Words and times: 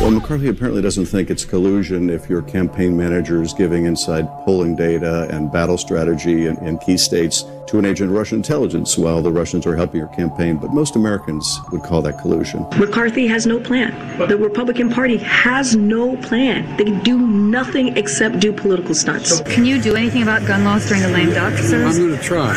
Well, 0.00 0.12
McCarthy 0.12 0.48
apparently 0.48 0.80
doesn't 0.80 1.06
think 1.06 1.28
it's 1.28 1.44
collusion 1.44 2.08
if 2.08 2.30
your 2.30 2.40
campaign 2.40 2.96
manager 2.96 3.42
is 3.42 3.52
giving 3.52 3.84
inside 3.84 4.28
polling 4.44 4.76
data 4.76 5.26
and 5.30 5.50
battle 5.50 5.76
strategy 5.76 6.46
in, 6.46 6.56
in, 6.58 6.78
key 6.78 6.96
states 6.96 7.44
to 7.66 7.80
an 7.80 7.84
agent 7.84 8.10
of 8.10 8.16
Russian 8.16 8.38
intelligence 8.38 8.96
while 8.96 9.20
the 9.22 9.32
Russians 9.32 9.66
are 9.66 9.74
helping 9.74 9.98
your 9.98 10.08
campaign. 10.10 10.56
But 10.56 10.72
most 10.72 10.94
Americans 10.94 11.60
would 11.72 11.82
call 11.82 12.00
that 12.02 12.20
collusion. 12.20 12.64
McCarthy 12.78 13.26
has 13.26 13.44
no 13.44 13.58
plan. 13.58 13.92
The 14.28 14.36
Republican 14.36 14.88
Party 14.88 15.16
has 15.16 15.74
no 15.74 16.16
plan. 16.18 16.76
They 16.76 16.96
do 17.00 17.18
nothing 17.18 17.96
except 17.96 18.38
do 18.38 18.52
political 18.52 18.94
stunts. 18.94 19.40
Can 19.42 19.64
you 19.64 19.82
do 19.82 19.96
anything 19.96 20.22
about 20.22 20.46
gun 20.46 20.64
laws 20.64 20.86
during 20.86 21.02
the 21.02 21.10
lame 21.10 21.30
duck, 21.30 21.58
sir? 21.58 21.84
I'm 21.84 21.96
going 21.96 22.16
to 22.16 22.22
try. 22.22 22.54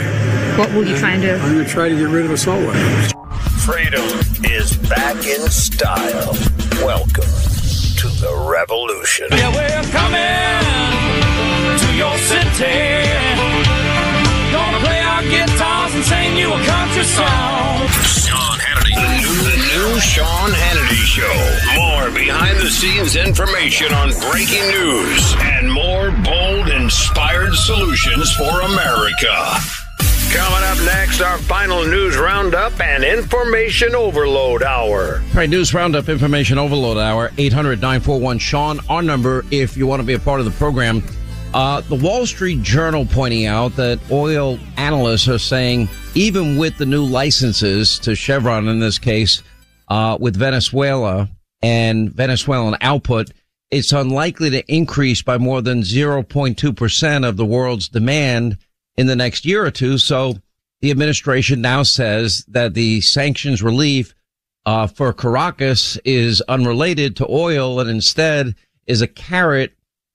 What 0.57 0.71
will 0.73 0.87
you 0.87 0.95
try 0.95 1.13
and 1.13 1.23
do? 1.23 1.33
I'm 1.33 1.55
going 1.55 1.65
to 1.65 1.71
try 1.71 1.89
to 1.89 1.95
get 1.95 2.07
rid 2.07 2.25
of 2.25 2.31
assault 2.31 2.63
weapons. 2.63 3.13
Freedom 3.65 4.01
is 4.43 4.75
back 4.89 5.15
in 5.23 5.47
style. 5.49 6.33
Welcome 6.81 7.29
to 8.01 8.07
the 8.17 8.33
revolution. 8.49 9.27
Yeah, 9.29 9.53
we're 9.53 9.85
coming 9.93 10.65
to 11.77 11.87
your 11.93 12.17
city. 12.25 13.05
Gonna 14.49 14.79
play 14.81 14.99
our 15.05 15.21
guitars 15.29 15.93
and 15.93 16.03
sing 16.03 16.37
you 16.37 16.49
a 16.51 16.59
country 16.65 17.03
song. 17.05 17.85
Sean 18.01 18.57
Hannity. 18.57 18.97
The 18.97 19.07
new, 19.21 19.35
the 19.45 19.57
new 19.77 19.99
Sean 19.99 20.49
Hannity 20.49 21.05
Show. 21.05 21.37
More 21.77 22.09
behind 22.09 22.57
the 22.57 22.69
scenes 22.69 23.15
information 23.15 23.93
on 23.93 24.09
breaking 24.31 24.67
news 24.71 25.35
and 25.39 25.71
more 25.71 26.09
bold, 26.25 26.67
inspired 26.67 27.53
solutions 27.53 28.31
for 28.33 28.61
America. 28.61 29.80
Coming 30.33 30.63
up 30.63 30.77
next, 30.85 31.19
our 31.19 31.37
final 31.39 31.83
news 31.83 32.17
roundup 32.17 32.79
and 32.79 33.03
information 33.03 33.93
overload 33.93 34.63
hour. 34.63 35.15
All 35.15 35.35
right, 35.35 35.49
news 35.49 35.73
roundup, 35.73 36.07
information 36.07 36.57
overload 36.57 36.97
hour, 36.97 37.31
800 37.37 37.81
941 37.81 38.37
Sean, 38.37 38.79
our 38.87 39.01
number 39.01 39.43
if 39.51 39.75
you 39.75 39.85
want 39.85 39.99
to 39.99 40.05
be 40.05 40.13
a 40.13 40.19
part 40.19 40.39
of 40.39 40.45
the 40.45 40.51
program. 40.51 41.03
Uh, 41.53 41.81
the 41.81 41.95
Wall 41.95 42.25
Street 42.25 42.61
Journal 42.61 43.05
pointing 43.05 43.45
out 43.45 43.75
that 43.75 43.99
oil 44.09 44.57
analysts 44.77 45.27
are 45.27 45.37
saying 45.37 45.89
even 46.15 46.55
with 46.55 46.77
the 46.77 46.85
new 46.85 47.03
licenses 47.03 47.99
to 47.99 48.15
Chevron 48.15 48.69
in 48.69 48.79
this 48.79 48.97
case, 48.97 49.43
uh, 49.89 50.17
with 50.17 50.37
Venezuela 50.37 51.27
and 51.61 52.09
Venezuelan 52.09 52.77
output, 52.79 53.31
it's 53.69 53.91
unlikely 53.91 54.49
to 54.51 54.73
increase 54.73 55.21
by 55.21 55.37
more 55.37 55.61
than 55.61 55.81
0.2% 55.81 57.27
of 57.27 57.35
the 57.35 57.45
world's 57.45 57.89
demand 57.89 58.57
in 58.97 59.07
the 59.07 59.15
next 59.15 59.45
year 59.45 59.65
or 59.65 59.71
two. 59.71 59.97
So 59.97 60.35
the 60.81 60.91
administration 60.91 61.61
now 61.61 61.83
says 61.83 62.43
that 62.47 62.73
the 62.73 63.01
sanctions 63.01 63.61
relief 63.61 64.13
uh, 64.65 64.87
for 64.87 65.13
Caracas 65.13 65.97
is 66.05 66.41
unrelated 66.41 67.15
to 67.15 67.27
oil 67.29 67.79
and 67.79 67.89
instead 67.89 68.55
is 68.85 69.01
a 69.01 69.07
carrot 69.07 69.73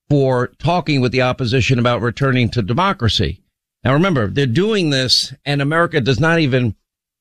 for 0.09 0.47
talking 0.59 1.01
with 1.01 1.11
the 1.11 1.21
opposition 1.21 1.79
about 1.79 2.01
returning 2.01 2.49
to 2.49 2.61
democracy. 2.61 3.41
Now 3.83 3.93
remember, 3.93 4.27
they're 4.27 4.45
doing 4.45 4.89
this 4.89 5.33
and 5.45 5.61
America 5.61 5.99
does 5.99 6.19
not 6.19 6.39
even 6.39 6.75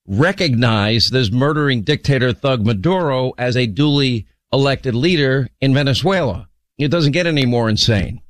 recognize 0.07 1.11
this 1.11 1.33
murdering 1.33 1.83
dictator 1.83 2.33
thug 2.33 2.65
Maduro 2.65 3.33
as 3.39 3.57
a 3.57 3.67
duly 3.67 4.27
elected 4.53 4.95
leader 4.95 5.49
in 5.61 5.75
Venezuela. 5.75 6.49
It 6.79 6.89
doesn't 6.89 7.13
get 7.13 7.27
any 7.27 7.47
more 7.47 7.69
insane. 7.69 8.21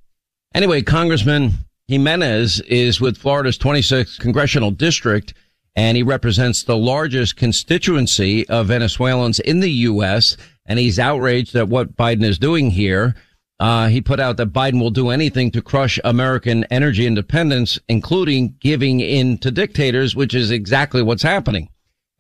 Anyway, 0.55 0.83
Congressman 0.83 1.53
Gimenez 1.89 2.61
is 2.63 3.01
with 3.01 3.17
Florida's 3.17 3.59
26th 3.59 4.19
congressional 4.19 4.73
district, 4.73 5.35
and 5.77 5.97
he 5.97 6.03
represents 6.03 6.65
the 6.65 6.77
largest 6.77 7.37
constituency 7.37 8.49
of 8.49 8.67
Venezuelans 8.67 9.39
in 9.39 9.61
the 9.61 9.71
U.S. 9.71 10.37
And 10.67 10.81
he's 10.81 10.99
outraged 10.99 11.55
at 11.55 11.69
what 11.69 11.97
Biden 11.97 12.25
is 12.25 12.41
doing 12.41 12.71
here. 12.73 13.15
Uh, 13.61 13.87
he 13.87 14.01
put 14.01 14.19
out 14.19 14.37
that 14.37 14.53
Biden 14.53 14.81
will 14.81 14.91
do 14.91 15.11
anything 15.11 15.53
to 15.53 15.63
crush 15.63 16.01
American 16.03 16.65
energy 16.65 17.07
independence, 17.07 17.79
including 17.89 18.57
giving 18.61 18.99
in 18.99 19.39
to 19.39 19.53
dictators, 19.53 20.17
which 20.17 20.35
is 20.35 20.51
exactly 20.51 21.03
what's 21.03 21.23
happening. 21.23 21.69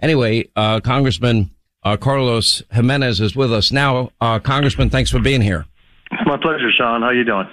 Anyway, 0.00 0.48
uh, 0.54 0.78
Congressman 0.78 1.50
uh, 1.82 1.96
Carlos 1.96 2.62
Gimenez 2.70 3.20
is 3.20 3.34
with 3.34 3.52
us 3.52 3.72
now. 3.72 4.10
Uh, 4.20 4.38
Congressman, 4.38 4.90
thanks 4.90 5.10
for 5.10 5.18
being 5.18 5.40
here. 5.40 5.66
My 6.24 6.36
pleasure, 6.36 6.70
Sean. 6.76 7.02
How 7.02 7.08
are 7.08 7.14
you 7.14 7.24
doing? 7.24 7.46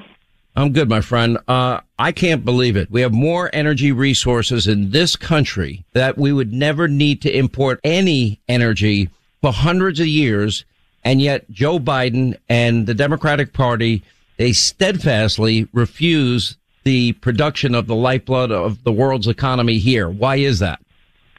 I'm 0.55 0.71
good, 0.71 0.87
my 0.87 1.01
friend. 1.01 1.39
Uh, 1.47 1.79
I 1.97 2.11
can't 2.11 2.45
believe 2.45 2.77
it. 2.77 2.91
We 2.91 3.01
have 3.01 3.11
more 3.11 3.49
energy 3.53 3.91
resources 3.91 4.67
in 4.67 4.91
this 4.91 5.15
country 5.15 5.83
that 5.93 6.15
we 6.17 6.31
would 6.31 6.53
never 6.53 6.87
need 6.87 7.23
to 7.23 7.35
import 7.35 7.79
any 7.83 8.39
energy 8.47 9.09
for 9.41 9.51
hundreds 9.51 9.99
of 9.99 10.07
years. 10.07 10.63
And 11.03 11.21
yet 11.21 11.49
Joe 11.49 11.79
Biden 11.79 12.37
and 12.49 12.85
the 12.85 12.93
Democratic 12.93 13.51
Party, 13.51 14.03
they 14.37 14.53
steadfastly 14.53 15.67
refuse 15.73 16.55
the 16.83 17.13
production 17.13 17.73
of 17.73 17.87
the 17.87 17.95
lifeblood 17.95 18.51
of 18.51 18.83
the 18.83 18.91
world's 18.91 19.27
economy 19.27 19.79
here. 19.79 20.07
Why 20.07 20.35
is 20.35 20.59
that? 20.59 20.79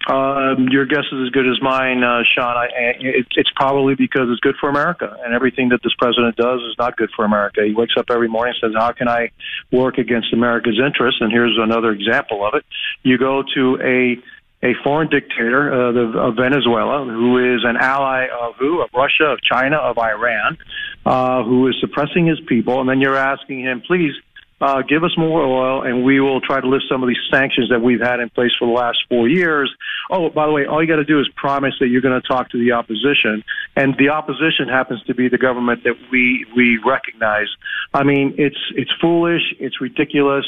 Um, 0.06 0.68
your 0.70 0.84
guess 0.84 1.04
is 1.12 1.26
as 1.26 1.30
good 1.30 1.48
as 1.48 1.60
mine, 1.62 2.04
uh, 2.04 2.22
Sean. 2.34 2.56
I, 2.56 2.66
it, 3.00 3.26
it's 3.36 3.50
probably 3.56 3.94
because 3.94 4.28
it's 4.30 4.40
good 4.40 4.56
for 4.60 4.68
America, 4.68 5.16
and 5.24 5.32
everything 5.32 5.70
that 5.70 5.80
this 5.82 5.94
president 5.98 6.36
does 6.36 6.60
is 6.60 6.74
not 6.78 6.96
good 6.96 7.08
for 7.16 7.24
America. 7.24 7.62
He 7.66 7.72
wakes 7.72 7.94
up 7.96 8.06
every 8.10 8.28
morning 8.28 8.54
and 8.60 8.72
says, 8.72 8.76
"How 8.78 8.92
can 8.92 9.08
I 9.08 9.30
work 9.72 9.96
against 9.96 10.32
America's 10.34 10.78
interests?" 10.78 11.20
And 11.22 11.32
here's 11.32 11.56
another 11.58 11.90
example 11.90 12.46
of 12.46 12.52
it: 12.54 12.64
you 13.02 13.16
go 13.16 13.42
to 13.54 13.78
a 13.82 14.22
a 14.64 14.72
foreign 14.82 15.08
dictator 15.08 15.72
uh, 15.72 15.92
the, 15.92 16.18
of 16.18 16.36
Venezuela, 16.36 17.04
who 17.04 17.54
is 17.54 17.62
an 17.64 17.76
ally 17.76 18.26
of 18.26 18.56
who? 18.58 18.82
Of 18.82 18.90
Russia, 18.94 19.32
of 19.32 19.38
China, 19.42 19.76
of 19.76 19.98
Iran, 19.98 20.58
uh, 21.04 21.44
who 21.44 21.68
is 21.68 21.76
suppressing 21.80 22.26
his 22.26 22.40
people, 22.46 22.80
and 22.80 22.88
then 22.88 23.00
you're 23.00 23.16
asking 23.16 23.60
him, 23.60 23.82
please 23.86 24.12
uh, 24.60 24.82
give 24.82 25.04
us 25.04 25.12
more 25.18 25.42
oil, 25.42 25.82
and 25.82 26.04
we 26.04 26.20
will 26.20 26.40
try 26.40 26.60
to 26.60 26.66
lift 26.66 26.84
some 26.88 27.02
of 27.02 27.08
these 27.08 27.18
sanctions 27.30 27.68
that 27.70 27.80
we've 27.80 28.00
had 28.00 28.20
in 28.20 28.30
place 28.30 28.52
for 28.58 28.66
the 28.66 28.72
last 28.72 28.98
four 29.08 29.28
years. 29.28 29.74
Oh, 30.10 30.30
by 30.30 30.46
the 30.46 30.52
way, 30.52 30.66
all 30.66 30.82
you 30.82 30.88
got 30.88 30.96
to 30.96 31.04
do 31.04 31.20
is 31.20 31.28
promise 31.36 31.74
that 31.80 31.88
you're 31.88 32.00
going 32.00 32.20
to 32.20 32.26
talk 32.26 32.50
to 32.50 32.58
the 32.58 32.72
opposition, 32.72 33.42
and 33.76 33.96
the 33.98 34.10
opposition 34.10 34.68
happens 34.68 35.02
to 35.04 35.14
be 35.14 35.28
the 35.28 35.38
government 35.38 35.84
that 35.84 35.94
we 36.10 36.46
we 36.56 36.78
recognize. 36.86 37.48
I 37.92 38.04
mean, 38.04 38.34
it's 38.38 38.58
it's 38.76 38.90
foolish, 39.00 39.42
it's 39.58 39.80
ridiculous. 39.80 40.46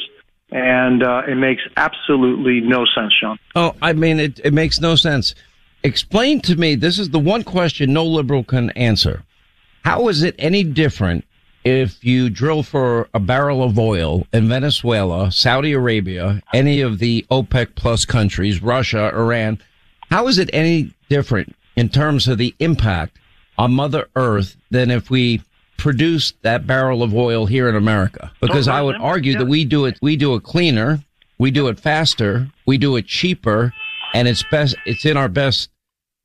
And 0.52 1.02
uh, 1.02 1.23
it 1.26 1.35
makes 1.35 1.62
absolutely 1.76 2.61
no 2.61 2.85
sense, 2.94 3.12
Sean. 3.20 3.37
Oh, 3.56 3.75
I 3.82 3.93
mean, 3.93 4.20
it, 4.20 4.38
it 4.44 4.52
makes 4.52 4.81
no 4.81 4.94
sense. 4.94 5.35
Explain 5.82 6.41
to 6.43 6.55
me, 6.55 6.76
this 6.76 7.00
is 7.00 7.11
the 7.11 7.19
one 7.19 7.43
question 7.43 7.93
no 7.93 8.05
liberal 8.05 8.44
can 8.44 8.70
answer. 8.70 9.25
How 9.85 10.06
is 10.06 10.23
it 10.23 10.37
any 10.38 10.62
different 10.62 11.25
if 11.67 12.05
you 12.05 12.31
drill 12.31 12.63
for 12.63 13.09
a 13.13 13.19
barrel 13.19 13.61
of 13.61 13.77
oil 13.77 14.25
in 14.33 14.49
Venezuela, 14.49 15.33
Saudi 15.33 15.73
Arabia, 15.73 16.41
any 16.55 16.81
of 16.81 17.01
the 17.01 17.27
OPEC 17.29 17.75
plus 17.75 18.05
countries, 18.05 18.63
Russia, 18.63 19.11
Iran? 19.13 19.61
How 20.09 20.29
is 20.29 20.39
it 20.39 20.49
any 20.53 20.95
different 21.09 21.57
in 21.75 21.89
terms 21.89 22.29
of 22.29 22.39
the 22.39 22.55
impact 22.61 23.19
on 23.59 23.73
Mother 23.73 24.09
Earth 24.15 24.57
than 24.71 24.93
if 24.93 25.11
we 25.11 25.43
produce 25.77 26.35
that 26.43 26.69
barrel 26.69 27.03
of 27.03 27.13
oil 27.13 27.47
here 27.47 27.69
in 27.69 27.75
America? 27.75 28.31
Because 28.41 28.69
I 28.69 28.81
would 28.81 28.97
argue 29.01 29.37
that 29.37 29.47
we 29.47 29.65
do 29.65 29.87
it, 29.87 29.99
we 30.01 30.15
do 30.15 30.37
it 30.37 30.45
cleaner, 30.45 31.03
we 31.37 31.51
do 31.51 31.67
it 31.67 31.81
faster, 31.81 32.49
we 32.65 32.79
do 32.79 32.95
it 32.95 33.09
cheaper, 33.09 33.73
and 34.15 34.29
it's 34.29 34.45
best, 34.53 34.77
it's 34.87 35.05
in 35.05 35.17
our 35.17 35.29
best 35.29 35.71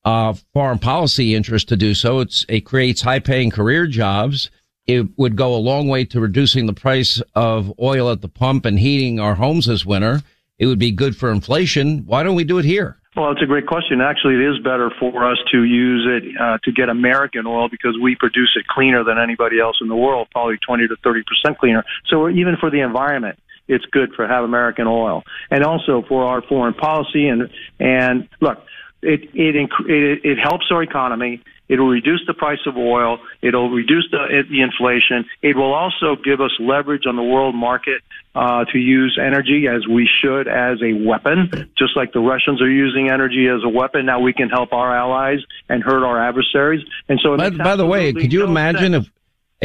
uh, 0.05 0.35
foreign 0.53 0.77
policy 0.77 1.33
interest 1.33 1.67
to 1.69 1.75
do 1.75 1.95
so. 1.95 2.19
It's, 2.19 2.45
it 2.47 2.61
creates 2.61 3.01
high 3.01 3.19
paying 3.19 3.49
career 3.49 3.87
jobs. 3.87 4.51
It 4.87 5.07
would 5.17 5.35
go 5.35 5.53
a 5.53 5.57
long 5.57 5.87
way 5.87 6.05
to 6.05 6.19
reducing 6.19 6.65
the 6.65 6.73
price 6.73 7.21
of 7.35 7.73
oil 7.79 8.11
at 8.11 8.21
the 8.21 8.27
pump 8.27 8.65
and 8.65 8.79
heating 8.79 9.19
our 9.19 9.35
homes 9.35 9.67
this 9.67 9.85
winter. 9.85 10.21
It 10.57 10.65
would 10.65 10.79
be 10.79 10.91
good 10.91 11.15
for 11.15 11.31
inflation. 11.31 12.05
Why 12.05 12.23
don't 12.23 12.35
we 12.35 12.43
do 12.43 12.57
it 12.57 12.65
here? 12.65 12.97
Well, 13.15 13.31
it's 13.31 13.41
a 13.41 13.45
great 13.45 13.67
question. 13.67 13.99
Actually, 13.99 14.35
it 14.35 14.51
is 14.51 14.59
better 14.63 14.89
for 14.97 15.29
us 15.29 15.37
to 15.51 15.63
use 15.63 16.07
it 16.07 16.39
uh, 16.39 16.59
to 16.63 16.71
get 16.71 16.87
American 16.87 17.45
oil 17.45 17.67
because 17.67 17.97
we 18.01 18.15
produce 18.15 18.53
it 18.55 18.65
cleaner 18.67 19.03
than 19.03 19.17
anybody 19.17 19.59
else 19.59 19.79
in 19.81 19.89
the 19.89 19.95
world, 19.95 20.29
probably 20.31 20.57
20 20.65 20.87
to 20.87 20.95
30 21.03 21.23
percent 21.23 21.57
cleaner. 21.57 21.83
So 22.07 22.29
even 22.29 22.55
for 22.57 22.69
the 22.69 22.79
environment, 22.79 23.37
it's 23.67 23.83
good 23.91 24.13
for 24.15 24.25
have 24.27 24.45
American 24.45 24.87
oil, 24.87 25.23
and 25.49 25.63
also 25.63 26.03
for 26.07 26.23
our 26.23 26.41
foreign 26.41 26.73
policy. 26.73 27.27
And 27.27 27.49
and 27.79 28.29
look, 28.39 28.59
it 29.01 29.29
it 29.33 29.55
it, 29.57 30.21
it 30.23 30.37
helps 30.39 30.67
our 30.71 30.81
economy. 30.81 31.43
It'll 31.71 31.87
reduce 31.87 32.21
the 32.27 32.33
price 32.33 32.59
of 32.67 32.75
oil. 32.75 33.19
It'll 33.41 33.69
reduce 33.69 34.05
the, 34.11 34.43
the 34.49 34.61
inflation. 34.61 35.25
It 35.41 35.55
will 35.55 35.73
also 35.73 36.17
give 36.21 36.41
us 36.41 36.51
leverage 36.59 37.07
on 37.07 37.15
the 37.15 37.23
world 37.23 37.55
market 37.55 38.01
uh, 38.35 38.65
to 38.65 38.77
use 38.77 39.17
energy 39.19 39.67
as 39.67 39.87
we 39.87 40.07
should 40.21 40.49
as 40.49 40.79
a 40.83 40.91
weapon, 40.93 41.71
just 41.77 41.95
like 41.95 42.11
the 42.11 42.19
Russians 42.19 42.61
are 42.61 42.69
using 42.69 43.09
energy 43.09 43.47
as 43.47 43.63
a 43.63 43.69
weapon. 43.69 44.05
Now 44.05 44.19
we 44.19 44.33
can 44.33 44.49
help 44.49 44.73
our 44.73 44.93
allies 44.95 45.39
and 45.69 45.81
hurt 45.81 46.05
our 46.05 46.21
adversaries. 46.21 46.85
And 47.07 47.19
so, 47.23 47.37
by, 47.37 47.49
by 47.51 47.77
the 47.77 47.85
way, 47.85 48.11
could 48.11 48.33
you 48.33 48.39
no 48.39 48.47
imagine 48.47 48.91
sense. 48.91 49.07
if 49.07 49.13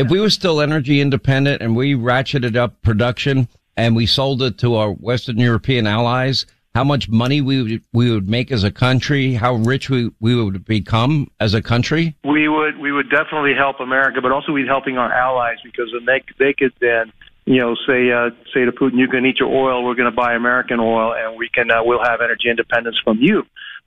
if 0.05 0.11
we 0.11 0.21
were 0.21 0.31
still 0.31 0.61
energy 0.61 1.01
independent 1.01 1.61
and 1.63 1.75
we 1.75 1.95
ratcheted 1.95 2.55
up 2.55 2.83
production 2.83 3.49
and 3.77 3.97
we 3.97 4.07
sold 4.07 4.43
it 4.43 4.59
to 4.59 4.77
our 4.77 4.93
Western 4.93 5.39
European 5.39 5.87
allies? 5.87 6.47
How 6.77 6.85
much 6.85 7.09
money 7.09 7.41
we 7.41 7.63
would, 7.63 7.83
we 7.95 8.11
would 8.11 8.29
make 8.29 8.53
as 8.53 8.63
a 8.63 8.71
country, 8.71 9.33
how 9.33 9.55
rich 9.55 9.89
we, 9.89 10.11
we 10.21 10.37
would 10.37 10.63
become 10.67 11.27
as 11.41 11.55
a 11.55 11.63
country? 11.63 12.15
We 12.23 12.51
would 12.51 12.77
we 12.77 12.93
would 12.93 13.09
definitely 13.09 13.55
help 13.57 13.81
America, 13.81 14.21
but 14.21 14.31
also 14.31 14.53
we'd 14.53 14.67
helping 14.67 14.99
our 14.99 15.11
allies 15.11 15.57
because 15.65 15.89
then 15.95 16.05
they 16.05 16.21
they 16.39 16.53
could 16.53 16.75
then 16.79 17.15
you 17.47 17.61
know 17.63 17.75
say 17.89 18.13
uh, 18.13 18.29
say 18.53 18.67
to 18.67 18.73
Putin, 18.73 18.99
you 18.99 19.09
can 19.09 19.25
eat 19.25 19.39
your 19.41 19.49
oil, 19.49 19.87
we're 19.87 19.95
going 19.95 20.11
to 20.11 20.15
buy 20.15 20.35
American 20.35 20.79
oil, 20.79 21.15
and 21.15 21.39
we 21.39 21.49
can 21.49 21.71
uh, 21.71 21.83
we'll 21.83 22.05
have 22.05 22.21
energy 22.21 22.51
independence 22.51 22.99
from 23.03 23.17
you. 23.23 23.45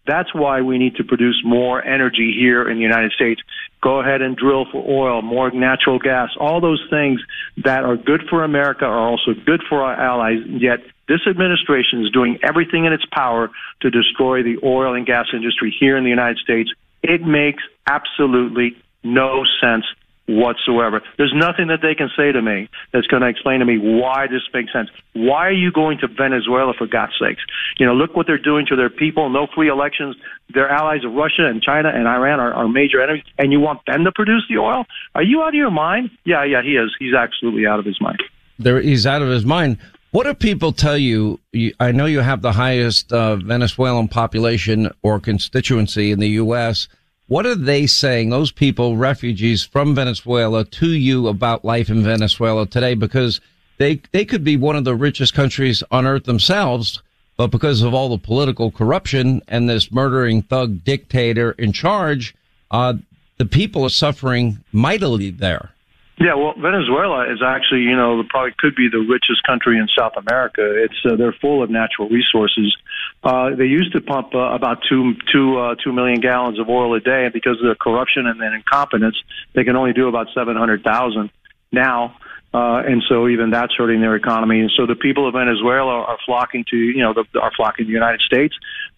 That's 0.09 0.33
why 0.33 0.61
we 0.61 0.79
need 0.79 0.95
to 0.95 1.03
produce 1.03 1.39
more 1.45 1.85
energy 1.85 2.35
here 2.35 2.67
in 2.67 2.77
the 2.77 2.81
United 2.81 3.11
States. 3.11 3.39
Go 3.79 3.99
ahead 3.99 4.23
and 4.23 4.35
drill 4.35 4.65
for 4.71 4.83
oil, 4.89 5.21
more 5.21 5.51
natural 5.51 5.99
gas, 5.99 6.29
all 6.39 6.59
those 6.59 6.83
things 6.89 7.21
that 7.63 7.83
are 7.83 7.95
good 7.95 8.23
for 8.27 8.43
America 8.43 8.85
are 8.85 9.07
also 9.07 9.35
good 9.45 9.61
for 9.69 9.83
our 9.83 9.93
allies. 9.93 10.39
Yet 10.47 10.79
this 11.07 11.19
administration 11.29 12.03
is 12.03 12.09
doing 12.09 12.39
everything 12.41 12.85
in 12.85 12.93
its 12.93 13.05
power 13.11 13.51
to 13.81 13.91
destroy 13.91 14.41
the 14.41 14.57
oil 14.63 14.95
and 14.95 15.05
gas 15.05 15.27
industry 15.31 15.75
here 15.79 15.95
in 15.95 16.03
the 16.03 16.09
United 16.09 16.39
States. 16.39 16.71
It 17.03 17.21
makes 17.21 17.61
absolutely 17.85 18.81
no 19.03 19.43
sense 19.61 19.85
whatsoever. 20.29 21.01
There's 21.17 21.33
nothing 21.35 21.67
that 21.67 21.79
they 21.81 21.95
can 21.95 22.09
say 22.15 22.31
to 22.31 22.41
me 22.41 22.69
that's 22.93 23.07
going 23.07 23.21
to 23.21 23.27
explain 23.27 23.59
to 23.59 23.65
me 23.65 23.77
why 23.77 24.27
this 24.27 24.41
makes 24.53 24.71
sense. 24.71 24.89
Why 25.13 25.47
are 25.47 25.51
you 25.51 25.71
going 25.71 25.97
to 25.99 26.07
Venezuela 26.07 26.73
for 26.77 26.85
God's 26.85 27.13
sakes? 27.19 27.41
You 27.79 27.87
know, 27.87 27.93
look 27.93 28.15
what 28.15 28.27
they're 28.27 28.37
doing 28.37 28.65
to 28.67 28.75
their 28.75 28.89
people. 28.89 29.29
No 29.29 29.47
free 29.55 29.69
elections. 29.69 30.15
Their 30.53 30.69
allies 30.69 31.03
of 31.03 31.13
Russia 31.13 31.47
and 31.47 31.61
China 31.61 31.89
and 31.89 32.07
Iran 32.07 32.39
are, 32.39 32.67
major 32.69 33.01
enemies, 33.01 33.23
and 33.37 33.51
you 33.51 33.59
want 33.59 33.81
them 33.87 34.03
to 34.03 34.11
produce 34.11 34.45
the 34.47 34.57
oil? 34.57 34.85
Are 35.15 35.23
you 35.23 35.41
out 35.41 35.49
of 35.49 35.55
your 35.55 35.71
mind? 35.71 36.11
Yeah, 36.23 36.43
yeah, 36.43 36.61
he 36.61 36.75
is. 36.75 36.95
He's 36.99 37.13
absolutely 37.15 37.65
out 37.65 37.79
of 37.79 37.85
his 37.85 37.99
mind. 37.99 38.21
There, 38.59 38.79
he's 38.79 39.07
out 39.07 39.21
of 39.21 39.29
his 39.29 39.45
mind. 39.45 39.77
What 40.11 40.25
do 40.25 40.33
people 40.33 40.71
tell 40.71 40.97
you? 40.97 41.39
I 41.79 41.91
know 41.91 42.05
you 42.05 42.19
have 42.19 42.41
the 42.41 42.51
highest 42.51 43.11
uh, 43.13 43.35
Venezuelan 43.37 44.07
population 44.07 44.89
or 45.03 45.19
constituency 45.19 46.11
in 46.11 46.19
the 46.19 46.29
U.S. 46.29 46.87
What 47.29 47.45
are 47.45 47.53
they 47.53 47.85
saying, 47.85 48.31
those 48.31 48.51
people, 48.51 48.97
refugees 48.97 49.63
from 49.63 49.93
Venezuela, 49.93 50.65
to 50.65 50.89
you 50.89 51.27
about 51.27 51.63
life 51.63 51.87
in 51.87 52.03
Venezuela 52.03 52.65
today? 52.65 52.95
Because 52.95 53.39
they, 53.77 54.01
they 54.11 54.25
could 54.25 54.43
be 54.43 54.57
one 54.57 54.75
of 54.75 54.83
the 54.83 54.95
richest 54.95 55.35
countries 55.35 55.83
on 55.91 56.07
earth 56.07 56.23
themselves, 56.23 57.03
but 57.37 57.51
because 57.51 57.83
of 57.83 57.93
all 57.93 58.09
the 58.09 58.17
political 58.17 58.71
corruption 58.71 59.43
and 59.47 59.69
this 59.69 59.91
murdering 59.91 60.41
thug 60.41 60.83
dictator 60.83 61.51
in 61.51 61.71
charge, 61.71 62.33
uh, 62.71 62.95
the 63.37 63.45
people 63.45 63.83
are 63.83 63.89
suffering 63.89 64.63
mightily 64.71 65.29
there. 65.29 65.69
Yeah, 66.17 66.33
well, 66.33 66.55
Venezuela 66.57 67.31
is 67.31 67.43
actually, 67.45 67.81
you 67.81 67.95
know, 67.95 68.23
probably 68.27 68.53
could 68.57 68.75
be 68.75 68.89
the 68.89 69.05
richest 69.07 69.43
country 69.45 69.77
in 69.77 69.87
South 69.95 70.13
America. 70.17 70.63
It's 70.83 70.97
uh, 71.05 71.15
they're 71.15 71.35
full 71.39 71.61
of 71.61 71.69
natural 71.69 72.09
resources. 72.09 72.75
Uh, 73.21 73.53
they 73.55 73.65
used 73.65 73.91
to 73.91 74.01
pump 74.01 74.33
uh, 74.33 74.39
about 74.55 74.77
two 74.87 75.13
two 75.31 75.57
uh, 75.57 75.75
two 75.83 75.91
million 75.91 76.21
gallons 76.21 76.57
of 76.59 76.69
oil 76.69 76.95
a 76.95 77.01
day, 77.01 77.25
and 77.25 77.33
because 77.33 77.57
of 77.61 77.67
the 77.67 77.75
corruption 77.75 78.25
and 78.27 78.39
then 78.39 78.53
incompetence, 78.53 79.17
they 79.53 79.63
can 79.63 79.75
only 79.75 79.93
do 79.93 80.07
about 80.07 80.27
seven 80.33 80.55
hundred 80.55 80.83
thousand 80.83 81.29
now. 81.71 82.15
Uh, 82.51 82.81
and 82.83 83.03
so 83.07 83.27
even 83.27 83.51
that's 83.51 83.75
hurting 83.77 84.01
their 84.01 84.15
economy. 84.15 84.59
And 84.59 84.71
so 84.75 84.87
the 84.87 84.95
people 84.95 85.27
of 85.27 85.35
Venezuela 85.35 86.01
are 86.01 86.17
flocking 86.25 86.65
to, 86.71 86.75
you 86.75 87.03
know, 87.03 87.13
the, 87.13 87.39
are 87.39 87.51
flocking 87.55 87.85
to 87.85 87.87
the 87.87 87.93
United 87.93 88.21
States. 88.21 88.55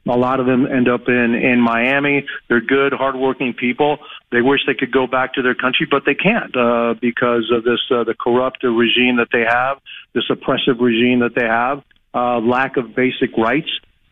A 0.07 0.17
lot 0.17 0.39
of 0.39 0.45
them 0.45 0.65
end 0.65 0.87
up 0.87 1.09
in, 1.09 1.35
in 1.35 1.59
Miami. 1.59 2.25
They're 2.47 2.61
good, 2.61 2.93
hardworking 2.93 3.53
people. 3.53 3.97
They 4.31 4.39
wish 4.39 4.61
they 4.65 4.73
could 4.73 4.93
go 4.93 5.05
back 5.05 5.33
to 5.33 5.41
their 5.41 5.53
country, 5.53 5.85
but 5.91 6.03
they 6.05 6.15
can't, 6.15 6.55
uh, 6.55 6.93
because 7.01 7.51
of 7.51 7.65
this, 7.65 7.81
uh, 7.91 8.05
the 8.05 8.15
corrupt 8.17 8.63
regime 8.63 9.17
that 9.17 9.27
they 9.33 9.43
have, 9.45 9.79
this 10.13 10.23
oppressive 10.29 10.79
regime 10.79 11.19
that 11.19 11.35
they 11.35 11.45
have, 11.45 11.83
uh, 12.13 12.39
lack 12.39 12.77
of 12.77 12.95
basic 12.95 13.35
rights. 13.35 13.69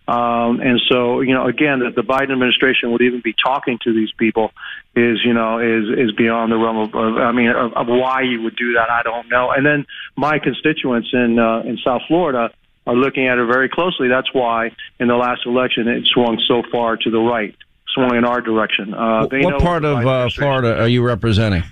Um, 0.10 0.60
and 0.60 0.82
so, 0.89 1.22
you 1.22 1.36
know, 1.36 1.46
again, 1.46 1.80
that 1.86 1.94
the 1.96 2.01
Biden 2.01 2.32
administration 2.32 2.92
would 2.92 3.01
even 3.01 3.22
be 3.24 3.34
talking 3.34 3.78
to 3.84 3.94
these 3.94 4.12
people 4.18 4.51
is, 4.96 5.20
you 5.24 5.34
know, 5.34 5.60
is 5.60 5.86
is 6.06 6.12
beyond 6.13 6.51
the 6.51 6.58
realm 6.58 6.78
of, 6.78 6.96
of 6.96 7.18
I 7.18 7.32
mean, 7.32 7.50
of, 7.50 7.74
of 7.74 7.88
why 7.88 8.22
you 8.22 8.42
would 8.42 8.56
do 8.56 8.74
that. 8.74 8.89
I 8.89 9.04
don't 9.04 9.30
know. 9.30 9.51
And 9.51 9.63
then 9.63 9.86
my 10.18 10.39
constituents 10.39 11.10
in 11.13 11.38
uh, 11.38 11.62
in 11.62 11.78
South 11.86 12.01
Florida 12.08 12.50
are 12.88 12.96
looking 12.96 13.28
at 13.28 13.38
it 13.38 13.46
very 13.46 13.70
closely. 13.70 14.08
That's 14.08 14.34
why 14.34 14.72
in 15.00 15.08
the 15.10 15.16
last 15.16 15.46
election 15.46 15.88
it 15.88 16.08
swung 16.08 16.42
so 16.48 16.63
far 16.72 16.98
to 16.98 17.12
the 17.12 17.20
right, 17.20 17.56
swung 17.94 18.16
in 18.16 18.25
our 18.25 18.42
direction. 18.42 18.96
Uh, 18.96 19.28
what 19.30 19.62
part 19.62 19.86
of 19.86 20.08
uh, 20.08 20.28
Florida 20.30 20.82
are 20.82 20.88
you 20.88 21.04
representing? 21.04 21.63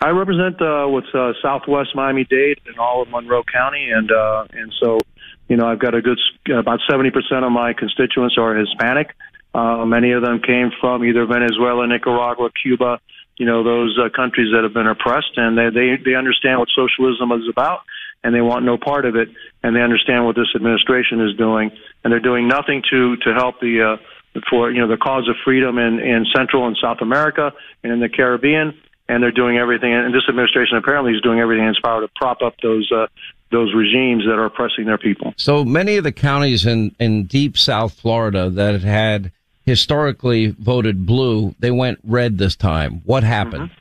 I 0.00 0.10
represent 0.10 0.60
uh, 0.62 0.86
what's 0.86 1.14
uh, 1.14 1.32
Southwest 1.42 1.94
Miami-Dade 1.94 2.60
and 2.66 2.78
all 2.78 3.02
of 3.02 3.08
Monroe 3.10 3.44
County, 3.44 3.90
and 3.90 4.10
uh, 4.10 4.46
and 4.52 4.72
so 4.80 4.98
you 5.52 5.58
know, 5.58 5.66
I've 5.66 5.78
got 5.78 5.94
a 5.94 6.00
good 6.00 6.18
about 6.48 6.80
70% 6.90 7.12
of 7.44 7.52
my 7.52 7.74
constituents 7.74 8.36
are 8.38 8.56
Hispanic. 8.56 9.14
Uh, 9.54 9.84
many 9.84 10.12
of 10.12 10.22
them 10.22 10.40
came 10.40 10.70
from 10.80 11.04
either 11.04 11.26
Venezuela, 11.26 11.86
Nicaragua, 11.86 12.48
Cuba, 12.62 13.00
you 13.36 13.44
know, 13.44 13.62
those 13.62 13.98
uh, 14.02 14.08
countries 14.16 14.48
that 14.54 14.62
have 14.64 14.72
been 14.72 14.86
oppressed, 14.86 15.36
and 15.36 15.58
they, 15.58 15.68
they 15.68 16.02
they 16.02 16.14
understand 16.14 16.58
what 16.58 16.70
socialism 16.74 17.32
is 17.32 17.46
about, 17.50 17.80
and 18.24 18.34
they 18.34 18.40
want 18.40 18.64
no 18.64 18.78
part 18.78 19.04
of 19.04 19.14
it, 19.14 19.28
and 19.62 19.76
they 19.76 19.82
understand 19.82 20.24
what 20.24 20.36
this 20.36 20.48
administration 20.56 21.20
is 21.20 21.36
doing, 21.36 21.70
and 22.02 22.10
they're 22.10 22.28
doing 22.32 22.48
nothing 22.48 22.82
to 22.88 23.16
to 23.18 23.34
help 23.34 23.60
the 23.60 23.98
uh, 24.00 24.40
for 24.48 24.70
you 24.70 24.80
know 24.80 24.88
the 24.88 24.96
cause 24.96 25.28
of 25.28 25.36
freedom 25.44 25.76
in 25.76 26.00
in 26.00 26.24
Central 26.34 26.66
and 26.66 26.78
South 26.80 27.02
America 27.02 27.52
and 27.84 27.92
in 27.92 28.00
the 28.00 28.08
Caribbean, 28.08 28.72
and 29.06 29.22
they're 29.22 29.30
doing 29.30 29.58
everything. 29.58 29.92
And 29.92 30.14
this 30.14 30.24
administration 30.30 30.78
apparently 30.78 31.12
is 31.12 31.20
doing 31.20 31.40
everything 31.40 31.64
in 31.64 31.72
its 31.72 31.80
power 31.80 32.00
to 32.00 32.08
prop 32.16 32.40
up 32.40 32.54
those 32.62 32.90
uh, 32.90 33.08
those 33.52 33.72
regimes 33.74 34.24
that 34.24 34.34
are 34.34 34.46
oppressing 34.46 34.86
their 34.86 34.98
people. 34.98 35.34
So 35.36 35.64
many 35.64 35.96
of 35.96 36.04
the 36.04 36.12
counties 36.12 36.66
in, 36.66 36.94
in 36.98 37.24
deep 37.24 37.56
South 37.56 37.92
Florida 37.92 38.50
that 38.50 38.80
had 38.82 39.30
historically 39.64 40.48
voted 40.48 41.06
blue, 41.06 41.54
they 41.60 41.70
went 41.70 42.00
red 42.02 42.38
this 42.38 42.56
time. 42.56 43.02
What 43.04 43.22
happened? 43.22 43.70
Mm-hmm. 43.70 43.78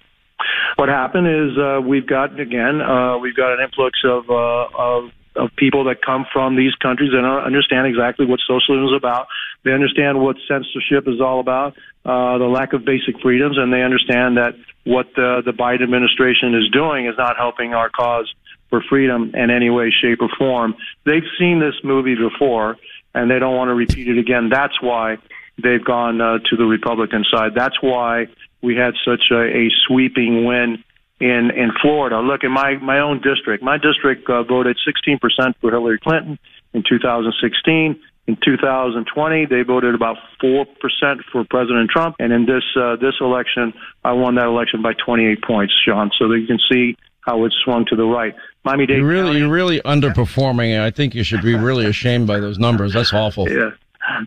What 0.75 0.89
happened 0.89 1.27
is 1.27 1.57
uh, 1.57 1.81
we've 1.81 2.07
got 2.07 2.39
again 2.39 2.81
uh, 2.81 3.17
we've 3.17 3.35
got 3.35 3.53
an 3.53 3.59
influx 3.63 3.99
of 4.03 4.29
uh, 4.29 4.67
of 4.77 5.11
of 5.35 5.49
people 5.55 5.85
that 5.85 6.01
come 6.03 6.25
from 6.31 6.55
these 6.55 6.73
countries 6.75 7.11
and 7.13 7.25
understand 7.25 7.87
exactly 7.87 8.25
what 8.25 8.39
socialism 8.47 8.85
is 8.85 8.97
about. 8.97 9.27
They 9.63 9.71
understand 9.71 10.19
what 10.19 10.37
censorship 10.47 11.07
is 11.07 11.21
all 11.21 11.39
about, 11.39 11.77
uh, 12.03 12.37
the 12.37 12.45
lack 12.51 12.73
of 12.73 12.83
basic 12.83 13.19
freedoms, 13.21 13.57
and 13.57 13.71
they 13.71 13.81
understand 13.81 14.37
that 14.37 14.55
what 14.83 15.07
the, 15.15 15.41
the 15.45 15.51
Biden 15.51 15.83
administration 15.83 16.55
is 16.55 16.69
doing 16.71 17.05
is 17.05 17.15
not 17.17 17.37
helping 17.37 17.73
our 17.73 17.89
cause 17.89 18.33
for 18.71 18.81
freedom 18.89 19.31
in 19.35 19.51
any 19.51 19.69
way, 19.69 19.91
shape, 19.91 20.19
or 20.21 20.29
form. 20.39 20.73
They've 21.05 21.27
seen 21.37 21.59
this 21.59 21.75
movie 21.83 22.15
before, 22.15 22.77
and 23.13 23.29
they 23.29 23.37
don't 23.37 23.55
want 23.55 23.69
to 23.69 23.75
repeat 23.75 24.07
it 24.07 24.17
again. 24.17 24.49
That's 24.49 24.81
why 24.81 25.17
they've 25.61 25.83
gone 25.83 26.19
uh, 26.19 26.39
to 26.49 26.55
the 26.55 26.65
Republican 26.65 27.23
side. 27.31 27.51
That's 27.53 27.79
why 27.83 28.27
we 28.63 28.75
had 28.75 28.93
such 29.05 29.25
a, 29.31 29.41
a 29.41 29.69
sweeping 29.85 30.45
win 30.45 30.83
in 31.19 31.51
in 31.51 31.71
Florida. 31.81 32.19
Look, 32.19 32.43
in 32.43 32.51
my 32.51 32.77
my 32.77 32.99
own 32.99 33.21
district, 33.21 33.61
my 33.61 33.77
district 33.77 34.27
uh, 34.29 34.43
voted 34.43 34.77
16% 34.87 35.19
for 35.61 35.69
Hillary 35.69 35.99
Clinton 35.99 36.39
in 36.73 36.83
2016. 36.87 37.99
In 38.27 38.37
2020, 38.37 39.45
they 39.47 39.63
voted 39.63 39.95
about 39.95 40.15
four 40.39 40.65
percent 40.65 41.21
for 41.31 41.43
President 41.43 41.89
Trump, 41.89 42.15
and 42.19 42.31
in 42.31 42.45
this 42.45 42.63
uh, 42.79 42.95
this 42.95 43.15
election, 43.19 43.73
I 44.03 44.13
won 44.13 44.35
that 44.35 44.45
election 44.45 44.81
by 44.81 44.93
28 44.93 45.43
points, 45.43 45.73
Sean. 45.85 46.11
So 46.17 46.27
that 46.29 46.39
you 46.39 46.47
can 46.47 46.59
see 46.71 46.97
how 47.21 47.43
it 47.45 47.53
swung 47.63 47.85
to 47.85 47.95
the 47.95 48.05
right. 48.05 48.35
Miami 48.63 48.85
Dade. 48.85 48.97
You're 48.97 49.07
really, 49.07 49.27
County, 49.27 49.39
you're 49.39 49.49
really 49.49 49.79
underperforming. 49.81 50.79
I 50.79 50.91
think 50.91 51.15
you 51.15 51.23
should 51.23 51.41
be 51.41 51.55
really 51.55 51.85
ashamed 51.85 52.27
by 52.27 52.39
those 52.39 52.59
numbers. 52.59 52.93
That's 52.93 53.13
awful. 53.13 53.49
Yeah. 53.49 53.71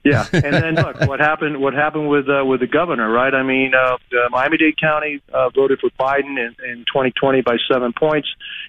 Yeah, 0.05 0.25
and 0.33 0.55
then 0.55 0.75
look 0.77 1.01
what 1.01 1.21
happened. 1.21 1.61
What 1.61 1.75
happened 1.75 2.09
with 2.09 2.29
uh, 2.29 2.45
with 2.45 2.61
the 2.61 2.67
governor, 2.67 3.11
right? 3.11 3.35
I 3.35 3.43
mean, 3.43 3.73
uh, 3.75 3.95
uh, 3.95 4.29
Miami 4.31 4.57
Dade 4.57 4.79
County 4.79 5.21
uh, 5.33 5.51
voted 5.51 5.81
for 5.81 5.91
Biden 5.99 6.39
in, 6.39 6.55
in 6.65 6.85
2020 6.87 7.43
by 7.43 7.57
seven 7.71 7.93
points, 7.93 8.29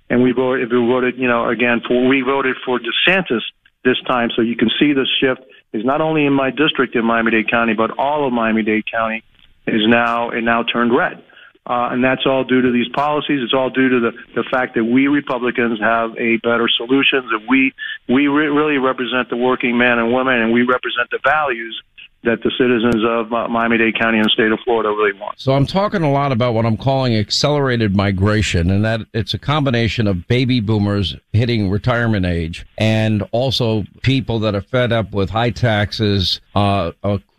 and 0.09 0.23
we 0.23 0.31
voted. 0.31 0.71
We 0.71 0.79
voted, 0.79 1.17
you 1.17 1.27
know, 1.27 1.47
again 1.47 1.81
for 1.87 2.07
we 2.07 2.21
voted 2.21 2.55
for 2.65 2.79
DeSantis 2.79 3.41
this 3.83 4.01
time. 4.07 4.29
So 4.35 4.41
you 4.41 4.55
can 4.55 4.69
see 4.79 4.93
the 4.93 5.07
shift 5.21 5.41
is 5.73 5.85
not 5.85 6.01
only 6.01 6.25
in 6.25 6.33
my 6.33 6.49
district 6.49 6.95
in 6.95 7.05
Miami 7.05 7.31
Dade 7.31 7.51
County, 7.51 7.73
but 7.73 7.91
all 7.97 8.25
of 8.25 8.33
Miami 8.33 8.63
Dade 8.63 8.89
County 8.91 9.23
is 9.67 9.87
now 9.87 10.31
it 10.31 10.41
now 10.41 10.63
turned 10.63 10.95
red. 10.95 11.23
Uh, 11.67 11.89
and 11.91 12.03
that's 12.03 12.25
all 12.27 12.43
due 12.43 12.61
to 12.61 12.71
these 12.71 12.87
policies. 12.89 13.39
It's 13.43 13.53
all 13.53 13.71
due 13.71 13.89
to 13.89 13.99
the, 13.99 14.11
the 14.35 14.43
fact 14.51 14.75
that 14.75 14.83
we 14.83 15.07
Republicans 15.07 15.79
have 15.79 16.15
a 16.17 16.37
better 16.37 16.67
solutions, 16.69 17.25
that 17.31 17.41
we 17.49 17.73
we 18.07 18.27
re- 18.27 18.47
really 18.47 18.77
represent 18.77 19.29
the 19.29 19.37
working 19.37 19.77
men 19.77 19.97
and 19.97 20.13
women, 20.13 20.41
and 20.41 20.53
we 20.53 20.61
represent 20.61 21.09
the 21.09 21.19
values 21.23 21.81
that 22.23 22.41
the 22.43 22.51
citizens 22.57 23.03
of 23.03 23.31
uh, 23.33 23.47
Miami 23.47 23.77
Dade 23.77 23.97
County 23.97 24.19
and 24.19 24.29
state 24.29 24.51
of 24.51 24.59
Florida 24.65 24.89
really 24.89 25.13
want. 25.13 25.39
So 25.39 25.53
I'm 25.53 25.65
talking 25.65 26.03
a 26.03 26.11
lot 26.11 26.31
about 26.31 26.53
what 26.53 26.65
I'm 26.65 26.77
calling 26.77 27.15
accelerated 27.15 27.95
migration, 27.95 28.69
and 28.69 28.85
that 28.85 29.01
it's 29.13 29.33
a 29.33 29.39
combination 29.39 30.05
of 30.05 30.27
baby 30.27 30.59
boomers 30.59 31.15
hitting 31.33 31.69
retirement 31.69 32.25
age 32.27 32.65
and 32.77 33.23
also 33.31 33.85
people 34.03 34.39
that 34.39 34.53
are 34.53 34.61
fed 34.61 34.91
up 34.91 35.13
with 35.13 35.31
high 35.31 35.51
taxes, 35.51 36.41
uh, 36.53 36.91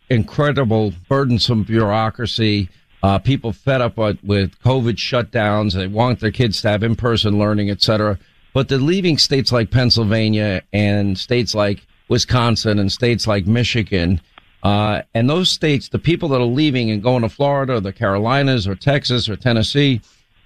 incredible 0.09 0.93
burdensome 1.09 1.63
bureaucracy 1.63 2.69
uh, 3.07 3.21
people 3.21 3.53
fed 3.53 3.81
up 3.81 3.97
with, 3.97 4.19
COVID 4.65 4.97
shutdowns. 4.97 5.75
They 5.75 5.87
want 5.87 6.19
their 6.19 6.33
kids 6.33 6.61
to 6.63 6.71
have 6.71 6.83
in-person 6.83 7.39
learning, 7.39 7.71
et 7.71 7.81
cetera. 7.81 8.19
But 8.53 8.69
they're 8.69 8.79
leaving 8.79 9.17
states 9.17 9.53
like 9.53 9.71
Pennsylvania 9.71 10.63
and 10.73 11.17
states 11.17 11.55
like 11.55 11.87
Wisconsin 12.09 12.81
and 12.81 12.91
states 12.91 13.29
like 13.29 13.47
Michigan. 13.47 14.21
Uh, 14.65 15.03
and 15.15 15.31
those 15.31 15.51
states, 15.51 15.89
the 15.89 16.01
people 16.01 16.29
that 16.31 16.41
are 16.41 16.45
leaving 16.63 16.91
and 16.91 17.01
going 17.01 17.23
to 17.23 17.29
Florida 17.29 17.75
or 17.75 17.81
the 17.81 17.93
Carolinas 17.93 18.67
or 18.67 18.75
Texas 18.75 19.29
or 19.29 19.37
Tennessee, 19.37 20.01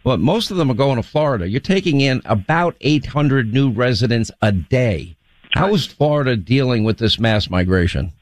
but 0.04 0.20
most 0.20 0.50
of 0.50 0.58
them 0.58 0.70
are 0.70 0.74
going 0.74 0.96
to 0.96 1.02
Florida. 1.02 1.48
You're 1.48 1.60
taking 1.60 2.02
in 2.02 2.20
about 2.26 2.76
800 2.82 3.54
new 3.54 3.70
residents 3.70 4.30
a 4.42 4.52
day. 4.52 5.16
How 5.52 5.72
is 5.72 5.86
Florida 5.86 6.36
dealing 6.36 6.84
with 6.84 6.98
this 6.98 7.18
mass 7.18 7.48
migration? 7.48 8.12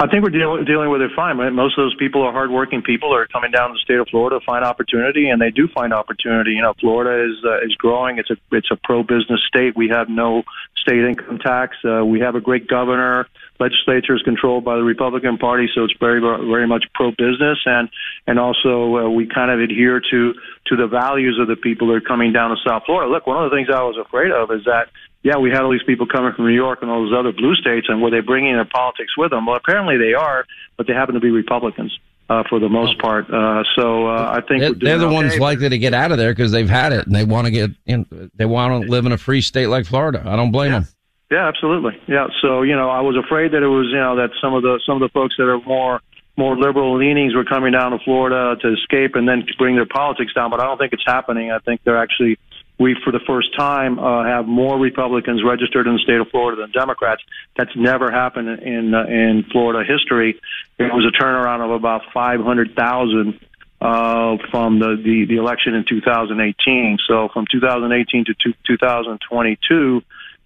I 0.00 0.06
think 0.06 0.24
we're 0.24 0.30
dealing 0.30 0.64
dealing 0.64 0.88
with 0.88 1.02
it 1.02 1.10
fine. 1.14 1.36
Most 1.36 1.76
of 1.76 1.84
those 1.84 1.94
people 1.96 2.22
are 2.22 2.32
hardworking 2.32 2.80
people. 2.80 3.14
Are 3.14 3.26
coming 3.26 3.50
down 3.50 3.68
to 3.68 3.74
the 3.74 3.80
state 3.80 3.98
of 3.98 4.08
Florida 4.08 4.40
to 4.40 4.44
find 4.46 4.64
opportunity, 4.64 5.28
and 5.28 5.42
they 5.42 5.50
do 5.50 5.68
find 5.68 5.92
opportunity. 5.92 6.52
You 6.52 6.62
know, 6.62 6.72
Florida 6.80 7.30
is 7.30 7.44
uh, 7.44 7.60
is 7.60 7.74
growing. 7.74 8.16
It's 8.16 8.30
a 8.30 8.36
it's 8.50 8.70
a 8.70 8.76
pro 8.82 9.02
business 9.02 9.40
state. 9.46 9.76
We 9.76 9.90
have 9.90 10.08
no 10.08 10.44
state 10.74 11.04
income 11.04 11.38
tax. 11.38 11.76
Uh, 11.84 12.02
we 12.02 12.20
have 12.20 12.34
a 12.34 12.40
great 12.40 12.66
governor. 12.66 13.28
Legislature 13.58 14.16
is 14.16 14.22
controlled 14.22 14.64
by 14.64 14.76
the 14.76 14.82
Republican 14.82 15.36
Party, 15.36 15.68
so 15.74 15.84
it's 15.84 15.92
very 16.00 16.20
very 16.20 16.66
much 16.66 16.86
pro 16.94 17.10
business, 17.10 17.58
and 17.66 17.90
and 18.26 18.38
also 18.38 18.96
uh, 18.96 19.10
we 19.10 19.26
kind 19.26 19.50
of 19.50 19.60
adhere 19.60 20.00
to 20.00 20.32
to 20.68 20.76
the 20.76 20.86
values 20.86 21.38
of 21.38 21.46
the 21.46 21.56
people 21.56 21.88
that 21.88 21.94
are 21.96 22.00
coming 22.00 22.32
down 22.32 22.48
to 22.48 22.56
South 22.66 22.84
Florida. 22.86 23.12
Look, 23.12 23.26
one 23.26 23.44
of 23.44 23.50
the 23.50 23.54
things 23.54 23.68
I 23.68 23.82
was 23.82 23.98
afraid 24.00 24.32
of 24.32 24.50
is 24.50 24.64
that 24.64 24.88
yeah, 25.22 25.36
we 25.36 25.50
had 25.50 25.62
all 25.62 25.70
these 25.70 25.82
people 25.86 26.06
coming 26.06 26.32
from 26.34 26.46
New 26.46 26.54
York 26.54 26.78
and 26.82 26.90
all 26.90 27.04
those 27.04 27.18
other 27.18 27.32
blue 27.32 27.54
states, 27.54 27.86
and 27.88 28.00
were 28.00 28.10
they 28.10 28.20
bringing 28.20 28.54
their 28.54 28.64
politics 28.64 29.16
with 29.16 29.30
them? 29.30 29.46
Well, 29.46 29.56
apparently 29.56 29.98
they 29.98 30.14
are, 30.14 30.46
but 30.76 30.86
they 30.86 30.94
happen 30.94 31.14
to 31.14 31.20
be 31.20 31.30
Republicans. 31.30 31.96
Uh, 32.28 32.44
for 32.48 32.60
the 32.60 32.68
most 32.68 32.96
part, 33.00 33.28
uh, 33.28 33.64
so 33.74 34.06
uh, 34.06 34.30
I 34.30 34.40
think 34.46 34.60
they're, 34.60 34.72
they're 34.72 34.98
the 34.98 35.06
okay. 35.06 35.14
ones 35.14 35.36
likely 35.40 35.68
to 35.68 35.78
get 35.78 35.92
out 35.92 36.12
of 36.12 36.18
there 36.18 36.30
because 36.30 36.52
they've 36.52 36.70
had 36.70 36.92
it 36.92 37.04
and 37.04 37.12
they 37.12 37.24
want 37.24 37.46
to 37.46 37.50
get 37.50 37.72
in. 37.86 38.30
They 38.36 38.44
want 38.44 38.84
to 38.84 38.88
live 38.88 39.04
in 39.04 39.10
a 39.10 39.18
free 39.18 39.40
state 39.40 39.66
like 39.66 39.84
Florida. 39.84 40.22
I 40.24 40.36
don't 40.36 40.52
blame 40.52 40.70
yeah. 40.70 40.78
them. 40.78 40.88
Yeah, 41.30 41.48
absolutely. 41.48 42.00
Yeah. 42.06 42.28
So 42.40 42.62
you 42.62 42.76
know, 42.76 42.88
I 42.88 43.00
was 43.00 43.16
afraid 43.16 43.50
that 43.50 43.64
it 43.64 43.66
was 43.66 43.86
you 43.90 43.98
know 43.98 44.14
that 44.14 44.30
some 44.40 44.54
of 44.54 44.62
the 44.62 44.78
some 44.86 44.94
of 44.94 45.00
the 45.00 45.08
folks 45.08 45.34
that 45.38 45.48
are 45.48 45.60
more 45.62 46.00
more 46.36 46.56
liberal 46.56 46.96
leanings 46.96 47.34
were 47.34 47.44
coming 47.44 47.72
down 47.72 47.90
to 47.90 47.98
Florida 48.04 48.56
to 48.62 48.74
escape 48.74 49.16
and 49.16 49.28
then 49.28 49.44
bring 49.58 49.74
their 49.74 49.86
politics 49.86 50.32
down. 50.32 50.50
But 50.50 50.60
I 50.60 50.66
don't 50.66 50.78
think 50.78 50.92
it's 50.92 51.04
happening. 51.04 51.50
I 51.50 51.58
think 51.58 51.82
they're 51.84 52.00
actually 52.00 52.38
we, 52.80 52.96
for 53.04 53.12
the 53.12 53.20
first 53.26 53.54
time, 53.56 53.98
uh, 53.98 54.24
have 54.24 54.46
more 54.46 54.78
Republicans 54.78 55.44
registered 55.44 55.86
in 55.86 55.92
the 55.92 55.98
state 55.98 56.18
of 56.18 56.28
Florida 56.30 56.62
than 56.62 56.70
Democrats. 56.70 57.22
That's 57.54 57.76
never 57.76 58.10
happened 58.10 58.48
in 58.60 58.94
uh, 58.94 59.04
in 59.04 59.44
Florida 59.52 59.84
history. 59.86 60.40
It 60.78 60.92
was 60.94 61.04
a 61.04 61.22
turnaround 61.22 61.62
of 61.62 61.72
about 61.72 62.02
500,000 62.14 63.38
uh, 63.82 64.38
from 64.50 64.78
the, 64.78 64.96
the 64.96 65.26
the 65.26 65.36
election 65.36 65.74
in 65.74 65.84
2018. 65.84 66.98
So 67.06 67.28
from 67.28 67.44
2018 67.50 68.24
to 68.24 68.34
2022 68.66 70.02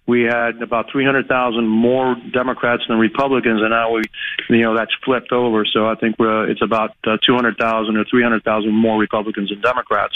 we 0.07 0.21
had 0.21 0.61
about 0.61 0.91
300,000 0.91 1.67
more 1.67 2.15
Democrats 2.31 2.83
than 2.87 2.99
Republicans, 2.99 3.61
and 3.61 3.71
now 3.71 3.91
we, 3.91 4.03
you 4.49 4.61
know, 4.61 4.75
that's 4.75 4.93
flipped 5.03 5.31
over. 5.31 5.65
So 5.65 5.87
I 5.87 5.95
think 5.95 6.17
we're, 6.19 6.47
it's 6.49 6.61
about 6.61 6.91
uh, 7.07 7.17
200,000 7.25 7.97
or 7.97 8.05
300,000 8.05 8.71
more 8.71 8.99
Republicans 8.99 9.49
than 9.49 9.61
Democrats. 9.61 10.13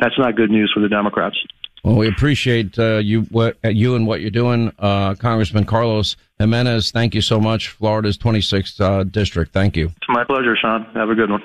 That's 0.00 0.18
not 0.18 0.34
good 0.34 0.50
news 0.50 0.72
for 0.74 0.80
the 0.80 0.88
Democrats. 0.88 1.36
Well, 1.88 1.96
we 1.96 2.08
appreciate 2.08 2.78
uh, 2.78 2.98
you 2.98 3.22
what 3.30 3.56
you 3.64 3.96
and 3.96 4.06
what 4.06 4.20
you're 4.20 4.28
doing, 4.28 4.70
uh, 4.78 5.14
Congressman 5.14 5.64
Carlos 5.64 6.16
Gimenez. 6.38 6.90
Thank 6.90 7.14
you 7.14 7.22
so 7.22 7.40
much, 7.40 7.68
Florida's 7.68 8.18
26th 8.18 8.78
uh, 8.78 9.04
district. 9.04 9.54
Thank 9.54 9.74
you. 9.74 9.86
It's 9.86 10.08
my 10.10 10.22
pleasure, 10.22 10.54
Sean. 10.54 10.84
Have 10.92 11.08
a 11.08 11.14
good 11.14 11.30
one. 11.30 11.42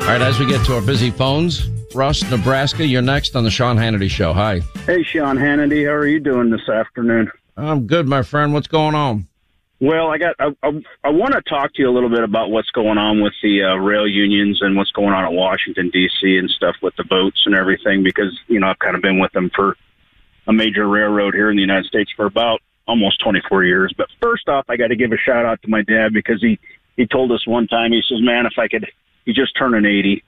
All 0.00 0.08
right, 0.08 0.22
as 0.22 0.38
we 0.38 0.46
get 0.46 0.64
to 0.64 0.76
our 0.76 0.80
busy 0.80 1.10
phones, 1.10 1.68
Russ, 1.94 2.22
Nebraska, 2.30 2.86
you're 2.86 3.02
next 3.02 3.36
on 3.36 3.44
the 3.44 3.50
Sean 3.50 3.76
Hannity 3.76 4.08
Show. 4.08 4.32
Hi. 4.32 4.60
Hey, 4.86 5.02
Sean 5.02 5.36
Hannity. 5.36 5.84
How 5.84 5.92
are 5.92 6.06
you 6.06 6.18
doing 6.18 6.48
this 6.48 6.66
afternoon? 6.70 7.30
I'm 7.58 7.86
good, 7.86 8.08
my 8.08 8.22
friend. 8.22 8.54
What's 8.54 8.66
going 8.66 8.94
on? 8.94 9.28
Well, 9.82 10.10
I 10.10 10.18
got. 10.18 10.36
I, 10.38 10.54
I, 10.62 10.82
I 11.02 11.10
want 11.10 11.34
to 11.34 11.42
talk 11.42 11.74
to 11.74 11.82
you 11.82 11.90
a 11.90 11.92
little 11.92 12.08
bit 12.08 12.22
about 12.22 12.50
what's 12.50 12.70
going 12.70 12.98
on 12.98 13.20
with 13.20 13.32
the 13.42 13.64
uh, 13.64 13.74
rail 13.74 14.06
unions 14.06 14.62
and 14.62 14.76
what's 14.76 14.92
going 14.92 15.12
on 15.12 15.24
at 15.24 15.32
Washington 15.32 15.90
D.C. 15.90 16.36
and 16.36 16.48
stuff 16.48 16.76
with 16.80 16.94
the 16.94 17.02
boats 17.02 17.42
and 17.46 17.56
everything 17.56 18.04
because 18.04 18.38
you 18.46 18.60
know 18.60 18.68
I've 18.68 18.78
kind 18.78 18.94
of 18.94 19.02
been 19.02 19.18
with 19.18 19.32
them 19.32 19.50
for 19.52 19.76
a 20.46 20.52
major 20.52 20.86
railroad 20.86 21.34
here 21.34 21.50
in 21.50 21.56
the 21.56 21.62
United 21.62 21.86
States 21.86 22.12
for 22.14 22.26
about 22.26 22.60
almost 22.86 23.20
24 23.24 23.64
years. 23.64 23.92
But 23.96 24.06
first 24.20 24.48
off, 24.48 24.66
I 24.68 24.76
got 24.76 24.88
to 24.88 24.96
give 24.96 25.10
a 25.10 25.16
shout 25.16 25.44
out 25.44 25.60
to 25.62 25.68
my 25.68 25.82
dad 25.82 26.12
because 26.12 26.40
he 26.40 26.60
he 26.96 27.04
told 27.04 27.32
us 27.32 27.44
one 27.44 27.66
time 27.66 27.90
he 27.90 28.02
says, 28.08 28.22
"Man, 28.22 28.46
if 28.46 28.58
I 28.58 28.68
could," 28.68 28.86
he 29.24 29.32
just 29.32 29.58
turned 29.58 29.74
an 29.74 29.84
80 29.84 30.22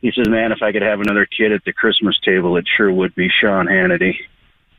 he 0.00 0.12
says, 0.12 0.28
"Man, 0.28 0.52
if 0.52 0.62
I 0.62 0.72
could 0.72 0.82
have 0.82 1.00
another 1.00 1.26
kid 1.26 1.52
at 1.52 1.64
the 1.64 1.72
Christmas 1.72 2.18
table, 2.20 2.56
it 2.56 2.66
sure 2.76 2.92
would 2.92 3.14
be 3.14 3.28
Sean 3.28 3.66
Hannity." 3.66 4.16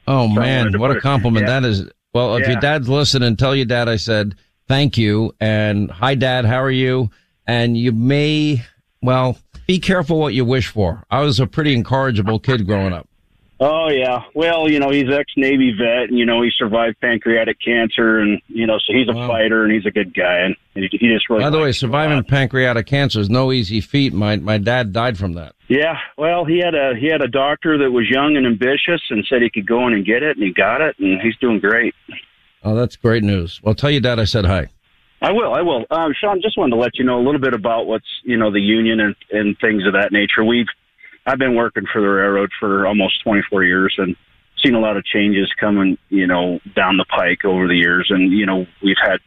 Oh 0.07 0.27
so 0.27 0.39
man, 0.39 0.79
what 0.79 0.91
a 0.95 1.01
compliment 1.01 1.47
yeah. 1.47 1.59
that 1.59 1.67
is! 1.67 1.89
Well, 2.13 2.37
if 2.37 2.43
yeah. 2.43 2.51
your 2.51 2.61
dad's 2.61 2.89
listening, 2.89 3.35
tell 3.35 3.55
your 3.55 3.65
dad 3.65 3.89
I 3.89 3.97
said 3.97 4.35
thank 4.69 4.97
you 4.97 5.35
and 5.41 5.91
hi, 5.91 6.15
Dad. 6.15 6.45
How 6.45 6.61
are 6.61 6.71
you? 6.71 7.09
And 7.45 7.75
you 7.75 7.91
may, 7.91 8.63
well, 9.01 9.37
be 9.67 9.79
careful 9.79 10.19
what 10.19 10.33
you 10.33 10.45
wish 10.45 10.67
for. 10.67 11.03
I 11.09 11.21
was 11.21 11.39
a 11.39 11.47
pretty 11.47 11.73
incorrigible 11.73 12.39
kid 12.39 12.65
growing 12.65 12.93
up. 12.93 13.08
Oh 13.61 13.89
yeah. 13.89 14.23
Well, 14.33 14.69
you 14.69 14.79
know, 14.79 14.89
he's 14.89 15.11
ex 15.11 15.33
Navy 15.35 15.73
vet 15.77 16.09
and 16.09 16.17
you 16.17 16.25
know, 16.25 16.41
he 16.41 16.49
survived 16.57 16.99
pancreatic 17.01 17.57
cancer 17.59 18.19
and 18.19 18.41
you 18.47 18.65
know, 18.65 18.77
so 18.77 18.93
he's 18.93 19.09
a 19.09 19.13
wow. 19.13 19.27
fighter 19.27 19.65
and 19.65 19.73
he's 19.73 19.85
a 19.85 19.91
good 19.91 20.13
guy 20.13 20.39
and 20.39 20.55
he, 20.75 20.87
he 20.91 21.09
just 21.09 21.29
really 21.29 21.43
By 21.43 21.49
the 21.49 21.59
way, 21.59 21.73
surviving 21.73 22.23
pancreatic 22.23 22.85
cancer 22.85 23.19
is 23.19 23.29
no 23.29 23.51
easy 23.51 23.81
feat. 23.81 24.13
My 24.13 24.37
my 24.37 24.57
dad 24.57 24.93
died 24.93 25.17
from 25.17 25.33
that. 25.33 25.55
Yeah. 25.67 25.97
Well, 26.17 26.45
he 26.45 26.59
had 26.59 26.73
a 26.73 26.93
he 26.97 27.07
had 27.07 27.21
a 27.21 27.27
doctor 27.27 27.77
that 27.79 27.91
was 27.91 28.09
young 28.09 28.37
and 28.37 28.47
ambitious 28.47 29.01
and 29.09 29.25
said 29.29 29.41
he 29.41 29.49
could 29.49 29.67
go 29.67 29.85
in 29.87 29.93
and 29.93 30.05
get 30.05 30.23
it 30.23 30.37
and 30.37 30.45
he 30.45 30.53
got 30.53 30.79
it 30.79 30.97
and 30.99 31.21
he's 31.21 31.35
doing 31.37 31.59
great. 31.59 31.93
Oh, 32.63 32.75
that's 32.75 32.95
great 32.95 33.23
news. 33.23 33.61
Well, 33.61 33.75
tell 33.75 33.91
your 33.91 34.01
dad 34.01 34.19
I 34.19 34.25
said 34.25 34.45
hi. 34.45 34.69
I 35.21 35.31
will. 35.33 35.53
I 35.53 35.61
will. 35.61 35.85
Um, 35.91 36.13
Sean, 36.19 36.41
just 36.41 36.57
wanted 36.57 36.75
to 36.75 36.81
let 36.81 36.97
you 36.97 37.03
know 37.03 37.19
a 37.19 37.23
little 37.23 37.41
bit 37.41 37.53
about 37.53 37.87
what's 37.87 38.07
you 38.23 38.37
know 38.37 38.51
the 38.51 38.61
union 38.61 39.01
and 39.01 39.15
and 39.31 39.57
things 39.59 39.85
of 39.85 39.93
that 39.93 40.13
nature. 40.13 40.45
We've 40.45 40.67
I've 41.29 41.37
been 41.37 41.53
working 41.53 41.85
for 41.93 42.01
the 42.01 42.07
railroad 42.07 42.49
for 42.59 42.87
almost 42.87 43.23
24 43.23 43.63
years 43.63 43.93
and 43.99 44.15
seen 44.63 44.73
a 44.73 44.79
lot 44.79 44.97
of 44.97 45.05
changes 45.05 45.47
coming 45.59 45.95
you 46.09 46.25
know 46.25 46.59
down 46.75 46.97
the 46.97 47.05
pike 47.05 47.45
over 47.45 47.67
the 47.67 47.75
years, 47.75 48.07
and 48.09 48.31
you 48.31 48.47
know 48.47 48.65
we've 48.81 48.97
had 48.99 49.19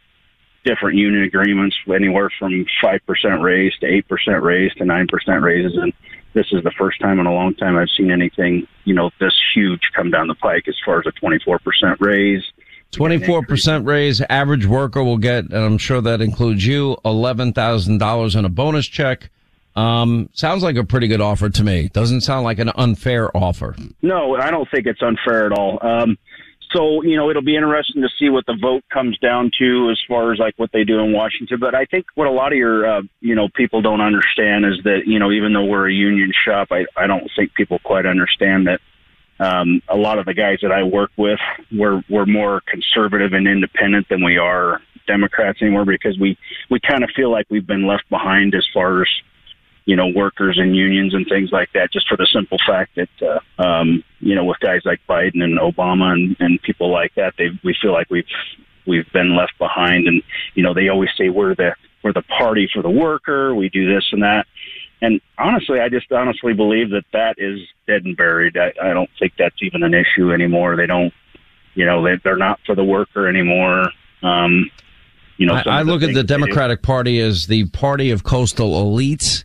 different 0.65 0.97
union 0.97 1.23
agreements 1.23 1.77
anywhere 1.87 2.29
from 2.37 2.65
five 2.81 2.99
percent 3.05 3.41
raise 3.41 3.73
to 3.79 3.87
eight 3.87 4.05
percent 4.09 4.43
raise 4.43 4.73
to 4.73 4.85
nine 4.85 5.07
percent 5.07 5.41
raises, 5.41 5.77
and 5.77 5.93
this 6.33 6.47
is 6.51 6.61
the 6.63 6.73
first 6.77 6.99
time 6.99 7.21
in 7.21 7.25
a 7.25 7.33
long 7.33 7.55
time 7.55 7.77
I've 7.77 7.89
seen 7.95 8.11
anything 8.11 8.67
you 8.83 8.93
know 8.93 9.09
this 9.21 9.33
huge 9.55 9.81
come 9.95 10.11
down 10.11 10.27
the 10.27 10.35
pike 10.35 10.67
as 10.67 10.75
far 10.85 10.99
as 10.99 11.05
a 11.07 11.11
24 11.13 11.59
percent 11.59 11.97
raise. 12.01 12.43
24% 12.91 13.87
raise, 13.87 14.21
average 14.29 14.67
worker 14.67 15.03
will 15.03 15.17
get, 15.17 15.45
and 15.45 15.55
I'm 15.55 15.79
sure 15.79 15.99
that 15.99 16.21
includes 16.21 16.63
you, 16.63 16.95
$11,000 17.03 18.35
in 18.35 18.45
a 18.45 18.49
bonus 18.49 18.85
check. 18.85 19.31
Um, 19.75 20.29
sounds 20.33 20.63
like 20.63 20.75
a 20.75 20.83
pretty 20.83 21.07
good 21.07 21.21
offer 21.21 21.49
to 21.49 21.63
me. 21.63 21.89
Doesn't 21.89 22.21
sound 22.21 22.43
like 22.43 22.59
an 22.59 22.71
unfair 22.75 23.35
offer. 23.35 23.75
No, 24.01 24.35
I 24.35 24.51
don't 24.51 24.69
think 24.69 24.85
it's 24.85 25.01
unfair 25.01 25.45
at 25.47 25.51
all. 25.51 25.79
Um, 25.81 26.17
so, 26.71 27.03
you 27.03 27.15
know, 27.15 27.29
it'll 27.29 27.43
be 27.43 27.55
interesting 27.55 28.01
to 28.01 28.09
see 28.19 28.29
what 28.29 28.45
the 28.47 28.57
vote 28.59 28.83
comes 28.91 29.17
down 29.19 29.51
to 29.59 29.89
as 29.91 29.99
far 30.07 30.33
as 30.33 30.39
like 30.39 30.55
what 30.57 30.71
they 30.73 30.83
do 30.83 30.99
in 30.99 31.13
Washington. 31.13 31.59
But 31.59 31.75
I 31.75 31.85
think 31.85 32.05
what 32.15 32.27
a 32.27 32.31
lot 32.31 32.51
of 32.51 32.57
your, 32.57 32.85
uh, 32.85 33.01
you 33.21 33.35
know, 33.35 33.47
people 33.55 33.81
don't 33.81 34.01
understand 34.01 34.65
is 34.65 34.83
that, 34.83 35.01
you 35.05 35.19
know, 35.19 35.31
even 35.31 35.53
though 35.53 35.65
we're 35.65 35.89
a 35.89 35.93
union 35.93 36.31
shop, 36.45 36.69
I, 36.71 36.85
I 36.97 37.05
don't 37.05 37.29
think 37.35 37.53
people 37.53 37.79
quite 37.83 38.05
understand 38.05 38.67
that 38.67 38.79
um, 39.39 39.81
a 39.87 39.97
lot 39.97 40.19
of 40.19 40.25
the 40.25 40.33
guys 40.33 40.59
that 40.61 40.71
I 40.71 40.83
work 40.83 41.11
with, 41.17 41.39
we're 41.71 42.03
we're 42.09 42.25
more 42.25 42.61
conservative 42.67 43.33
and 43.33 43.47
independent 43.47 44.07
than 44.09 44.23
we 44.23 44.37
are 44.37 44.79
Democrats 45.07 45.61
anymore 45.61 45.85
because 45.85 46.17
we 46.19 46.37
we 46.69 46.79
kind 46.79 47.03
of 47.03 47.09
feel 47.15 47.31
like 47.31 47.47
we've 47.49 47.65
been 47.65 47.87
left 47.87 48.09
behind 48.09 48.55
as 48.55 48.65
far 48.73 49.01
as 49.01 49.09
you 49.85 49.95
know 49.95 50.07
workers 50.07 50.57
and 50.57 50.75
unions 50.75 51.13
and 51.13 51.25
things 51.27 51.51
like 51.51 51.69
that. 51.73 51.91
Just 51.91 52.07
for 52.07 52.17
the 52.17 52.27
simple 52.33 52.57
fact 52.65 52.95
that 52.95 53.09
uh, 53.21 53.61
um, 53.61 54.03
you 54.19 54.35
know 54.35 54.45
with 54.45 54.59
guys 54.59 54.81
like 54.85 54.99
Biden 55.07 55.43
and 55.43 55.59
Obama 55.59 56.13
and, 56.13 56.35
and 56.39 56.61
people 56.61 56.91
like 56.91 57.13
that, 57.15 57.33
they 57.37 57.49
we 57.63 57.75
feel 57.81 57.91
like 57.91 58.09
we've 58.09 58.25
we've 58.85 59.11
been 59.11 59.35
left 59.35 59.57
behind. 59.59 60.07
And 60.07 60.21
you 60.55 60.63
know 60.63 60.73
they 60.73 60.89
always 60.89 61.09
say 61.17 61.29
we're 61.29 61.55
the 61.55 61.75
we're 62.03 62.13
the 62.13 62.23
party 62.23 62.69
for 62.73 62.81
the 62.81 62.89
worker. 62.89 63.55
We 63.55 63.69
do 63.69 63.93
this 63.93 64.05
and 64.11 64.23
that. 64.23 64.45
And 65.01 65.19
honestly, 65.37 65.81
I 65.81 65.89
just 65.89 66.09
honestly 66.13 66.53
believe 66.53 66.91
that 66.91 67.03
that 67.11 67.35
is 67.37 67.59
dead 67.87 68.05
and 68.05 68.15
buried. 68.15 68.55
I, 68.55 68.71
I 68.81 68.93
don't 68.93 69.09
think 69.19 69.33
that's 69.37 69.55
even 69.61 69.83
an 69.83 69.93
issue 69.93 70.31
anymore. 70.31 70.77
They 70.77 70.85
don't, 70.85 71.13
you 71.73 71.85
know, 71.85 72.01
they, 72.01 72.15
they're 72.23 72.37
not 72.37 72.61
for 72.65 72.73
the 72.73 72.85
worker 72.85 73.27
anymore. 73.27 73.89
Um, 74.21 74.71
you 75.37 75.47
know, 75.47 75.55
I, 75.55 75.79
I 75.79 75.81
look 75.81 76.03
at 76.03 76.13
the. 76.13 76.23
Democratic 76.23 76.83
Party 76.83 77.19
as 77.19 77.47
the 77.47 77.65
party 77.65 78.11
of 78.11 78.23
coastal 78.23 78.71
elites, 78.71 79.43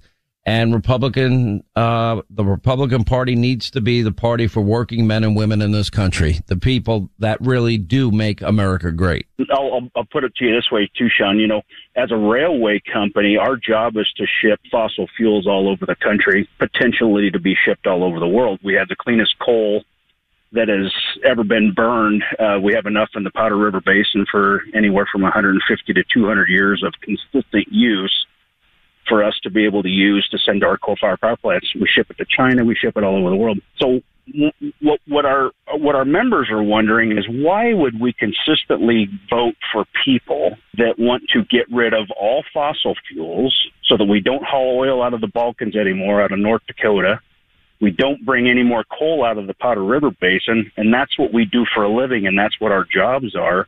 and 0.49 0.73
Republican, 0.73 1.63
uh, 1.77 2.23
the 2.31 2.43
Republican 2.43 3.05
Party 3.05 3.37
needs 3.37 3.71
to 3.73 3.83
be 3.83 4.01
the 4.01 4.13
party 4.13 4.47
for 4.47 4.63
working 4.63 5.07
men 5.07 5.23
and 5.23 5.37
women 5.37 5.61
in 5.61 5.73
this 5.73 5.91
country, 5.91 6.41
the 6.47 6.57
people 6.57 7.11
that 7.19 7.39
really 7.43 7.77
do 7.77 8.11
make 8.11 8.41
America 8.41 8.91
great. 8.91 9.27
I'll, 9.51 9.91
I'll, 9.95 10.07
put 10.11 10.25
it 10.25 10.35
to 10.37 10.47
you 10.47 10.55
this 10.55 10.71
way 10.73 10.91
too, 10.97 11.11
Sean. 11.11 11.39
You 11.39 11.49
know, 11.49 11.61
as 11.97 12.11
a 12.11 12.17
railway 12.17 12.81
company, 12.91 13.37
our 13.37 13.57
job 13.57 13.99
is 13.99 14.11
to 14.17 14.25
ship 14.41 14.59
fossil 14.71 15.07
fuels 15.19 15.47
all 15.47 15.69
over 15.69 15.85
the 15.85 15.97
country, 15.97 16.49
potentially 16.59 17.31
to 17.31 17.39
be 17.39 17.55
shipped 17.55 17.87
all 17.87 18.03
over 18.03 18.19
the 18.19 18.27
world. 18.27 18.59
We 18.65 18.73
have 18.73 18.89
the 18.89 18.97
cleanest 18.97 19.39
coal 19.39 19.85
that 20.53 20.69
has 20.69 20.91
ever 21.27 21.45
been 21.45 21.75
burned. 21.75 22.25
Uh, 22.39 22.59
we 22.59 22.73
have 22.73 22.87
enough 22.87 23.11
in 23.15 23.23
the 23.23 23.31
Powder 23.33 23.59
River 23.59 23.83
Basin 23.85 24.25
for 24.31 24.63
anywhere 24.73 25.07
from 25.13 25.21
150 25.21 25.93
to 25.93 26.05
200 26.11 26.49
years 26.49 26.83
of 26.83 26.95
consistent 27.03 27.71
use 27.71 28.27
for 29.09 29.25
us 29.25 29.39
to 29.43 29.51
be 29.51 29.65
able 29.65 29.83
to 29.83 29.89
use 29.89 30.29
to 30.31 30.39
send 30.39 30.61
to 30.61 30.67
our 30.67 30.79
coal-fired 30.79 31.21
power 31.21 31.37
plants. 31.37 31.69
We 31.75 31.89
ship 31.93 32.11
it 32.11 32.19
to 32.19 32.27
China. 32.29 32.65
We 32.65 32.75
ship 32.75 32.97
it 32.97 33.05
all 33.05 33.17
over 33.17 33.31
the 33.31 33.37
world. 33.37 33.59
So 33.79 34.01
what, 34.83 35.01
what 35.07 35.25
our 35.25 35.53
what 35.79 35.95
our 35.95 36.05
members 36.05 36.51
are 36.51 36.63
wondering 36.63 37.17
is 37.17 37.25
why 37.29 37.73
would 37.73 37.99
we 37.99 38.13
consistently 38.13 39.09
vote 39.31 39.55
for 39.73 39.87
people 40.05 40.57
that 40.77 40.99
want 40.99 41.25
to 41.33 41.45
get 41.45 41.65
rid 41.73 41.95
of 41.95 42.11
all 42.11 42.45
fossil 42.53 42.95
fuels 43.11 43.57
so 43.85 43.97
that 43.97 44.05
we 44.05 44.21
don't 44.21 44.45
haul 44.45 44.79
oil 44.79 45.03
out 45.03 45.15
of 45.15 45.23
the 45.23 45.29
Bakkens 45.29 45.77
anymore, 45.77 46.21
out 46.21 46.33
of 46.33 46.39
North 46.39 46.61
Dakota, 46.67 47.21
we 47.81 47.91
don't 47.91 48.25
bring 48.25 48.49
any 48.49 48.63
more 48.63 48.85
coal 48.99 49.25
out 49.25 49.39
of 49.39 49.47
the 49.47 49.55
Powder 49.55 49.85
River 49.85 50.11
Basin, 50.11 50.71
and 50.77 50.93
that's 50.93 51.17
what 51.19 51.33
we 51.33 51.45
do 51.45 51.65
for 51.75 51.85
a 51.85 51.89
living, 51.89 52.27
and 52.27 52.39
that's 52.39 52.61
what 52.61 52.73
our 52.73 52.85
jobs 52.85 53.37
are. 53.37 53.67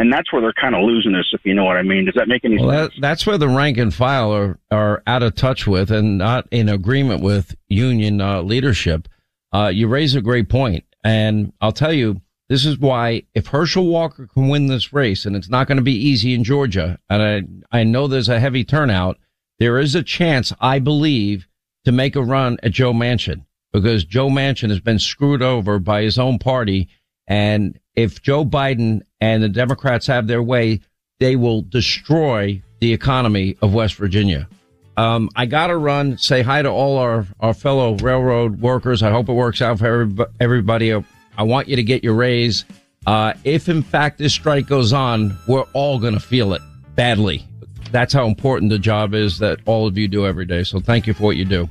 And 0.00 0.10
that's 0.10 0.32
where 0.32 0.40
they're 0.40 0.54
kind 0.54 0.74
of 0.74 0.82
losing 0.82 1.14
us, 1.14 1.26
if 1.34 1.42
you 1.44 1.52
know 1.52 1.64
what 1.66 1.76
I 1.76 1.82
mean. 1.82 2.06
Does 2.06 2.14
that 2.16 2.26
make 2.26 2.42
any 2.42 2.58
Well, 2.58 2.70
sense? 2.70 2.94
that, 2.94 3.00
that's 3.02 3.26
where 3.26 3.36
the 3.36 3.48
rank 3.48 3.76
and 3.76 3.92
file 3.92 4.32
are, 4.32 4.58
are 4.70 5.02
out 5.06 5.22
of 5.22 5.34
touch 5.34 5.66
with 5.66 5.90
and 5.90 6.16
not 6.16 6.48
in 6.50 6.70
agreement 6.70 7.22
with 7.22 7.54
union 7.68 8.18
uh, 8.22 8.40
leadership. 8.40 9.08
Uh, 9.52 9.70
you 9.72 9.88
raise 9.88 10.14
a 10.14 10.22
great 10.22 10.48
point, 10.48 10.84
and 11.04 11.52
I'll 11.60 11.70
tell 11.72 11.92
you, 11.92 12.22
this 12.48 12.64
is 12.64 12.78
why 12.78 13.24
if 13.34 13.48
Herschel 13.48 13.86
Walker 13.86 14.26
can 14.26 14.48
win 14.48 14.68
this 14.68 14.90
race, 14.90 15.26
and 15.26 15.36
it's 15.36 15.50
not 15.50 15.66
going 15.66 15.76
to 15.76 15.84
be 15.84 15.92
easy 15.92 16.32
in 16.32 16.44
Georgia, 16.44 16.98
and 17.10 17.22
I 17.70 17.80
I 17.80 17.84
know 17.84 18.06
there's 18.06 18.30
a 18.30 18.40
heavy 18.40 18.64
turnout, 18.64 19.18
there 19.58 19.78
is 19.78 19.94
a 19.94 20.02
chance, 20.02 20.50
I 20.62 20.78
believe, 20.78 21.46
to 21.84 21.92
make 21.92 22.16
a 22.16 22.22
run 22.24 22.56
at 22.62 22.72
Joe 22.72 22.94
Manchin 22.94 23.44
because 23.70 24.04
Joe 24.04 24.30
Manchin 24.30 24.70
has 24.70 24.80
been 24.80 24.98
screwed 24.98 25.42
over 25.42 25.78
by 25.78 26.00
his 26.02 26.18
own 26.18 26.38
party, 26.38 26.88
and 27.26 27.78
if 27.94 28.22
Joe 28.22 28.46
Biden 28.46 29.02
and 29.20 29.42
the 29.42 29.48
Democrats 29.48 30.06
have 30.06 30.26
their 30.26 30.42
way, 30.42 30.80
they 31.18 31.36
will 31.36 31.62
destroy 31.62 32.62
the 32.80 32.92
economy 32.92 33.56
of 33.62 33.74
West 33.74 33.94
Virginia. 33.96 34.48
Um, 34.96 35.30
I 35.36 35.46
got 35.46 35.68
to 35.68 35.76
run, 35.76 36.18
say 36.18 36.42
hi 36.42 36.62
to 36.62 36.68
all 36.68 36.98
our, 36.98 37.26
our 37.40 37.54
fellow 37.54 37.94
railroad 37.96 38.60
workers. 38.60 39.02
I 39.02 39.10
hope 39.10 39.28
it 39.28 39.32
works 39.32 39.62
out 39.62 39.78
for 39.78 40.08
everybody. 40.40 40.92
I 40.92 41.42
want 41.42 41.68
you 41.68 41.76
to 41.76 41.82
get 41.82 42.02
your 42.02 42.14
raise. 42.14 42.64
Uh, 43.06 43.34
if 43.44 43.68
in 43.68 43.82
fact 43.82 44.18
this 44.18 44.32
strike 44.32 44.66
goes 44.66 44.92
on, 44.92 45.38
we're 45.46 45.64
all 45.72 45.98
going 45.98 46.14
to 46.14 46.20
feel 46.20 46.52
it 46.52 46.62
badly. 46.96 47.46
That's 47.92 48.12
how 48.12 48.26
important 48.26 48.70
the 48.70 48.78
job 48.78 49.14
is 49.14 49.38
that 49.38 49.60
all 49.64 49.86
of 49.86 49.96
you 49.96 50.06
do 50.06 50.26
every 50.26 50.44
day. 50.44 50.64
So 50.64 50.80
thank 50.80 51.06
you 51.06 51.14
for 51.14 51.22
what 51.22 51.36
you 51.36 51.44
do. 51.44 51.70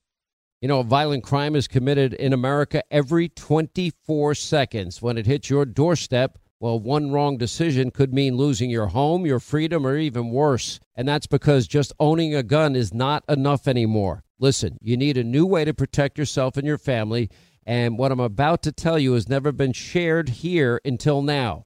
You 0.61 0.67
know, 0.67 0.81
a 0.81 0.83
violent 0.83 1.23
crime 1.23 1.55
is 1.55 1.67
committed 1.67 2.13
in 2.13 2.33
America 2.33 2.83
every 2.91 3.29
24 3.29 4.35
seconds. 4.35 5.01
When 5.01 5.17
it 5.17 5.25
hits 5.25 5.49
your 5.49 5.65
doorstep, 5.65 6.37
well, 6.59 6.79
one 6.79 7.11
wrong 7.11 7.39
decision 7.39 7.89
could 7.89 8.13
mean 8.13 8.37
losing 8.37 8.69
your 8.69 8.85
home, 8.85 9.25
your 9.25 9.39
freedom, 9.39 9.87
or 9.87 9.97
even 9.97 10.29
worse. 10.29 10.79
And 10.95 11.07
that's 11.07 11.25
because 11.25 11.67
just 11.67 11.93
owning 11.99 12.35
a 12.35 12.43
gun 12.43 12.75
is 12.75 12.93
not 12.93 13.23
enough 13.27 13.67
anymore. 13.67 14.23
Listen, 14.37 14.77
you 14.81 14.97
need 14.97 15.17
a 15.17 15.23
new 15.23 15.47
way 15.47 15.65
to 15.65 15.73
protect 15.73 16.19
yourself 16.19 16.57
and 16.57 16.67
your 16.67 16.77
family. 16.77 17.31
And 17.65 17.97
what 17.97 18.11
I'm 18.11 18.19
about 18.19 18.61
to 18.61 18.71
tell 18.71 18.99
you 18.99 19.13
has 19.13 19.27
never 19.27 19.51
been 19.51 19.73
shared 19.73 20.29
here 20.29 20.79
until 20.85 21.23
now. 21.23 21.65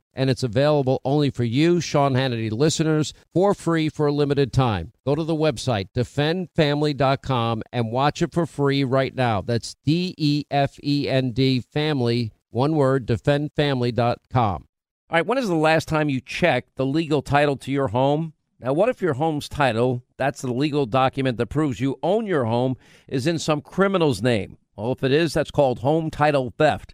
and 0.13 0.29
it's 0.29 0.43
available 0.43 1.01
only 1.05 1.29
for 1.29 1.43
you, 1.43 1.79
Sean 1.81 2.13
Hannity 2.13 2.51
listeners, 2.51 3.13
for 3.33 3.53
free 3.53 3.89
for 3.89 4.07
a 4.07 4.11
limited 4.11 4.51
time. 4.51 4.91
Go 5.05 5.15
to 5.15 5.23
the 5.23 5.35
website, 5.35 5.87
defendfamily.com, 5.95 7.63
and 7.71 7.91
watch 7.91 8.21
it 8.21 8.33
for 8.33 8.45
free 8.45 8.83
right 8.83 9.15
now. 9.15 9.41
That's 9.41 9.75
D 9.85 10.13
E 10.17 10.45
F 10.51 10.77
E 10.83 11.07
N 11.09 11.31
D 11.31 11.59
family, 11.61 12.31
one 12.49 12.75
word, 12.75 13.05
defendfamily.com. 13.07 14.67
All 15.11 15.17
right, 15.17 15.25
when 15.25 15.37
is 15.37 15.47
the 15.49 15.55
last 15.55 15.87
time 15.87 16.09
you 16.09 16.21
checked 16.21 16.75
the 16.75 16.85
legal 16.85 17.21
title 17.21 17.57
to 17.57 17.71
your 17.71 17.89
home? 17.89 18.33
Now, 18.61 18.73
what 18.73 18.89
if 18.89 19.01
your 19.01 19.15
home's 19.15 19.49
title, 19.49 20.03
that's 20.17 20.41
the 20.41 20.53
legal 20.53 20.85
document 20.85 21.37
that 21.37 21.47
proves 21.47 21.79
you 21.79 21.97
own 22.03 22.27
your 22.27 22.45
home, 22.45 22.77
is 23.07 23.25
in 23.25 23.39
some 23.39 23.59
criminal's 23.59 24.21
name? 24.21 24.57
Well, 24.75 24.91
if 24.91 25.03
it 25.03 25.11
is, 25.11 25.33
that's 25.33 25.51
called 25.51 25.79
home 25.79 26.11
title 26.11 26.53
theft. 26.57 26.93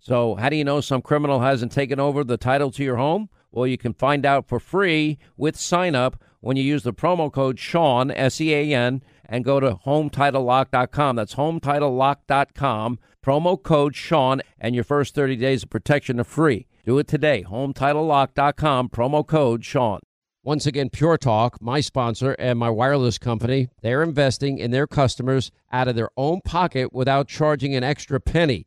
So, 0.00 0.34
how 0.34 0.48
do 0.48 0.56
you 0.56 0.64
know 0.64 0.80
some 0.80 1.02
criminal 1.02 1.40
hasn't 1.40 1.72
taken 1.72 2.00
over 2.00 2.24
the 2.24 2.38
title 2.38 2.70
to 2.72 2.82
your 2.82 2.96
home? 2.96 3.28
Well, 3.52 3.66
you 3.66 3.76
can 3.76 3.92
find 3.92 4.24
out 4.24 4.48
for 4.48 4.58
free 4.58 5.18
with 5.36 5.56
sign 5.58 5.94
up 5.94 6.22
when 6.40 6.56
you 6.56 6.62
use 6.62 6.82
the 6.82 6.94
promo 6.94 7.30
code 7.30 7.58
Sean, 7.58 8.10
S 8.10 8.40
E 8.40 8.54
A 8.54 8.74
N, 8.74 9.02
and 9.26 9.44
go 9.44 9.60
to 9.60 9.74
HometitleLock.com. 9.74 11.16
That's 11.16 11.34
HometitleLock.com. 11.34 12.98
Promo 13.22 13.62
code 13.62 13.94
Sean, 13.94 14.40
and 14.58 14.74
your 14.74 14.84
first 14.84 15.14
30 15.14 15.36
days 15.36 15.64
of 15.64 15.70
protection 15.70 16.18
are 16.18 16.24
free. 16.24 16.66
Do 16.86 16.98
it 16.98 17.06
today. 17.06 17.44
HometitleLock.com. 17.46 18.88
Promo 18.88 19.26
code 19.26 19.64
Sean. 19.64 20.00
Once 20.42 20.64
again, 20.64 20.88
Pure 20.88 21.18
Talk, 21.18 21.60
my 21.60 21.82
sponsor 21.82 22.32
and 22.38 22.58
my 22.58 22.70
wireless 22.70 23.18
company, 23.18 23.68
they're 23.82 24.02
investing 24.02 24.56
in 24.56 24.70
their 24.70 24.86
customers 24.86 25.52
out 25.70 25.86
of 25.86 25.94
their 25.94 26.08
own 26.16 26.40
pocket 26.46 26.94
without 26.94 27.28
charging 27.28 27.74
an 27.74 27.84
extra 27.84 28.18
penny. 28.18 28.66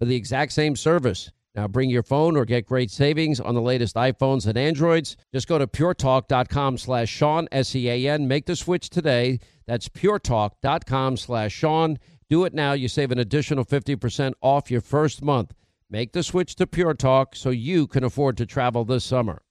for 0.00 0.06
the 0.06 0.16
exact 0.16 0.52
same 0.52 0.74
service. 0.74 1.30
Now 1.54 1.68
bring 1.68 1.90
your 1.90 2.02
phone 2.02 2.36
or 2.36 2.46
get 2.46 2.64
great 2.64 2.90
savings 2.90 3.38
on 3.38 3.54
the 3.54 3.60
latest 3.60 3.96
iPhones 3.96 4.46
and 4.46 4.56
Androids. 4.56 5.16
Just 5.32 5.46
go 5.46 5.58
to 5.58 5.66
puretalk.com 5.66 6.78
slash 6.78 7.10
Sean, 7.10 7.48
S-E-A-N. 7.52 8.26
Make 8.26 8.46
the 8.46 8.56
switch 8.56 8.88
today. 8.88 9.40
That's 9.66 9.88
puretalk.com 9.88 11.18
slash 11.18 11.52
Sean. 11.52 11.98
Do 12.30 12.44
it 12.44 12.54
now. 12.54 12.72
You 12.72 12.88
save 12.88 13.10
an 13.10 13.18
additional 13.18 13.64
50% 13.64 14.32
off 14.40 14.70
your 14.70 14.80
first 14.80 15.22
month. 15.22 15.52
Make 15.90 16.12
the 16.12 16.22
switch 16.22 16.54
to 16.54 16.66
Pure 16.66 16.94
Talk 16.94 17.36
so 17.36 17.50
you 17.50 17.86
can 17.86 18.04
afford 18.04 18.38
to 18.38 18.46
travel 18.46 18.84
this 18.84 19.04
summer. 19.04 19.42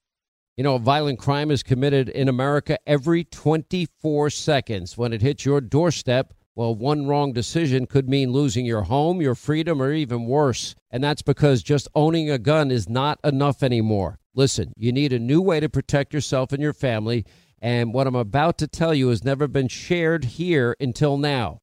You 0.56 0.64
know, 0.64 0.78
violent 0.78 1.18
crime 1.18 1.50
is 1.50 1.62
committed 1.62 2.08
in 2.08 2.28
America 2.28 2.78
every 2.86 3.24
24 3.24 4.30
seconds. 4.30 4.98
When 4.98 5.12
it 5.12 5.22
hits 5.22 5.44
your 5.44 5.60
doorstep, 5.60 6.34
well, 6.60 6.74
one 6.74 7.06
wrong 7.06 7.32
decision 7.32 7.86
could 7.86 8.06
mean 8.06 8.32
losing 8.32 8.66
your 8.66 8.82
home, 8.82 9.22
your 9.22 9.34
freedom, 9.34 9.80
or 9.80 9.94
even 9.94 10.26
worse. 10.26 10.74
And 10.90 11.02
that's 11.02 11.22
because 11.22 11.62
just 11.62 11.88
owning 11.94 12.28
a 12.28 12.36
gun 12.36 12.70
is 12.70 12.86
not 12.86 13.18
enough 13.24 13.62
anymore. 13.62 14.18
Listen, 14.34 14.74
you 14.76 14.92
need 14.92 15.14
a 15.14 15.18
new 15.18 15.40
way 15.40 15.58
to 15.60 15.70
protect 15.70 16.12
yourself 16.12 16.52
and 16.52 16.62
your 16.62 16.74
family. 16.74 17.24
And 17.62 17.94
what 17.94 18.06
I'm 18.06 18.14
about 18.14 18.58
to 18.58 18.68
tell 18.68 18.92
you 18.92 19.08
has 19.08 19.24
never 19.24 19.48
been 19.48 19.68
shared 19.68 20.24
here 20.24 20.76
until 20.78 21.16
now. 21.16 21.62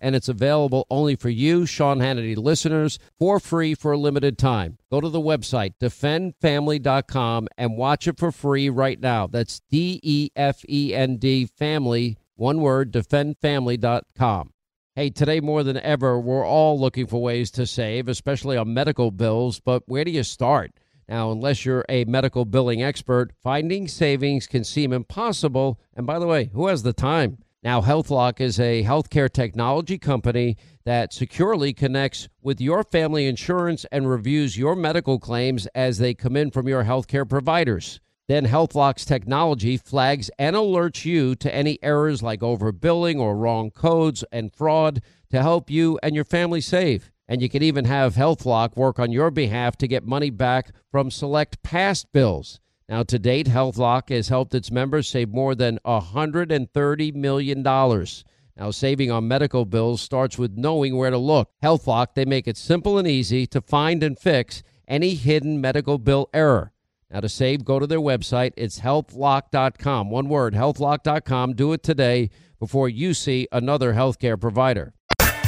and 0.00 0.16
it's 0.16 0.28
available 0.28 0.86
only 0.90 1.14
for 1.14 1.28
you, 1.28 1.66
Sean 1.66 1.98
Hannity 1.98 2.36
listeners, 2.36 2.98
for 3.18 3.38
free 3.38 3.74
for 3.74 3.92
a 3.92 3.98
limited 3.98 4.38
time. 4.38 4.78
Go 4.90 5.00
to 5.00 5.08
the 5.08 5.20
website, 5.20 5.74
defendfamily.com, 5.80 7.48
and 7.56 7.76
watch 7.76 8.08
it 8.08 8.18
for 8.18 8.32
free 8.32 8.68
right 8.68 8.98
now. 8.98 9.26
That's 9.26 9.60
D 9.70 10.00
E 10.02 10.30
F 10.34 10.64
E 10.68 10.94
N 10.94 11.18
D 11.18 11.46
family, 11.46 12.16
one 12.34 12.60
word, 12.60 12.92
defendfamily.com. 12.92 14.52
Hey, 14.96 15.10
today 15.10 15.40
more 15.40 15.62
than 15.62 15.76
ever, 15.76 16.18
we're 16.18 16.44
all 16.44 16.78
looking 16.78 17.06
for 17.06 17.22
ways 17.22 17.50
to 17.52 17.66
save, 17.66 18.08
especially 18.08 18.56
on 18.56 18.74
medical 18.74 19.10
bills, 19.10 19.60
but 19.60 19.84
where 19.86 20.04
do 20.04 20.10
you 20.10 20.24
start? 20.24 20.72
Now, 21.08 21.32
unless 21.32 21.64
you're 21.64 21.84
a 21.88 22.04
medical 22.04 22.44
billing 22.44 22.82
expert, 22.82 23.32
finding 23.42 23.88
savings 23.88 24.46
can 24.46 24.62
seem 24.62 24.92
impossible. 24.92 25.80
And 25.94 26.06
by 26.06 26.18
the 26.18 26.26
way, 26.26 26.50
who 26.52 26.68
has 26.68 26.82
the 26.82 26.92
time? 26.92 27.38
Now, 27.62 27.82
HealthLock 27.82 28.40
is 28.40 28.58
a 28.58 28.82
healthcare 28.84 29.30
technology 29.30 29.98
company 29.98 30.56
that 30.86 31.12
securely 31.12 31.74
connects 31.74 32.26
with 32.40 32.58
your 32.58 32.82
family 32.82 33.26
insurance 33.26 33.84
and 33.92 34.08
reviews 34.08 34.56
your 34.56 34.74
medical 34.74 35.18
claims 35.18 35.66
as 35.74 35.98
they 35.98 36.14
come 36.14 36.36
in 36.36 36.50
from 36.50 36.68
your 36.68 36.84
healthcare 36.84 37.28
providers. 37.28 38.00
Then 38.28 38.46
HealthLock's 38.46 39.04
technology 39.04 39.76
flags 39.76 40.30
and 40.38 40.56
alerts 40.56 41.04
you 41.04 41.34
to 41.34 41.54
any 41.54 41.78
errors 41.82 42.22
like 42.22 42.40
overbilling 42.40 43.18
or 43.18 43.36
wrong 43.36 43.70
codes 43.70 44.24
and 44.32 44.54
fraud 44.54 45.02
to 45.28 45.42
help 45.42 45.68
you 45.68 45.98
and 46.02 46.14
your 46.14 46.24
family 46.24 46.62
save. 46.62 47.10
And 47.28 47.42
you 47.42 47.50
can 47.50 47.62
even 47.62 47.84
have 47.84 48.14
HealthLock 48.14 48.74
work 48.74 48.98
on 48.98 49.12
your 49.12 49.30
behalf 49.30 49.76
to 49.78 49.86
get 49.86 50.06
money 50.06 50.30
back 50.30 50.70
from 50.90 51.10
select 51.10 51.62
past 51.62 52.10
bills. 52.10 52.58
Now, 52.90 53.04
to 53.04 53.20
date, 53.20 53.46
HealthLock 53.46 54.08
has 54.08 54.30
helped 54.30 54.52
its 54.52 54.72
members 54.72 55.08
save 55.08 55.28
more 55.28 55.54
than 55.54 55.78
$130 55.86 57.14
million. 57.14 57.62
Now, 57.62 58.70
saving 58.72 59.12
on 59.12 59.28
medical 59.28 59.64
bills 59.64 60.02
starts 60.02 60.36
with 60.36 60.58
knowing 60.58 60.96
where 60.96 61.10
to 61.10 61.16
look. 61.16 61.52
HealthLock, 61.62 62.14
they 62.16 62.24
make 62.24 62.48
it 62.48 62.56
simple 62.56 62.98
and 62.98 63.06
easy 63.06 63.46
to 63.46 63.60
find 63.60 64.02
and 64.02 64.18
fix 64.18 64.64
any 64.88 65.14
hidden 65.14 65.60
medical 65.60 65.98
bill 65.98 66.28
error. 66.34 66.72
Now, 67.12 67.20
to 67.20 67.28
save, 67.28 67.64
go 67.64 67.78
to 67.78 67.86
their 67.86 68.00
website. 68.00 68.54
It's 68.56 68.80
healthlock.com. 68.80 70.10
One 70.10 70.28
word, 70.28 70.54
healthlock.com. 70.54 71.52
Do 71.54 71.72
it 71.72 71.84
today 71.84 72.28
before 72.58 72.88
you 72.88 73.14
see 73.14 73.46
another 73.52 73.94
healthcare 73.94 74.38
provider. 74.38 74.94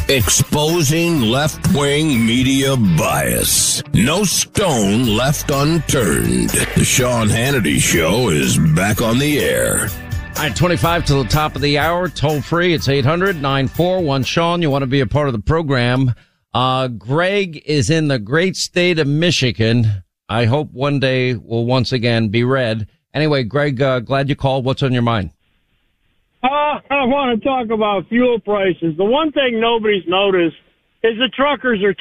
Exposing 0.09 1.21
left 1.21 1.75
wing 1.75 2.27
media 2.27 2.77
bias. 2.77 3.83
No 3.95 4.25
stone 4.25 5.07
left 5.07 5.51
unturned. 5.51 6.51
The 6.51 6.85
Sean 6.85 7.29
Hannity 7.29 7.79
Show 7.79 8.29
is 8.29 8.59
back 8.75 9.01
on 9.01 9.19
the 9.19 9.38
air. 9.38 9.88
All 10.37 10.43
right, 10.43 10.57
25 10.57 11.05
to 11.07 11.15
the 11.15 11.25
top 11.25 11.55
of 11.55 11.62
the 11.62 11.79
hour, 11.79 12.09
toll 12.09 12.43
free. 12.43 12.75
It's 12.75 12.88
800 12.88 13.41
941 13.41 14.25
Sean. 14.25 14.61
You 14.61 14.71
want 14.71 14.83
to 14.83 14.88
be 14.88 15.01
a 15.01 15.07
part 15.07 15.29
of 15.29 15.35
the 15.35 15.38
program. 15.38 16.15
Uh, 16.53 16.88
Greg 16.88 17.62
is 17.65 17.88
in 17.88 18.09
the 18.09 18.19
great 18.19 18.57
state 18.57 18.99
of 18.99 19.07
Michigan. 19.07 20.03
I 20.29 20.47
hope 20.47 20.73
one 20.73 20.99
day 20.99 21.35
will 21.35 21.65
once 21.65 21.93
again 21.93 22.29
be 22.29 22.43
red. 22.43 22.88
Anyway, 23.15 23.45
Greg, 23.45 23.81
uh, 23.81 24.01
glad 24.01 24.29
you 24.29 24.35
called. 24.35 24.65
What's 24.65 24.83
on 24.83 24.93
your 24.93 25.03
mind? 25.03 25.31
Uh, 26.42 26.81
I 26.90 27.05
want 27.05 27.40
to 27.40 27.46
talk 27.46 27.70
about 27.70 28.09
fuel 28.09 28.40
prices. 28.40 28.96
The 28.96 29.05
one 29.05 29.31
thing 29.33 29.61
nobody's 29.61 30.07
noticed 30.09 30.57
is 31.02 31.16
the 31.18 31.28
truckers 31.35 31.83
are. 31.85 31.94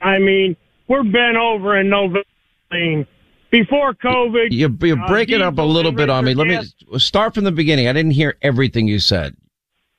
I 0.00 0.18
mean, 0.18 0.56
we're 0.88 1.02
bent 1.02 1.36
over 1.36 1.78
in 1.78 1.90
no 1.90 2.08
vaseline. 2.08 3.06
Before 3.50 3.94
COVID, 3.94 4.48
You, 4.50 4.76
you're 4.82 5.02
uh, 5.02 5.06
breaking 5.06 5.40
up 5.40 5.58
a 5.58 5.62
little 5.62 5.92
bit 5.92 6.10
on 6.10 6.24
me. 6.24 6.34
Let 6.34 6.46
me 6.46 6.98
start 6.98 7.34
from 7.34 7.44
the 7.44 7.52
beginning. 7.52 7.88
I 7.88 7.92
didn't 7.92 8.10
hear 8.10 8.36
everything 8.42 8.88
you 8.88 8.98
said. 8.98 9.36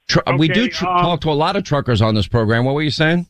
Tr- 0.08 0.20
we 0.38 0.48
do 0.48 0.68
tr- 0.68 0.86
um, 0.86 1.02
talk 1.02 1.22
to 1.22 1.30
a 1.30 1.34
lot 1.34 1.56
of 1.56 1.64
truckers 1.64 2.02
on 2.02 2.14
this 2.16 2.28
program. 2.28 2.66
What 2.66 2.76
were 2.76 2.82
you 2.82 2.92
saying? 2.92 3.28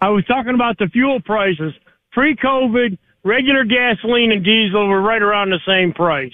I 0.00 0.08
was 0.10 0.24
talking 0.26 0.54
about 0.54 0.78
the 0.78 0.88
fuel 0.88 1.20
prices. 1.20 1.72
Pre-COVID, 2.12 2.98
regular 3.24 3.64
gasoline 3.64 4.30
and 4.32 4.44
diesel 4.44 4.88
were 4.88 5.00
right 5.00 5.22
around 5.22 5.50
the 5.50 5.60
same 5.66 5.92
price. 5.92 6.32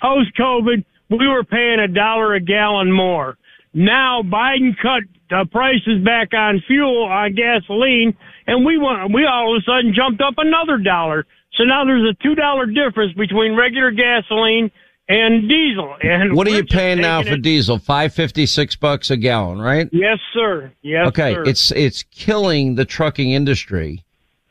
Post-COVID, 0.00 0.84
we 1.10 1.26
were 1.26 1.44
paying 1.44 1.80
a 1.80 1.88
dollar 1.88 2.34
a 2.34 2.40
gallon 2.40 2.92
more. 2.92 3.36
Now 3.74 4.22
Biden 4.22 4.76
cut 4.80 5.02
the 5.30 5.46
prices 5.50 6.02
back 6.04 6.32
on 6.34 6.62
fuel 6.66 7.04
on 7.04 7.34
gasoline, 7.34 8.16
and 8.46 8.64
we 8.64 8.78
want 8.78 9.12
we 9.12 9.24
all 9.26 9.54
of 9.54 9.60
a 9.60 9.64
sudden 9.64 9.92
jumped 9.94 10.20
up 10.20 10.34
another 10.38 10.78
dollar. 10.78 11.26
So 11.56 11.64
now 11.64 11.84
there's 11.84 12.08
a 12.08 12.22
two 12.22 12.34
dollar 12.34 12.66
difference 12.66 13.12
between 13.14 13.54
regular 13.56 13.90
gasoline 13.90 14.70
and 15.10 15.48
diesel. 15.48 15.96
And 16.02 16.34
What 16.34 16.46
are 16.46 16.50
you 16.50 16.64
paying 16.64 17.00
now 17.00 17.22
for 17.22 17.34
it- 17.34 17.42
diesel? 17.42 17.78
Five 17.78 18.14
fifty 18.14 18.46
six 18.46 18.74
bucks 18.76 19.10
a 19.10 19.16
gallon, 19.16 19.58
right? 19.60 19.88
Yes, 19.92 20.18
sir. 20.34 20.72
Yes, 20.82 21.08
okay, 21.08 21.34
sir. 21.34 21.44
it's 21.44 21.70
it's 21.72 22.02
killing 22.04 22.74
the 22.74 22.84
trucking 22.84 23.30
industry. 23.32 24.02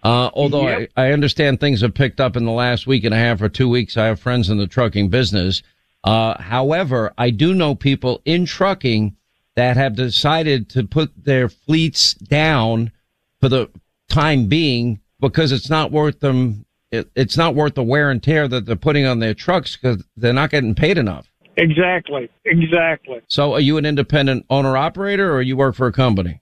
Uh, 0.03 0.29
although 0.33 0.67
Yep. 0.67 0.91
I, 0.95 1.07
I 1.07 1.11
understand 1.11 1.59
things 1.59 1.81
have 1.81 1.93
picked 1.95 2.19
up 2.21 2.37
in 2.37 2.45
the 2.45 2.51
last 2.51 2.85
week 2.87 3.03
and 3.03 3.13
a 3.13 3.17
half 3.17 3.41
or 3.41 3.49
two 3.49 3.67
weeks. 3.67 3.97
I 3.97 4.05
have 4.05 4.19
friends 4.19 4.49
in 4.49 4.57
the 4.57 4.67
trucking 4.67 5.09
business. 5.09 5.63
Uh, 6.03 6.41
however, 6.41 7.11
I 7.17 7.29
do 7.31 7.53
know 7.53 7.75
people 7.75 8.21
in 8.25 8.45
trucking 8.45 9.15
that 9.55 9.77
have 9.77 9.95
decided 9.95 10.69
to 10.69 10.83
put 10.83 11.11
their 11.23 11.49
fleets 11.49 12.13
down 12.13 12.91
for 13.39 13.49
the 13.49 13.69
time 14.07 14.47
being 14.47 14.99
because 15.19 15.51
it's 15.51 15.69
not 15.69 15.91
worth 15.91 16.19
them. 16.19 16.65
It, 16.91 17.09
it's 17.15 17.35
not 17.35 17.55
worth 17.55 17.75
the 17.75 17.83
wear 17.83 18.09
and 18.09 18.21
tear 18.23 18.47
that 18.47 18.65
they're 18.65 18.75
putting 18.75 19.05
on 19.05 19.19
their 19.19 19.33
trucks 19.33 19.75
because 19.75 20.03
they're 20.15 20.31
not 20.31 20.51
getting 20.51 20.75
paid 20.75 20.97
enough. 20.97 21.27
exactly, 21.57 22.29
exactly. 22.45 23.19
So, 23.27 23.53
are 23.53 23.59
you 23.59 23.77
an 23.77 23.85
independent 23.85 24.45
owner 24.49 24.77
operator 24.77 25.33
or 25.33 25.41
you 25.41 25.57
work 25.57 25.75
for 25.75 25.87
a 25.87 25.91
company? 25.91 26.41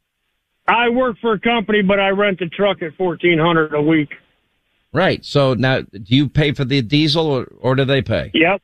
I 0.68 0.90
work 0.90 1.18
for 1.22 1.34
a 1.34 1.40
company, 1.40 1.82
but 1.82 2.00
I 2.00 2.10
rent 2.10 2.42
a 2.42 2.50
truck 2.50 2.82
at 2.82 2.96
fourteen 2.98 3.40
hundred 3.40 3.74
a 3.74 3.82
week. 3.82 4.10
Right. 4.94 5.26
So 5.26 5.54
now, 5.54 5.82
do 5.82 6.16
you 6.16 6.30
pay 6.30 6.54
for 6.54 6.64
the 6.64 6.82
diesel 6.82 7.28
or, 7.28 7.46
or 7.60 7.76
do 7.76 7.84
they 7.86 8.02
pay? 8.02 8.32
Yep, 8.34 8.62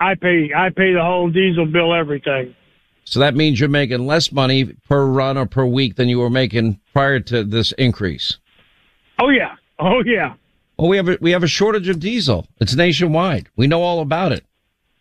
I 0.00 0.14
pay. 0.14 0.50
I 0.56 0.70
pay 0.70 0.92
the 0.94 1.02
whole 1.02 1.30
diesel 1.30 1.66
bill, 1.66 1.94
everything. 1.94 2.54
So 3.04 3.20
that 3.20 3.34
means 3.34 3.58
you're 3.60 3.68
making 3.68 4.06
less 4.06 4.30
money 4.32 4.64
per 4.88 5.04
run 5.06 5.36
or 5.36 5.46
per 5.46 5.64
week 5.66 5.96
than 5.96 6.08
you 6.08 6.18
were 6.20 6.30
making 6.30 6.80
prior 6.92 7.20
to 7.20 7.44
this 7.44 7.72
increase. 7.72 8.38
Oh 9.18 9.28
yeah, 9.28 9.56
oh 9.78 10.02
yeah. 10.04 10.34
Well, 10.78 10.88
we 10.88 10.96
have 10.96 11.08
a, 11.08 11.18
we 11.20 11.32
have 11.32 11.42
a 11.42 11.48
shortage 11.48 11.88
of 11.88 12.00
diesel. 12.00 12.46
It's 12.60 12.74
nationwide. 12.74 13.48
We 13.56 13.66
know 13.66 13.82
all 13.82 14.00
about 14.00 14.32
it, 14.32 14.44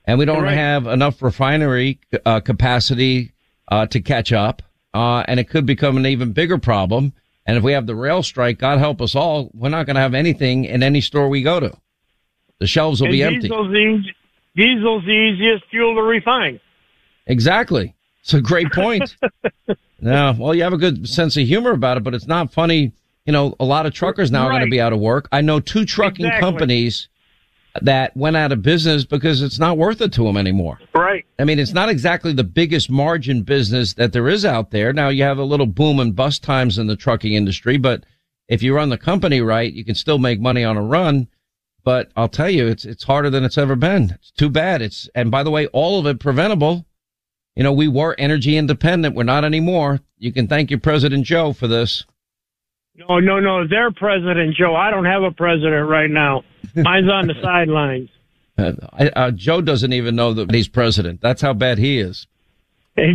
and 0.05 0.19
we 0.19 0.25
don't 0.25 0.43
Right. 0.43 0.57
have 0.57 0.87
enough 0.87 1.21
refinery 1.21 1.99
uh, 2.25 2.39
capacity 2.41 3.31
uh, 3.69 3.85
to 3.87 4.01
catch 4.01 4.33
up. 4.33 4.61
Uh, 4.93 5.23
and 5.27 5.39
it 5.39 5.47
could 5.49 5.67
become 5.67 5.97
an 5.97 6.05
even 6.07 6.33
bigger 6.33 6.57
problem. 6.57 7.13
And 7.45 7.57
if 7.57 7.63
we 7.63 7.73
have 7.73 7.85
the 7.85 7.95
rail 7.95 8.23
strike, 8.23 8.57
God 8.57 8.79
help 8.79 9.01
us 9.01 9.13
all, 9.15 9.51
we're 9.53 9.69
not 9.69 9.85
going 9.85 9.95
to 9.95 10.01
have 10.01 10.15
anything 10.15 10.65
in 10.65 10.81
any 10.81 10.99
store 10.99 11.29
we 11.29 11.43
go 11.43 11.59
to. 11.59 11.77
The 12.59 12.65
shelves 12.65 12.99
will 12.99 13.07
and 13.07 13.11
be 13.13 13.21
empty. 13.23 13.41
diesel's 13.41 13.71
the, 13.71 14.01
diesel's 14.55 15.03
the 15.05 15.11
easiest 15.11 15.65
fuel 15.69 15.95
to 15.95 16.01
refine. 16.01 16.59
Exactly. 17.27 17.95
It's 18.21 18.33
a 18.33 18.41
great 18.41 18.71
point. 18.71 19.15
no, 20.01 20.35
well, 20.37 20.53
you 20.53 20.63
have 20.63 20.73
a 20.73 20.77
good 20.77 21.07
sense 21.07 21.37
of 21.37 21.45
humor 21.47 21.71
about 21.71 21.97
it, 21.97 22.03
but 22.03 22.13
it's 22.13 22.27
not 22.27 22.51
funny. 22.51 22.91
You 23.25 23.33
know, 23.33 23.55
a 23.59 23.65
lot 23.65 23.85
of 23.85 23.93
truckers 23.93 24.31
now 24.31 24.45
are 24.47 24.51
going 24.51 24.65
to 24.65 24.69
be 24.69 24.81
out 24.81 24.93
of 24.93 24.99
work. 24.99 25.27
I 25.31 25.41
know 25.41 25.59
two 25.59 25.85
trucking 25.85 26.25
Exactly. 26.25 26.39
companies 26.51 27.09
that 27.81 28.15
went 28.17 28.35
out 28.35 28.51
of 28.51 28.61
business 28.61 29.05
because 29.05 29.41
it's 29.41 29.59
not 29.59 29.77
worth 29.77 30.01
it 30.01 30.11
to 30.13 30.23
them 30.23 30.37
anymore. 30.37 30.79
Right. 30.93 31.25
I 31.37 31.43
mean, 31.43 31.59
it's 31.59 31.73
not 31.73 31.89
exactly 31.89 32.33
the 32.33 32.43
biggest 32.43 32.89
margin 32.89 33.43
business 33.43 33.93
that 33.93 34.11
there 34.11 34.27
is 34.27 34.43
out 34.43 34.71
there. 34.71 34.91
Now 34.91 35.09
you 35.09 35.23
have 35.23 35.37
a 35.37 35.43
little 35.43 35.67
boom 35.67 35.99
and 35.99 36.15
bust 36.15 36.43
times 36.43 36.77
in 36.77 36.87
the 36.87 36.95
trucking 36.95 37.33
industry, 37.33 37.77
but 37.77 38.03
if 38.47 38.63
you 38.63 38.75
run 38.75 38.89
the 38.89 38.97
company 38.97 39.41
right, 39.41 39.71
you 39.71 39.85
can 39.85 39.95
still 39.95 40.17
make 40.17 40.39
money 40.41 40.63
on 40.63 40.75
a 40.77 40.81
run. 40.81 41.27
But 41.83 42.11
I'll 42.15 42.29
tell 42.29 42.49
you, 42.49 42.67
it's, 42.67 42.85
it's 42.85 43.03
harder 43.03 43.29
than 43.29 43.43
it's 43.43 43.57
ever 43.57 43.75
been. 43.75 44.11
It's 44.11 44.31
too 44.31 44.49
bad. 44.49 44.81
It's, 44.81 45.09
and 45.15 45.31
by 45.31 45.43
the 45.43 45.51
way, 45.51 45.67
all 45.67 45.99
of 45.99 46.05
it 46.05 46.19
preventable. 46.19 46.85
You 47.55 47.63
know, 47.63 47.73
we 47.73 47.87
were 47.87 48.15
energy 48.17 48.57
independent. 48.57 49.15
We're 49.15 49.23
not 49.23 49.43
anymore. 49.43 49.99
You 50.17 50.31
can 50.31 50.47
thank 50.47 50.69
your 50.69 50.79
President 50.79 51.25
Joe 51.25 51.53
for 51.53 51.67
this. 51.67 52.05
No, 52.95 53.19
no, 53.19 53.39
no. 53.39 53.67
Their 53.67 53.91
president, 53.91 54.55
Joe. 54.55 54.75
I 54.75 54.91
don't 54.91 55.05
have 55.05 55.23
a 55.23 55.31
president 55.31 55.87
right 55.87 56.09
now. 56.09 56.43
Mine's 56.75 57.09
on 57.09 57.27
the 57.27 57.35
sidelines. 57.41 58.09
Uh, 58.57 58.73
I, 58.91 59.07
uh, 59.09 59.31
Joe 59.31 59.61
doesn't 59.61 59.93
even 59.93 60.15
know 60.15 60.33
that 60.33 60.51
he's 60.53 60.67
president. 60.67 61.21
That's 61.21 61.41
how 61.41 61.53
bad 61.53 61.77
he 61.77 61.99
is. 61.99 62.27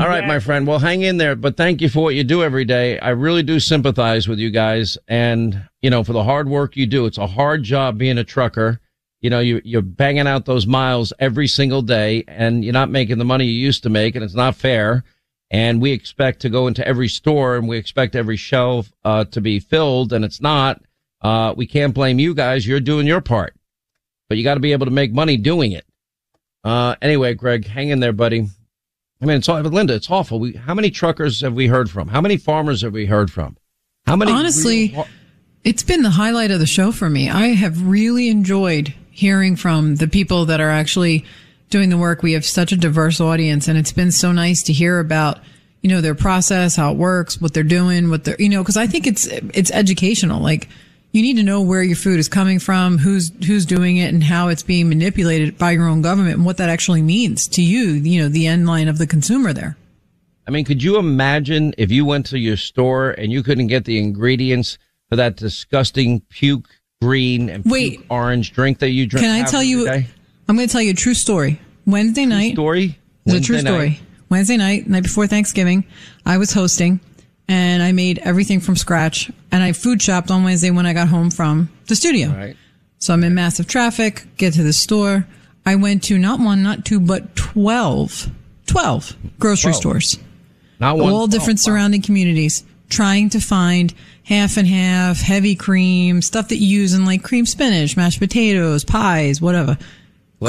All 0.01 0.09
right, 0.09 0.27
my 0.27 0.38
friend. 0.38 0.66
Well, 0.66 0.79
hang 0.79 1.03
in 1.03 1.18
there, 1.18 1.37
but 1.37 1.57
thank 1.57 1.83
you 1.83 1.90
for 1.90 2.03
what 2.03 2.14
you 2.14 2.25
do 2.25 2.42
every 2.42 2.64
day. 2.64 2.99
I 2.99 3.11
really 3.11 3.42
do 3.42 3.61
sympathize 3.61 4.27
with 4.27 4.38
you 4.38 4.51
guys 4.51 4.97
and, 5.09 5.68
you 5.83 5.90
know, 5.90 6.03
for 6.03 6.14
the 6.14 6.25
hard 6.25 6.49
work 6.49 6.77
you 6.77 6.87
do. 6.87 7.05
It's 7.05 7.18
a 7.18 7.27
hard 7.27 7.62
job 7.62 7.99
being 7.99 8.16
a 8.16 8.25
trucker. 8.25 8.81
You 9.20 9.31
know, 9.31 9.40
you, 9.40 9.61
you're 9.64 9.83
banging 9.83 10.27
out 10.27 10.47
those 10.47 10.66
miles 10.66 11.12
every 11.18 11.47
single 11.47 11.83
day 11.83 12.25
and 12.27 12.64
you're 12.64 12.73
not 12.73 12.90
making 12.90 13.18
the 13.18 13.25
money 13.27 13.44
you 13.44 13.53
used 13.53 13.83
to 13.83 13.90
make 13.90 14.14
and 14.14 14.25
it's 14.25 14.35
not 14.35 14.55
fair. 14.55 15.05
And 15.51 15.83
we 15.83 15.92
expect 15.92 16.40
to 16.40 16.49
go 16.49 16.66
into 16.66 16.87
every 16.87 17.09
store 17.09 17.57
and 17.57 17.68
we 17.68 17.77
expect 17.77 18.16
every 18.16 18.37
shelf, 18.37 18.90
uh, 19.05 19.25
to 19.27 19.40
be 19.40 19.61
filled 19.61 20.12
and 20.14 20.25
it's 20.25 20.40
not. 20.40 20.83
Uh, 21.20 21.53
we 21.57 21.66
can't 21.66 21.94
blame 21.94 22.18
you 22.18 22.35
guys. 22.35 22.66
You're 22.66 22.81
doing 22.81 23.07
your 23.07 23.20
part, 23.20 23.55
but 24.29 24.38
you 24.38 24.44
got 24.44 24.55
to 24.55 24.61
be 24.61 24.73
able 24.73 24.87
to 24.87 24.92
make 24.92 25.12
money 25.12 25.37
doing 25.37 25.73
it. 25.73 25.87
Uh, 26.62 26.97
anyway, 27.03 27.35
Greg, 27.35 27.66
hang 27.66 27.90
in 27.90 28.01
there, 28.01 28.12
buddy. 28.12 28.49
I 29.25 29.27
mean, 29.27 29.39
it's 29.39 29.49
all, 29.49 29.59
Linda, 29.63 29.95
it's 29.95 30.11
awful. 30.11 30.39
We, 30.39 30.53
how 30.53 30.75
many 30.75 30.91
truckers 30.91 31.41
have 31.41 31.55
we 31.55 31.67
heard 31.67 31.91
from? 31.91 32.09
How 32.09 32.21
many 32.21 32.37
farmers 32.37 32.83
have 32.83 32.93
we 32.93 33.07
heard 33.07 33.33
from? 33.33 33.57
How 34.05 34.17
many? 34.17 34.31
Honestly, 34.31 34.91
real- 34.91 35.07
it's 35.65 35.83
been 35.83 36.03
the 36.03 36.11
highlight 36.11 36.51
of 36.51 36.61
the 36.61 36.67
show 36.67 36.93
for 36.93 37.09
me. 37.09 37.31
I 37.31 37.49
have 37.49 37.87
really 37.87 38.29
enjoyed 38.29 38.93
hearing 39.11 39.57
from 39.57 39.97
the 39.97 40.09
people 40.09 40.45
that 40.45 40.61
are 40.61 40.69
actually 40.69 41.25
doing 41.71 41.89
the 41.89 41.97
work. 41.97 42.23
We 42.23 42.33
have 42.33 42.45
such 42.45 42.71
a 42.71 42.77
diverse 42.77 43.19
audience 43.19 43.67
and 43.67 43.79
it's 43.79 43.93
been 43.93 44.13
so 44.13 44.31
nice 44.31 44.63
to 44.65 44.75
hear 44.75 45.01
about, 45.01 45.39
you 45.81 45.89
know, 45.89 46.03
their 46.03 46.15
process, 46.15 46.77
how 46.77 46.93
it 46.93 46.99
works, 46.99 47.41
what 47.41 47.55
they're 47.55 47.63
doing, 47.63 48.11
what 48.11 48.25
they're, 48.25 48.37
you 48.39 48.51
know, 48.51 48.63
cause 48.63 48.77
I 48.77 48.87
think 48.87 49.07
it's, 49.07 49.27
it's 49.27 49.71
educational. 49.71 50.43
Like 50.43 50.69
you 51.14 51.22
need 51.22 51.37
to 51.37 51.44
know 51.44 51.62
where 51.62 51.81
your 51.81 51.94
food 51.94 52.18
is 52.18 52.29
coming 52.29 52.59
from, 52.59 52.98
who's, 52.98 53.31
who's 53.46 53.64
doing 53.64 53.98
it 53.98 54.12
and 54.12 54.24
how 54.24 54.48
it's 54.48 54.64
being 54.64 54.88
manipulated 54.88 55.57
by 55.57 55.70
your 55.70 55.87
own 55.87 56.03
government 56.03 56.35
and 56.35 56.44
what 56.44 56.57
that 56.57 56.68
actually 56.68 57.03
means 57.03 57.46
to 57.46 57.62
you, 57.62 57.92
you 57.92 58.20
know, 58.20 58.29
the 58.29 58.48
end 58.48 58.66
line 58.66 58.88
of 58.88 58.98
the 58.98 59.07
consumer 59.07 59.53
there. 59.53 59.77
I 60.48 60.50
mean, 60.50 60.64
could 60.64 60.83
you 60.83 60.98
imagine 60.98 61.72
if 61.79 61.92
you 61.92 62.05
went 62.05 62.27
to 62.27 62.38
your 62.38 62.57
store 62.57 63.12
and 63.12 63.31
you 63.31 63.44
couldn't 63.44 63.68
get 63.68 63.85
the 63.85 63.96
ingredients 63.96 64.77
for 65.09 65.14
that 65.14 65.37
disgusting 65.37 66.20
puke 66.31 66.68
green 67.00 67.48
and 67.48 67.64
Wait. 67.64 67.98
puke 67.98 68.07
orange 68.11 68.53
drink 68.53 68.81
that 68.81 68.90
you 68.90 69.07
drink? 69.07 69.24
Can 69.24 69.40
I 69.40 69.48
tell 69.48 69.62
you? 69.62 69.85
day? 69.85 70.09
I'm 70.48 70.57
going 70.57 70.66
to 70.66 70.72
tell 70.72 70.83
you 70.83 70.90
a 70.90 70.94
true 70.94 71.14
story. 71.14 71.61
Wednesday 71.87 72.27
night. 72.27 72.55
story. 72.55 72.98
It's 73.24 73.37
a 73.37 73.40
true 73.40 73.55
Wednesday 73.55 73.70
story. 73.70 73.88
night. 73.90 74.00
Wednesday 74.31 74.57
night, 74.57 74.88
night 74.88 75.05
before 75.05 75.29
Thanksgiving, 75.29 75.85
I 76.27 76.38
was 76.38 76.53
hosting 76.53 76.98
and 77.48 77.83
I 77.83 77.92
made 77.92 78.18
everything 78.18 78.61
from 78.61 78.76
scratch 78.76 79.30
and 79.52 79.62
I 79.62 79.72
food 79.72 80.00
shopped 80.00 80.30
on 80.30 80.44
Wednesday 80.44 80.70
when 80.70 80.87
I 80.87 80.92
got 80.92 81.09
home 81.09 81.30
from 81.30 81.70
the 81.87 81.96
studio. 81.96 82.28
Right. 82.30 82.57
So 82.98 83.12
I'm 83.12 83.24
in 83.24 83.35
massive 83.35 83.66
traffic, 83.66 84.26
get 84.37 84.54
to 84.54 84.62
the 84.62 84.72
store. 84.72 85.26
I 85.66 85.76
went 85.76 86.04
to 86.04 86.18
not 86.18 86.40
one, 86.40 86.62
not 86.62 86.85
two, 86.85 87.00
but 87.00 87.37
12, 87.37 88.30
12 88.66 89.16
grocery 89.38 89.72
12. 89.72 89.76
stores 89.76 90.18
Not 90.80 90.98
one. 90.98 91.12
all 91.12 91.26
different 91.26 91.61
oh, 91.61 91.62
surrounding 91.62 92.02
communities 92.02 92.64
trying 92.88 93.30
to 93.30 93.40
find 93.40 93.94
half 94.24 94.57
and 94.57 94.66
half 94.66 95.20
heavy 95.20 95.54
cream 95.54 96.22
stuff 96.22 96.48
that 96.48 96.57
you 96.57 96.80
use 96.80 96.94
in 96.94 97.04
like 97.04 97.22
cream 97.22 97.46
spinach 97.46 97.96
mashed 97.96 98.20
potatoes 98.20 98.85
pies 98.85 99.40
whatever 99.40 99.76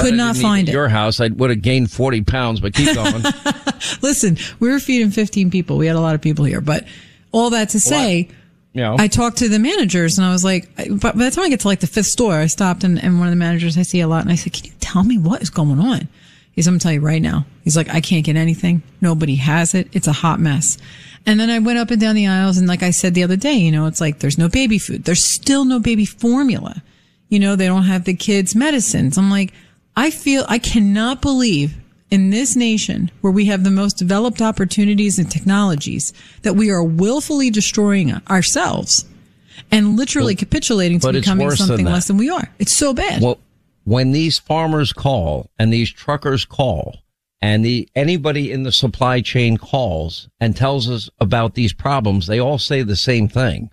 could 0.03 0.13
not 0.13 0.35
find 0.35 0.69
it 0.69 0.71
Your 0.71 0.87
house, 0.87 1.19
I 1.19 1.27
would 1.27 1.49
have 1.49 1.61
gained 1.61 1.91
40 1.91 2.21
pounds, 2.23 2.59
but 2.59 2.73
keep 2.73 2.93
going. 2.93 3.23
listen 4.01 4.37
we 4.59 4.69
were 4.69 4.79
feeding 4.79 5.11
15 5.11 5.51
people 5.51 5.77
we 5.77 5.85
had 5.87 5.95
a 5.95 5.99
lot 5.99 6.15
of 6.15 6.21
people 6.21 6.45
here 6.45 6.61
but 6.61 6.85
all 7.31 7.49
that 7.51 7.69
to 7.69 7.79
say 7.79 8.29
you 8.75 8.81
know, 8.81 8.97
I 8.99 9.07
talked 9.07 9.37
to 9.37 9.47
the 9.47 9.57
managers 9.57 10.17
and 10.17 10.27
I 10.27 10.33
was 10.33 10.43
like, 10.43 10.75
by 10.75 10.83
the 10.83 11.31
time 11.33 11.45
I 11.45 11.49
get 11.49 11.61
to 11.61 11.67
like 11.69 11.79
the 11.79 11.87
fifth 11.87 12.07
store, 12.07 12.33
I 12.33 12.47
stopped 12.47 12.83
and, 12.83 13.01
and 13.01 13.19
one 13.19 13.27
of 13.29 13.31
the 13.31 13.37
managers 13.37 13.77
I 13.77 13.83
see 13.83 14.01
a 14.01 14.07
lot 14.07 14.23
and 14.23 14.29
I 14.29 14.35
said, 14.35 14.51
can 14.51 14.65
you 14.65 14.71
tell 14.81 15.05
me 15.05 15.17
what 15.17 15.41
is 15.41 15.49
going 15.49 15.79
on? 15.79 16.09
He's, 16.51 16.67
I'm 16.67 16.73
gonna 16.73 16.79
tell 16.81 16.91
you 16.91 16.99
right 16.99 17.21
now. 17.21 17.45
He's 17.63 17.77
like, 17.77 17.87
I 17.89 18.01
can't 18.01 18.25
get 18.25 18.35
anything. 18.35 18.83
Nobody 18.99 19.35
has 19.35 19.73
it. 19.75 19.87
It's 19.93 20.07
a 20.07 20.11
hot 20.11 20.41
mess. 20.41 20.77
And 21.25 21.39
then 21.39 21.49
I 21.49 21.59
went 21.59 21.79
up 21.79 21.89
and 21.89 22.01
down 22.01 22.15
the 22.15 22.27
aisles 22.27 22.57
and 22.57 22.67
like 22.67 22.83
I 22.83 22.91
said 22.91 23.13
the 23.13 23.23
other 23.23 23.37
day, 23.37 23.53
you 23.53 23.71
know, 23.71 23.85
it's 23.85 24.01
like 24.01 24.19
there's 24.19 24.37
no 24.37 24.49
baby 24.49 24.77
food. 24.77 25.05
There's 25.05 25.23
still 25.23 25.63
no 25.63 25.79
baby 25.79 26.05
formula. 26.05 26.83
You 27.29 27.39
know, 27.39 27.55
they 27.55 27.67
don't 27.67 27.83
have 27.83 28.03
the 28.03 28.13
kids' 28.13 28.55
medicines. 28.55 29.17
I'm 29.17 29.31
like, 29.31 29.53
I 29.95 30.11
feel, 30.11 30.45
I 30.47 30.59
cannot 30.59 31.21
believe 31.21 31.77
in 32.11 32.29
this 32.29 32.55
nation 32.55 33.11
where 33.21 33.31
we 33.31 33.45
have 33.45 33.63
the 33.63 33.71
most 33.71 33.93
developed 33.97 34.41
opportunities 34.41 35.17
and 35.17 35.29
technologies 35.29 36.13
that 36.43 36.53
we 36.53 36.69
are 36.69 36.83
willfully 36.83 37.49
destroying 37.49 38.13
ourselves 38.29 39.05
and 39.71 39.97
literally 39.97 40.35
capitulating 40.35 40.99
to 40.99 41.11
becoming 41.11 41.47
worse 41.47 41.59
than 41.59 41.67
something 41.67 41.85
less 41.85 42.07
than 42.07 42.17
we 42.17 42.29
are. 42.29 42.49
It's 42.59 42.75
so 42.75 42.93
bad. 42.93 43.21
Well, 43.21 43.39
when 43.85 44.11
these 44.11 44.37
farmers 44.39 44.93
call 44.93 45.49
and 45.57 45.71
these 45.71 45.91
truckers 45.91 46.45
call 46.45 46.97
and 47.41 47.63
the 47.63 47.87
anybody 47.95 48.51
in 48.51 48.63
the 48.63 48.71
supply 48.71 49.21
chain 49.21 49.57
calls 49.57 50.27
and 50.39 50.55
tells 50.55 50.89
us 50.89 51.09
about 51.19 51.53
these 51.53 51.73
problems, 51.73 52.27
they 52.27 52.39
all 52.39 52.57
say 52.57 52.81
the 52.81 52.95
same 52.95 53.27
thing. 53.27 53.71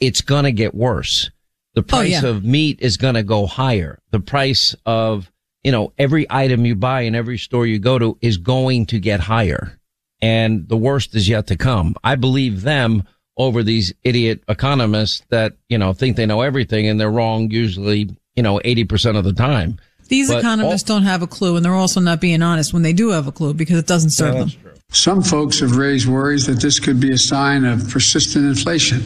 It's 0.00 0.20
going 0.20 0.44
to 0.44 0.52
get 0.52 0.74
worse. 0.74 1.30
The 1.74 1.80
oh, 1.80 1.84
price 1.84 2.22
yeah. 2.22 2.28
of 2.28 2.44
meat 2.44 2.78
is 2.80 2.96
going 2.96 3.14
to 3.14 3.22
go 3.22 3.46
higher. 3.46 3.98
The 4.10 4.20
price 4.20 4.74
of, 4.86 5.30
you 5.64 5.72
know, 5.72 5.92
every 5.98 6.26
item 6.30 6.64
you 6.64 6.74
buy 6.74 7.02
in 7.02 7.14
every 7.14 7.38
store 7.38 7.66
you 7.66 7.78
go 7.78 7.98
to 7.98 8.18
is 8.20 8.36
going 8.36 8.86
to 8.86 9.00
get 9.00 9.20
higher. 9.20 9.78
And 10.20 10.68
the 10.68 10.76
worst 10.76 11.14
is 11.14 11.28
yet 11.28 11.46
to 11.48 11.56
come. 11.56 11.94
I 12.02 12.16
believe 12.16 12.62
them 12.62 13.04
over 13.36 13.62
these 13.62 13.92
idiot 14.02 14.42
economists 14.48 15.22
that, 15.30 15.54
you 15.68 15.78
know, 15.78 15.92
think 15.92 16.16
they 16.16 16.26
know 16.26 16.40
everything 16.40 16.88
and 16.88 17.00
they're 17.00 17.10
wrong 17.10 17.50
usually, 17.50 18.10
you 18.34 18.42
know, 18.42 18.60
80% 18.64 19.16
of 19.16 19.24
the 19.24 19.32
time. 19.32 19.78
These 20.08 20.28
But 20.28 20.38
economists 20.38 20.84
don't 20.84 21.02
have 21.02 21.22
a 21.22 21.26
clue 21.26 21.56
and 21.56 21.64
they're 21.64 21.74
also 21.74 22.00
not 22.00 22.20
being 22.20 22.42
honest 22.42 22.72
when 22.72 22.82
they 22.82 22.92
do 22.92 23.10
have 23.10 23.26
a 23.26 23.32
clue 23.32 23.54
because 23.54 23.78
it 23.78 23.86
doesn't 23.86 24.10
serve 24.10 24.34
them. 24.34 24.50
Some 24.90 25.22
folks 25.22 25.60
have 25.60 25.76
raised 25.76 26.08
worries 26.08 26.46
that 26.46 26.60
this 26.60 26.80
could 26.80 26.98
be 26.98 27.12
a 27.12 27.18
sign 27.18 27.64
of 27.64 27.90
persistent 27.90 28.46
inflation, 28.46 29.04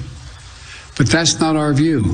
but 0.96 1.08
that's 1.08 1.40
not 1.40 1.56
our 1.56 1.74
view. 1.74 2.04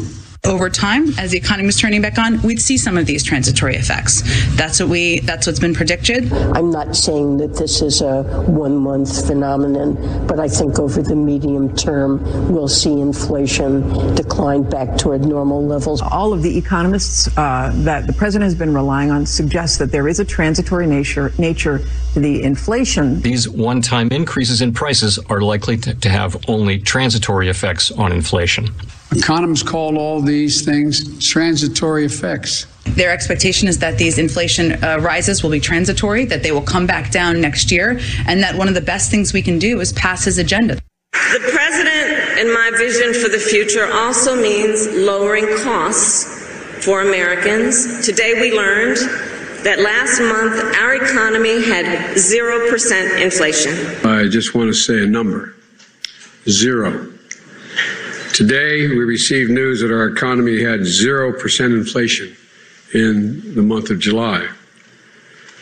Over 0.45 0.71
time, 0.71 1.09
as 1.19 1.33
the 1.33 1.39
economy 1.39 1.69
is 1.69 1.79
turning 1.79 2.01
back 2.01 2.19
on, 2.19 2.41
we'd 2.43 2.61
see 2.61 2.79
some 2.79 2.97
of 2.97 3.07
these 3.07 3.23
transitory 3.23 3.75
effects. 3.75 4.23
That's 4.57 4.81
what 4.81 4.89
we. 4.89 5.21
That's 5.21 5.47
what's 5.47 5.59
been 5.59 5.75
predicted. 5.75 6.33
I'm 6.33 6.71
not 6.71 6.97
saying 6.97 7.39
that 7.39 7.55
this 7.55 7.83
is 7.83 8.01
a 8.01 8.23
one 8.47 8.77
month 8.77 9.27
phenomenon, 9.27 10.27
but 10.27 10.39
I 10.39 10.49
think 10.49 10.79
over 10.79 11.03
the 11.03 11.17
medium 11.17 11.75
term, 11.77 12.23
we'll 12.53 12.69
see 12.69 13.01
inflation 13.01 14.15
decline 14.15 14.63
back 14.63 14.97
toward 14.97 15.23
normal 15.23 15.65
levels. 15.65 16.01
All 16.01 16.33
of 16.33 16.43
the 16.43 16.57
economists 16.57 17.29
uh, 17.37 17.73
that 17.85 18.07
the 18.07 18.13
president 18.13 18.45
has 18.45 18.55
been 18.55 18.75
relying 18.75 19.11
on 19.11 19.27
suggest 19.27 19.79
that 19.81 19.91
there 19.91 20.09
is 20.09 20.21
a 20.21 20.25
transitory 20.25 20.87
nature 20.87 21.33
nature 21.39 21.81
to 22.15 22.21
the 22.21 22.43
inflation. 22.43 23.21
These 23.21 23.49
one 23.49 23.83
time 23.83 24.09
increases 24.11 24.63
in 24.63 24.73
prices 24.73 25.19
are 25.29 25.41
likely 25.41 25.77
to, 25.79 25.95
to 25.95 26.09
have 26.09 26.37
only 26.49 26.79
transitory 26.79 27.49
effects 27.49 27.91
on 27.91 28.13
inflation. 28.13 28.69
Economists 29.13 29.63
call 29.63 29.97
all 29.99 30.21
these 30.21 30.65
things 30.65 31.27
transitory 31.27 32.05
effects. 32.05 32.67
Their 32.85 33.11
expectation 33.11 33.67
is 33.67 33.79
that 33.79 33.97
these 33.97 34.19
inflation 34.19 34.83
uh, 34.85 34.99
rises 35.01 35.43
will 35.43 35.51
be 35.51 35.61
transitory, 35.61 36.25
that 36.27 36.43
they 36.43 36.53
will 36.53 36.63
come 36.63 36.87
back 36.87 37.11
down 37.11 37.41
next 37.41 37.71
year, 37.71 38.01
and 38.27 38.43
that 38.43 38.55
one 38.55 38.69
of 38.69 38.75
the 38.75 38.81
best 38.81 39.11
things 39.11 39.33
we 39.33 39.43
can 39.43 39.59
do 39.59 39.81
is 39.81 39.93
pass 39.95 40.25
his 40.25 40.39
agenda. 40.39 40.75
The 41.13 41.51
president 41.53 42.39
and 42.39 42.53
my 42.53 42.71
vision 42.77 43.15
for 43.15 43.29
the 43.29 43.39
future 43.39 43.91
also 43.93 44.37
means 44.37 44.87
lowering 44.89 45.47
costs 45.63 46.25
for 46.85 47.01
Americans. 47.03 48.05
Today 48.05 48.41
we 48.41 48.53
learned 48.53 48.99
that 49.65 49.81
last 49.81 50.21
month 50.21 50.77
our 50.77 50.95
economy 50.95 51.65
had 51.65 52.15
0% 52.17 53.23
inflation. 53.23 53.75
I 54.07 54.29
just 54.29 54.55
want 54.55 54.69
to 54.69 54.75
say 54.75 55.03
a 55.03 55.07
number 55.07 55.55
zero. 56.49 57.18
Today, 58.33 58.87
we 58.89 58.99
received 58.99 59.51
news 59.51 59.81
that 59.81 59.91
our 59.91 60.07
economy 60.07 60.63
had 60.63 60.81
0% 60.81 61.65
inflation 61.77 62.37
in 62.95 63.55
the 63.55 63.63
month 63.63 63.91
of 63.91 63.99
July. 63.99 64.49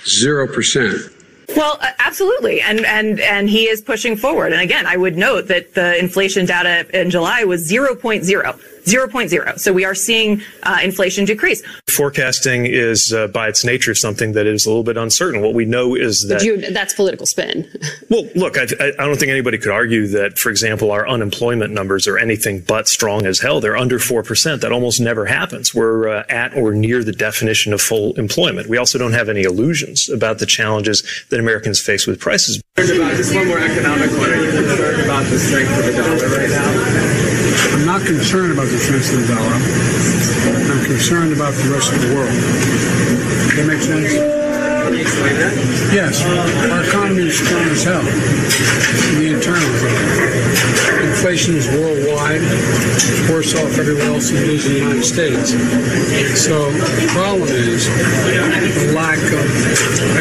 0%. 0.05 1.13
Well, 1.57 1.79
absolutely, 2.01 2.61
and 2.61 2.85
and 2.85 3.21
and 3.21 3.49
he 3.49 3.65
is 3.69 3.81
pushing 3.81 4.17
forward. 4.17 4.53
And 4.53 4.61
again, 4.61 4.85
I 4.85 4.97
would 4.97 5.17
note 5.17 5.47
that 5.49 5.75
the 5.75 5.97
inflation 5.99 6.45
data 6.45 6.87
in 6.99 7.09
July 7.09 7.45
was 7.45 7.71
0.0, 7.71 8.61
0.0. 8.87 9.59
So 9.59 9.73
we 9.73 9.85
are 9.85 9.95
seeing 9.95 10.43
uh, 10.63 10.79
inflation 10.83 11.25
decrease. 11.25 11.63
Forecasting 11.89 12.67
is, 12.67 13.13
uh, 13.13 13.27
by 13.29 13.49
its 13.49 13.65
nature, 13.65 13.95
something 13.95 14.33
that 14.33 14.47
is 14.47 14.65
a 14.65 14.71
little 14.71 14.85
bit 14.85 14.97
uncertain. 14.97 15.43
What 15.43 15.55
we 15.55 15.65
know 15.65 15.95
is 15.95 16.27
that. 16.29 16.43
You, 16.43 16.71
that's 16.71 16.95
political 16.95 17.27
spin. 17.27 17.69
Well, 18.09 18.29
look, 18.37 18.57
I, 18.57 18.67
I 18.79 18.93
I 18.99 19.05
don't 19.07 19.19
think 19.19 19.31
anybody 19.31 19.59
could 19.59 19.73
argue 19.73 20.07
that, 20.09 20.39
for 20.39 20.49
example, 20.51 20.93
our 20.93 21.09
unemployment 21.09 21.73
numbers 21.73 22.07
are 22.07 22.17
anything 22.19 22.61
but 22.61 22.87
strong 22.87 23.27
as 23.27 23.41
hell. 23.41 23.61
They're 23.61 23.77
under 23.77 23.99
4%. 23.99 24.61
That 24.61 24.71
almost 24.71 25.01
never 25.01 25.27
happens. 25.27 25.75
We're 25.75 26.09
uh, 26.09 26.25
at 26.29 26.55
or 26.55 26.73
near 26.73 27.03
the 27.03 27.13
definition 27.13 27.73
of 27.73 27.81
full 27.81 28.15
employment. 28.15 28.69
We 28.69 28.77
also 28.77 28.99
don't 28.99 29.13
have 29.13 29.29
any 29.29 29.43
illusions 29.43 30.09
about 30.09 30.39
the 30.39 30.47
challenges 30.47 31.03
that 31.31 31.41
Americans 31.41 31.81
face 31.81 32.07
with 32.07 32.21
prices. 32.21 32.61
Just 32.77 33.35
one 33.35 33.49
more 33.49 33.59
economic 33.59 34.11
one. 34.13 34.31
Are 34.31 34.37
you 34.37 34.51
concerned 34.51 35.03
about 35.03 35.25
the 35.25 35.39
strength 35.39 35.79
of 35.79 35.85
the 35.87 35.93
dollar 35.93 36.29
right 36.29 36.31
now? 36.31 36.45
I'm 36.45 36.46
not 37.99 38.07
concerned 38.07 38.53
about 38.53 38.69
the 38.69 38.79
the 38.79 39.27
dollar. 39.27 39.55
I'm 40.71 40.85
concerned 40.85 41.33
about 41.33 41.55
the 41.55 41.71
rest 41.71 41.93
of 41.93 42.01
the 42.03 42.15
world. 42.15 42.29
That 43.57 43.67
make 43.67 43.81
sense? 43.81 44.46
Yes, 44.87 46.23
our 46.71 46.85
economy 46.85 47.27
is 47.27 47.39
strong 47.39 47.63
as 47.75 47.83
hell. 47.83 48.03
The 49.19 49.35
internal 49.35 49.67
inflation 51.11 51.57
is 51.57 51.67
worldwide, 51.69 52.41
worse 53.29 53.55
off 53.57 53.79
everywhere 53.79 54.07
else 54.15 54.31
than 54.31 54.45
it 54.45 54.49
is 54.51 54.67
in 54.67 54.73
the 54.75 54.79
United 54.79 55.03
States. 55.03 55.51
So 56.39 56.71
the 56.71 57.09
problem 57.11 57.49
is 57.49 57.87
the 57.89 58.93
lack 58.95 59.19
of 59.19 59.49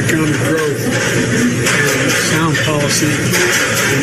economic 0.02 0.40
growth 0.50 0.82
and 0.82 2.12
sound 2.34 2.58
policy 2.66 3.12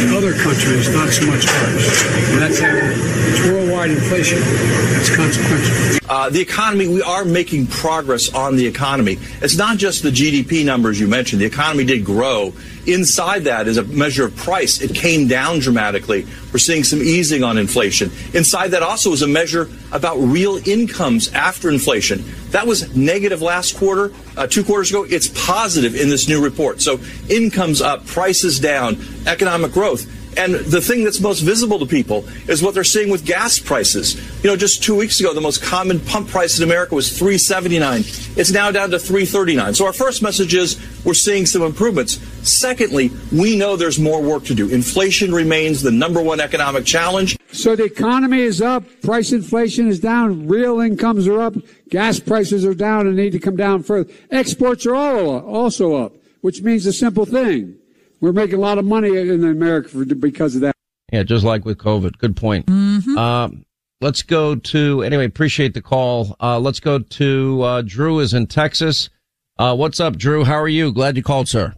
in 0.01 0.15
other 0.15 0.33
countries, 0.33 0.95
not 0.95 1.09
so 1.09 1.27
much 1.27 1.47
ours. 1.49 2.03
And 2.31 2.39
that's 2.41 2.61
it's 2.61 3.49
worldwide 3.49 3.91
inflation. 3.91 4.39
That's 4.39 5.17
consequential. 5.17 5.99
Uh, 6.09 6.29
the 6.29 6.41
economy, 6.41 6.89
we 6.89 7.01
are 7.01 7.25
making 7.25 7.67
progress 7.67 8.33
on 8.35 8.57
the 8.57 8.67
economy. 8.67 9.19
It's 9.41 9.57
not 9.57 9.79
just 9.79 10.03
the 10.03 10.11
GDP 10.11 10.52
numbers 10.61 11.01
you 11.01 11.09
mentioned. 11.09 11.41
The 11.41 11.47
economy 11.47 11.85
did 11.85 12.05
grow. 12.05 12.53
Inside 12.87 13.45
that 13.45 13.67
is 13.67 13.79
a 13.79 13.85
measure 13.85 14.27
of 14.27 14.37
price. 14.37 14.81
It 14.81 14.95
came 14.95 15.27
down 15.29 15.61
dramatically. 15.61 16.27
We're 16.53 16.59
seeing 16.59 16.85
some 16.85 17.01
easing 17.01 17.43
on 17.43 17.57
inflation. 17.57 18.11
Inside 18.35 18.73
that 18.73 18.83
also 18.83 19.13
is 19.13 19.23
a 19.23 19.27
measure 19.27 19.71
about 19.91 20.17
real 20.17 20.57
incomes 20.69 21.33
after 21.33 21.71
inflation. 21.71 22.25
That 22.51 22.67
was 22.67 22.95
negative 22.95 23.41
last 23.41 23.77
quarter, 23.79 24.13
uh, 24.37 24.47
two 24.47 24.65
quarters 24.65 24.91
ago. 24.91 25.07
It's 25.09 25.29
positive 25.29 25.95
in 25.95 26.11
this 26.11 26.29
new 26.29 26.43
report. 26.43 26.83
So 26.83 27.01
incomes 27.29 27.81
up, 27.81 28.07
prices 28.07 28.61
down, 28.61 28.99
economic 29.27 29.73
growth. 29.73 30.07
And 30.37 30.55
the 30.55 30.81
thing 30.81 31.05
that's 31.05 31.21
most 31.21 31.41
visible 31.41 31.79
to 31.79 31.87
people 31.87 32.25
is 32.49 32.63
what 32.63 32.75
they're 32.75 32.85
seeing 32.85 33.11
with 33.11 33.25
gas 33.25 33.59
prices. 33.59 34.15
You 34.43 34.51
know, 34.51 34.57
just 34.57 34.83
two 34.83 34.97
weeks 34.97 35.21
ago, 35.21 35.35
the 35.35 35.41
most 35.41 35.63
common 35.63 36.01
pump 36.01 36.29
price 36.29 36.59
in 36.59 36.65
America 36.65 36.95
was 36.95 37.17
379. 37.17 38.01
It's 38.37 38.51
now 38.51 38.71
down 38.71 38.91
to 38.91 38.99
339. 38.99 39.75
So 39.75 39.87
our 39.87 39.93
first 39.93 40.23
message 40.23 40.55
is 40.55 40.81
we're 41.05 41.15
seeing 41.15 41.47
some 41.47 41.63
improvements. 41.63 42.19
Secondly, 42.49 43.11
we 43.31 43.57
know 43.57 43.77
there's 43.77 43.99
more 43.99 44.23
work 44.23 44.45
to 44.45 44.55
do. 44.55 44.69
Inflation 44.69 45.33
remains 45.33 45.83
the 45.83 45.91
number 45.91 46.23
one 46.23 46.41
economic 46.41 46.85
challenge. 46.85 47.37
So 47.53 47.77
the 47.77 47.85
economy 47.85 48.41
is 48.41 48.63
up, 48.63 48.85
price 49.03 49.31
inflation 49.33 49.87
is 49.87 50.01
down, 50.01 50.49
real 50.49 50.81
incomes 50.81 51.29
are 51.29 51.41
up, 51.41 51.55
gas 51.91 52.19
prices 52.19 52.65
are 52.65 52.75
down 52.75 53.07
and 53.07 53.17
need 53.17 53.33
to 53.33 53.39
come 53.39 53.57
down 53.57 53.83
further. 53.83 54.11
Exports 54.31 54.87
are 54.87 54.95
all 54.95 55.41
also 55.41 55.95
up, 55.95 56.15
which 56.41 56.63
means 56.63 56.87
a 56.87 56.93
simple 56.93 57.27
thing. 57.27 57.77
We're 58.23 58.33
making 58.33 58.55
a 58.55 58.61
lot 58.61 58.79
of 58.79 58.85
money 58.85 59.17
in 59.17 59.43
America 59.45 59.89
for, 59.89 60.05
because 60.05 60.55
of 60.55 60.61
that. 60.61 60.77
Yeah, 61.13 61.25
just 61.25 61.45
like 61.45 61.65
with 61.65 61.77
COVID. 61.79 62.19
Good 62.19 62.37
point. 62.37 62.71
Um, 62.71 63.67
let's 64.01 64.23
go 64.23 64.55
to, 64.55 65.03
anyway, 65.03 65.25
appreciate 65.25 65.75
the 65.75 65.83
call. 65.83 66.37
Uh, 66.41 66.61
let's 66.61 66.79
go 66.79 67.01
to, 67.01 67.63
uh, 67.63 67.83
Drew 67.83 68.21
is 68.21 68.33
in 68.33 68.47
Texas. 68.47 69.11
Uh, 69.59 69.75
what's 69.75 69.99
up, 69.99 70.17
Drew? 70.17 70.45
How 70.45 70.55
are 70.55 70.69
you? 70.69 70.93
Glad 70.93 71.17
you 71.17 71.25
called, 71.25 71.49
sir. 71.49 71.75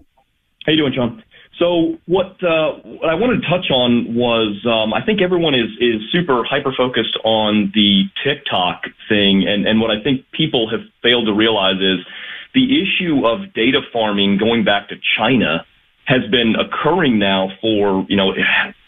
How 0.66 0.72
you 0.72 0.76
doing, 0.76 0.92
John? 0.92 1.22
So 1.58 1.96
what 2.06 2.42
uh, 2.42 2.72
what 2.82 3.08
I 3.08 3.14
wanted 3.14 3.40
to 3.40 3.48
touch 3.48 3.70
on 3.70 4.14
was 4.14 4.60
um, 4.66 4.92
I 4.92 5.04
think 5.04 5.22
everyone 5.22 5.54
is 5.54 5.70
is 5.80 6.02
super 6.10 6.42
hyper 6.44 6.72
focused 6.76 7.16
on 7.22 7.70
the 7.74 8.04
TikTok 8.24 8.82
thing, 9.08 9.46
and 9.46 9.64
and 9.64 9.80
what 9.80 9.92
I 9.92 10.02
think 10.02 10.24
people 10.32 10.68
have 10.70 10.80
failed 11.00 11.26
to 11.26 11.32
realize 11.32 11.76
is 11.76 12.04
the 12.54 12.82
issue 12.82 13.24
of 13.24 13.54
data 13.54 13.82
farming 13.92 14.36
going 14.38 14.64
back 14.64 14.88
to 14.88 14.96
China 15.16 15.64
has 16.06 16.22
been 16.30 16.54
occurring 16.56 17.18
now 17.18 17.50
for 17.60 18.06
you 18.08 18.16
know 18.16 18.34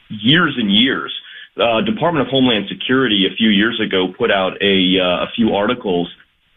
years 0.09 0.55
and 0.59 0.73
years. 0.73 1.15
Uh, 1.57 1.81
Department 1.81 2.27
of 2.27 2.31
Homeland 2.31 2.67
Security 2.69 3.27
a 3.27 3.35
few 3.35 3.49
years 3.49 3.81
ago 3.81 4.13
put 4.17 4.31
out 4.31 4.61
a 4.63 4.99
uh, 5.01 5.25
a 5.25 5.29
few 5.35 5.55
articles 5.55 6.13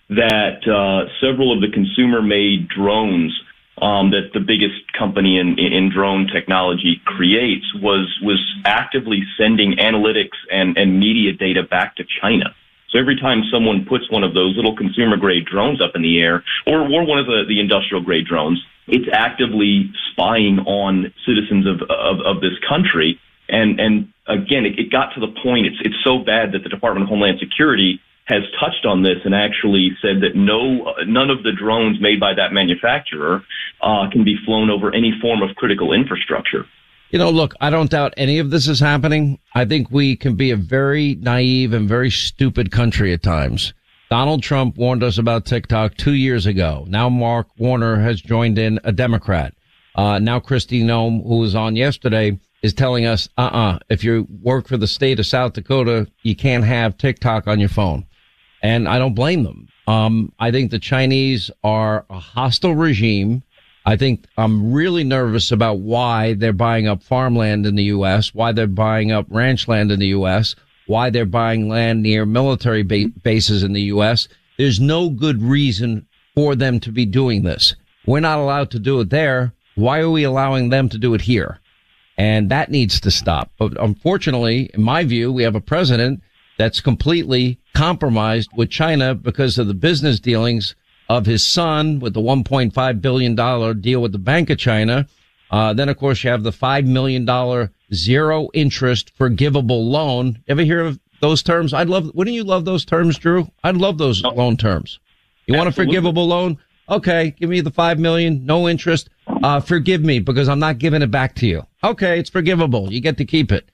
that 0.09 0.67
uh, 0.67 1.07
several 1.21 1.53
of 1.53 1.61
the 1.61 1.69
consumer 1.71 2.21
made 2.21 2.67
drones 2.67 3.31
um, 3.81 4.11
that 4.11 4.31
the 4.33 4.39
biggest 4.39 4.91
company 4.97 5.39
in, 5.39 5.57
in 5.57 5.89
drone 5.89 6.27
technology 6.27 7.01
creates 7.05 7.65
was 7.75 8.07
was 8.21 8.39
actively 8.65 9.23
sending 9.37 9.77
analytics 9.77 10.35
and, 10.51 10.77
and 10.77 10.99
media 10.99 11.31
data 11.33 11.63
back 11.63 11.95
to 11.95 12.03
China. 12.21 12.53
So 12.89 12.97
every 12.97 13.19
time 13.19 13.43
someone 13.51 13.85
puts 13.85 14.09
one 14.09 14.23
of 14.23 14.33
those 14.33 14.55
little 14.55 14.75
consumer 14.75 15.15
grade 15.15 15.45
drones 15.45 15.79
up 15.79 15.91
in 15.95 16.01
the 16.01 16.19
air, 16.19 16.43
or, 16.65 16.81
or 16.81 17.05
one 17.05 17.19
of 17.19 17.27
the, 17.27 17.45
the 17.47 17.59
industrial 17.59 18.03
grade 18.03 18.25
drones, 18.25 18.59
it's 18.91 19.09
actively 19.11 19.91
spying 20.11 20.59
on 20.59 21.13
citizens 21.25 21.65
of, 21.67 21.81
of, 21.89 22.21
of 22.25 22.41
this 22.41 22.57
country. 22.67 23.19
And, 23.47 23.79
and 23.79 24.13
again, 24.27 24.65
it, 24.65 24.77
it 24.77 24.91
got 24.91 25.13
to 25.15 25.19
the 25.19 25.33
point, 25.41 25.65
it's, 25.65 25.77
it's 25.81 25.97
so 26.03 26.19
bad 26.19 26.51
that 26.53 26.63
the 26.63 26.69
Department 26.69 27.03
of 27.03 27.09
Homeland 27.09 27.39
Security 27.39 27.99
has 28.25 28.43
touched 28.59 28.85
on 28.85 29.01
this 29.01 29.17
and 29.25 29.33
actually 29.33 29.89
said 30.01 30.21
that 30.21 30.35
no, 30.35 30.93
none 31.07 31.31
of 31.31 31.41
the 31.41 31.51
drones 31.51 31.99
made 31.99 32.19
by 32.19 32.33
that 32.35 32.53
manufacturer 32.53 33.43
uh, 33.81 34.07
can 34.11 34.23
be 34.23 34.35
flown 34.45 34.69
over 34.69 34.93
any 34.93 35.11
form 35.19 35.41
of 35.41 35.55
critical 35.55 35.93
infrastructure. 35.93 36.65
You 37.09 37.17
know, 37.17 37.31
look, 37.31 37.55
I 37.59 37.71
don't 37.71 37.89
doubt 37.89 38.13
any 38.17 38.37
of 38.37 38.51
this 38.51 38.67
is 38.67 38.79
happening. 38.79 39.39
I 39.55 39.65
think 39.65 39.89
we 39.89 40.15
can 40.15 40.35
be 40.35 40.51
a 40.51 40.55
very 40.55 41.15
naive 41.15 41.73
and 41.73 41.89
very 41.89 42.11
stupid 42.11 42.71
country 42.71 43.13
at 43.13 43.23
times. 43.23 43.73
Donald 44.09 44.41
Trump 44.41 44.75
warned 44.75 45.03
us 45.03 45.19
about 45.19 45.45
TikTok 45.45 45.95
two 45.95 46.15
years 46.15 46.47
ago. 46.47 46.83
Now 46.87 47.09
Mark 47.09 47.47
Warner 47.59 47.99
has 47.99 48.19
joined 48.19 48.57
in 48.57 48.79
a 48.83 48.91
Democrat. 48.91 49.53
Uh, 49.95 50.17
now 50.17 50.39
Kristi 50.39 50.83
Noem, 50.83 51.21
who 51.21 51.37
was 51.37 51.53
on 51.53 51.75
yesterday, 51.75 52.39
is 52.63 52.73
telling 52.73 53.05
us, 53.05 53.29
uh-uh, 53.37 53.77
if 53.89 54.03
you 54.03 54.27
work 54.41 54.67
for 54.67 54.77
the 54.77 54.87
state 54.87 55.19
of 55.19 55.27
South 55.27 55.53
Dakota, 55.53 56.07
you 56.23 56.35
can't 56.35 56.63
have 56.63 56.97
TikTok 56.97 57.45
on 57.45 57.59
your 57.59 57.69
phone. 57.69 58.07
And 58.63 58.87
I 58.87 58.97
don't 58.97 59.13
blame 59.13 59.43
them. 59.43 59.67
Um, 59.87 60.33
I 60.39 60.49
think 60.49 60.71
the 60.71 60.79
Chinese 60.79 61.51
are 61.63 62.05
a 62.09 62.19
hostile 62.19 62.75
regime. 62.75 63.43
I 63.85 63.95
think 63.95 64.25
I'm 64.37 64.73
really 64.73 65.03
nervous 65.03 65.51
about 65.51 65.79
why 65.79 66.33
they're 66.33 66.51
buying 66.51 66.87
up 66.87 67.03
farmland 67.03 67.67
in 67.67 67.75
the 67.75 67.85
U.S., 67.85 68.33
why 68.33 68.53
they're 68.53 68.67
buying 68.67 69.11
up 69.11 69.27
ranch 69.29 69.67
land 69.67 69.91
in 69.91 69.99
the 69.99 70.07
U.S., 70.07 70.55
why 70.89 71.11
they're 71.11 71.23
buying 71.23 71.69
land 71.69 72.01
near 72.01 72.25
military 72.25 72.81
ba- 72.81 73.11
bases 73.23 73.61
in 73.61 73.73
the 73.73 73.83
U.S. 73.93 74.27
There's 74.57 74.79
no 74.79 75.11
good 75.11 75.39
reason 75.41 76.07
for 76.33 76.55
them 76.55 76.79
to 76.79 76.91
be 76.91 77.05
doing 77.05 77.43
this. 77.43 77.75
We're 78.07 78.21
not 78.21 78.39
allowed 78.39 78.71
to 78.71 78.79
do 78.79 78.99
it 79.01 79.11
there. 79.11 79.53
Why 79.75 79.99
are 79.99 80.09
we 80.09 80.23
allowing 80.23 80.69
them 80.69 80.89
to 80.89 80.97
do 80.97 81.13
it 81.13 81.21
here? 81.21 81.59
And 82.17 82.49
that 82.49 82.71
needs 82.71 82.99
to 83.01 83.11
stop. 83.11 83.51
But 83.59 83.79
unfortunately, 83.79 84.71
in 84.73 84.81
my 84.81 85.03
view, 85.03 85.31
we 85.31 85.43
have 85.43 85.55
a 85.55 85.61
president 85.61 86.23
that's 86.57 86.81
completely 86.81 87.59
compromised 87.75 88.49
with 88.55 88.71
China 88.71 89.13
because 89.13 89.59
of 89.59 89.67
the 89.67 89.75
business 89.75 90.19
dealings 90.19 90.73
of 91.07 91.27
his 91.27 91.45
son 91.45 91.99
with 91.99 92.15
the 92.15 92.19
$1.5 92.19 93.01
billion 93.01 93.35
deal 93.79 94.01
with 94.01 94.11
the 94.11 94.17
Bank 94.17 94.49
of 94.49 94.57
China. 94.57 95.07
Uh, 95.51 95.71
then, 95.71 95.87
of 95.87 95.97
course, 95.97 96.23
you 96.23 96.31
have 96.31 96.43
the 96.43 96.51
$5 96.51 96.87
million 96.87 97.25
zero 97.93 98.49
interest 98.53 99.11
forgivable 99.17 99.89
loan. 99.89 100.41
Ever 100.47 100.63
hear 100.63 100.81
of 100.81 100.99
those 101.21 101.43
terms? 101.43 101.73
I'd 101.73 101.89
love, 101.89 102.11
wouldn't 102.13 102.35
you 102.35 102.43
love 102.43 102.65
those 102.65 102.85
terms, 102.85 103.17
Drew? 103.17 103.49
I'd 103.63 103.77
love 103.77 103.97
those 103.97 104.23
loan 104.23 104.57
terms. 104.57 104.99
You 105.45 105.57
want 105.57 105.69
a 105.69 105.71
forgivable 105.71 106.27
loan? 106.27 106.57
Okay, 106.89 107.31
give 107.39 107.49
me 107.49 107.61
the 107.61 107.71
five 107.71 107.99
million, 107.99 108.45
no 108.45 108.67
interest. 108.67 109.09
Uh, 109.27 109.59
forgive 109.59 110.01
me 110.01 110.19
because 110.19 110.49
I'm 110.49 110.59
not 110.59 110.79
giving 110.79 111.01
it 111.01 111.11
back 111.11 111.35
to 111.35 111.47
you. 111.47 111.65
Okay, 111.83 112.19
it's 112.19 112.29
forgivable. 112.29 112.91
You 112.91 112.99
get 112.99 113.17
to 113.17 113.25
keep 113.25 113.51
it. 113.51 113.69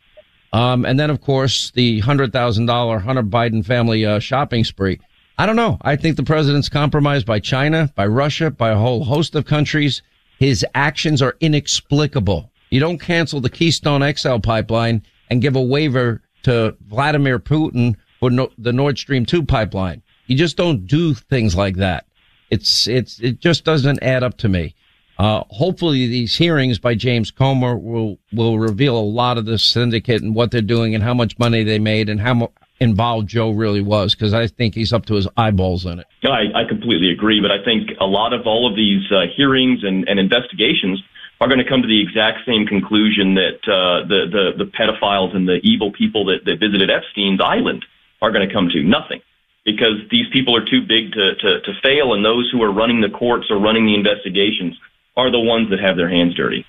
Um, 0.53 0.85
and 0.85 0.99
then 0.99 1.09
of 1.09 1.21
course 1.21 1.71
the 1.71 1.99
hundred 1.99 2.31
thousand 2.31 2.65
dollar 2.65 2.99
Hunter 2.99 3.23
Biden 3.23 3.65
family 3.65 4.05
uh, 4.05 4.19
shopping 4.19 4.63
spree. 4.63 4.99
I 5.37 5.45
don't 5.45 5.57
know. 5.57 5.77
I 5.81 5.97
think 5.97 6.15
the 6.15 6.23
president's 6.23 6.69
compromised 6.69 7.25
by 7.25 7.39
China, 7.39 7.91
by 7.95 8.07
Russia, 8.07 8.51
by 8.51 8.69
a 8.69 8.77
whole 8.77 9.03
host 9.03 9.35
of 9.35 9.45
countries. 9.45 10.01
His 10.39 10.65
actions 10.73 11.21
are 11.21 11.35
inexplicable. 11.41 12.51
You 12.69 12.79
don't 12.79 12.99
cancel 12.99 13.41
the 13.41 13.49
Keystone 13.49 14.01
XL 14.15 14.37
pipeline 14.37 15.03
and 15.29 15.41
give 15.41 15.55
a 15.55 15.61
waiver 15.61 16.21
to 16.43 16.75
Vladimir 16.87 17.39
Putin 17.39 17.95
for 18.19 18.29
no, 18.29 18.49
the 18.57 18.73
Nord 18.73 18.97
Stream 18.97 19.25
2 19.25 19.43
pipeline. 19.43 20.01
You 20.27 20.37
just 20.37 20.57
don't 20.57 20.85
do 20.87 21.13
things 21.13 21.55
like 21.55 21.75
that. 21.77 22.05
It's, 22.49 22.87
it's, 22.87 23.19
it 23.19 23.39
just 23.39 23.63
doesn't 23.63 24.01
add 24.01 24.23
up 24.23 24.37
to 24.37 24.49
me. 24.49 24.75
Uh, 25.17 25.43
hopefully 25.49 26.07
these 26.07 26.35
hearings 26.35 26.77
by 26.77 26.93
James 26.93 27.31
Comer 27.31 27.77
will, 27.77 28.17
will 28.33 28.59
reveal 28.59 28.97
a 28.97 28.99
lot 28.99 29.37
of 29.37 29.45
the 29.45 29.57
syndicate 29.57 30.21
and 30.21 30.35
what 30.35 30.51
they're 30.51 30.61
doing 30.61 30.93
and 30.93 31.03
how 31.03 31.13
much 31.13 31.39
money 31.39 31.63
they 31.63 31.79
made 31.79 32.09
and 32.09 32.19
how 32.19 32.33
mo- 32.33 32.53
involved 32.79 33.29
Joe 33.29 33.51
really 33.51 33.81
was 33.81 34.13
because 34.13 34.33
I 34.33 34.47
think 34.47 34.75
he's 34.75 34.91
up 34.91 35.05
to 35.05 35.15
his 35.15 35.27
eyeballs 35.37 35.85
in 35.85 35.99
it. 35.99 36.07
I, 36.25 36.51
I 36.53 36.63
completely 36.67 37.11
agree, 37.11 37.39
but 37.39 37.51
I 37.51 37.63
think 37.63 37.91
a 38.01 38.05
lot 38.05 38.33
of 38.33 38.45
all 38.45 38.69
of 38.69 38.75
these 38.75 39.09
uh, 39.11 39.21
hearings 39.35 39.83
and, 39.83 40.07
and 40.09 40.19
investigations 40.19 41.01
are 41.41 41.47
going 41.47 41.59
to 41.59 41.67
come 41.67 41.81
to 41.81 41.87
the 41.87 42.01
exact 42.01 42.39
same 42.45 42.65
conclusion 42.65 43.35
that 43.35 43.59
uh, 43.67 44.07
the, 44.07 44.25
the 44.31 44.65
the 44.65 44.71
pedophiles 44.71 45.35
and 45.35 45.47
the 45.47 45.59
evil 45.63 45.91
people 45.91 46.25
that, 46.25 46.45
that 46.45 46.59
visited 46.59 46.89
Epstein's 46.89 47.41
island 47.43 47.83
are 48.21 48.31
going 48.31 48.47
to 48.47 48.53
come 48.53 48.69
to 48.69 48.81
nothing, 48.83 49.21
because 49.65 49.97
these 50.09 50.25
people 50.31 50.55
are 50.55 50.63
too 50.63 50.81
big 50.81 51.11
to, 51.11 51.35
to 51.35 51.61
to 51.61 51.73
fail, 51.83 52.13
and 52.13 52.23
those 52.23 52.49
who 52.51 52.61
are 52.63 52.71
running 52.71 53.01
the 53.01 53.09
courts 53.09 53.47
or 53.49 53.59
running 53.59 53.85
the 53.85 53.95
investigations 53.95 54.77
are 55.17 55.29
the 55.31 55.39
ones 55.39 55.69
that 55.69 55.79
have 55.79 55.97
their 55.97 56.09
hands 56.09 56.33
dirty. 56.35 56.65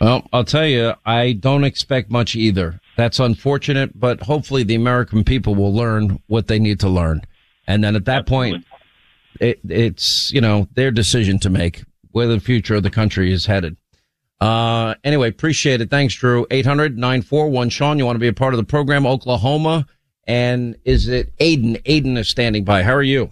Well, 0.00 0.26
I'll 0.32 0.44
tell 0.44 0.66
you, 0.66 0.92
I 1.06 1.32
don't 1.32 1.64
expect 1.64 2.10
much 2.10 2.36
either. 2.36 2.80
That's 2.98 3.18
unfortunate, 3.18 3.98
but 3.98 4.22
hopefully 4.22 4.62
the 4.62 4.74
American 4.74 5.24
people 5.24 5.54
will 5.54 5.74
learn 5.74 6.22
what 6.26 6.48
they 6.48 6.58
need 6.58 6.80
to 6.80 6.88
learn. 6.88 7.22
And 7.66 7.82
then 7.82 7.96
at 7.96 8.04
that 8.04 8.26
point, 8.26 8.66
it, 9.40 9.58
it's, 9.64 10.30
you 10.32 10.40
know, 10.42 10.68
their 10.74 10.90
decision 10.90 11.38
to 11.40 11.50
make 11.50 11.84
where 12.16 12.26
the 12.26 12.40
future 12.40 12.74
of 12.74 12.82
the 12.82 12.88
country 12.88 13.30
is 13.30 13.44
headed. 13.44 13.76
Uh, 14.40 14.94
anyway, 15.04 15.28
appreciate 15.28 15.82
it. 15.82 15.90
Thanks, 15.90 16.14
Drew. 16.14 16.46
800-941 16.46 17.70
Sean, 17.70 17.98
you 17.98 18.06
want 18.06 18.16
to 18.16 18.20
be 18.20 18.26
a 18.26 18.32
part 18.32 18.54
of 18.54 18.56
the 18.56 18.64
program, 18.64 19.06
Oklahoma. 19.06 19.86
And 20.26 20.76
is 20.86 21.08
it 21.08 21.36
Aiden? 21.36 21.82
Aiden 21.82 22.16
is 22.16 22.30
standing 22.30 22.64
by. 22.64 22.82
How 22.82 22.94
are 22.94 23.02
you? 23.02 23.28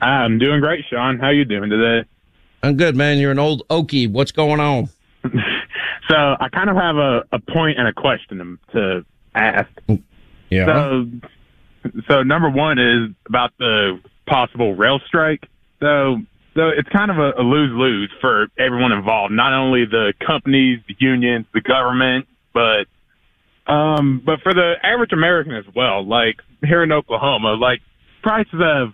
I'm 0.00 0.38
doing 0.38 0.60
great, 0.60 0.84
Sean. 0.88 1.18
How 1.18 1.30
you 1.30 1.44
doing 1.44 1.70
today? 1.70 2.08
I'm 2.62 2.76
good, 2.76 2.94
man. 2.94 3.18
You're 3.18 3.32
an 3.32 3.40
old 3.40 3.66
Okie. 3.66 4.08
What's 4.08 4.30
going 4.30 4.60
on? 4.60 4.88
So 6.06 6.16
I 6.16 6.50
kind 6.50 6.68
of 6.68 6.76
have 6.76 6.96
a, 6.96 7.24
a 7.32 7.38
point 7.38 7.78
and 7.78 7.88
a 7.88 7.92
question 7.94 8.58
to 8.72 9.06
ask. 9.34 9.70
Yeah. 10.50 10.66
So, 10.66 11.06
so 12.06 12.22
number 12.22 12.50
one 12.50 12.78
is 12.78 13.10
about 13.26 13.52
the 13.58 13.98
possible 14.26 14.74
rail 14.74 15.00
strike. 15.06 15.48
So, 15.80 16.18
so 16.54 16.68
it's 16.68 16.88
kind 16.90 17.10
of 17.10 17.18
a, 17.18 17.32
a 17.40 17.42
lose 17.42 17.70
lose 17.72 18.10
for 18.20 18.46
everyone 18.58 18.92
involved, 18.92 19.32
not 19.32 19.52
only 19.52 19.84
the 19.84 20.12
companies, 20.24 20.80
the 20.88 20.94
unions, 20.98 21.46
the 21.54 21.60
government, 21.60 22.26
but 22.52 22.86
um, 23.66 24.22
but 24.24 24.40
for 24.42 24.52
the 24.54 24.74
average 24.82 25.12
American 25.12 25.54
as 25.54 25.64
well. 25.74 26.04
Like 26.06 26.36
here 26.62 26.82
in 26.82 26.92
Oklahoma, 26.92 27.54
like 27.54 27.80
prices 28.22 28.60
have 28.60 28.92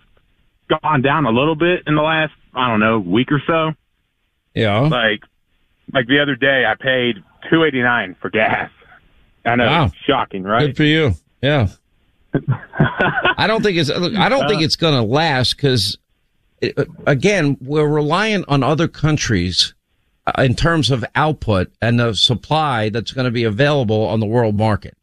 gone 0.81 1.01
down 1.01 1.25
a 1.25 1.31
little 1.31 1.55
bit 1.55 1.83
in 1.87 1.95
the 1.95 2.01
last 2.01 2.33
I 2.53 2.67
don't 2.69 2.79
know 2.79 2.99
week 2.99 3.31
or 3.31 3.41
so. 3.45 3.71
Yeah. 4.53 4.79
Like 4.81 5.21
like 5.93 6.07
the 6.07 6.19
other 6.21 6.35
day, 6.35 6.63
I 6.65 6.75
paid 6.81 7.17
two 7.49 7.63
eighty 7.63 7.81
nine 7.81 8.15
for 8.21 8.29
gas. 8.29 8.69
I 9.45 9.55
know, 9.55 9.65
Wow. 9.65 9.91
shocking, 10.05 10.43
right? 10.43 10.67
Good 10.67 10.77
for 10.77 10.83
you. 10.83 11.13
Yeah. 11.41 11.67
I 13.37 13.45
don't 13.47 13.61
think 13.63 13.77
it's. 13.77 13.89
Look, 13.89 14.15
I 14.15 14.29
don't 14.29 14.47
think 14.47 14.61
it's 14.61 14.75
going 14.75 14.93
to 14.93 15.01
last 15.01 15.55
because, 15.57 15.97
again, 17.05 17.57
we're 17.61 17.87
reliant 17.87 18.45
on 18.47 18.63
other 18.63 18.87
countries 18.87 19.73
uh, 20.27 20.43
in 20.43 20.55
terms 20.55 20.91
of 20.91 21.05
output 21.15 21.71
and 21.81 21.99
the 21.99 22.13
supply 22.13 22.89
that's 22.89 23.11
going 23.11 23.25
to 23.25 23.31
be 23.31 23.43
available 23.43 24.05
on 24.05 24.19
the 24.19 24.25
world 24.25 24.57
market. 24.57 24.97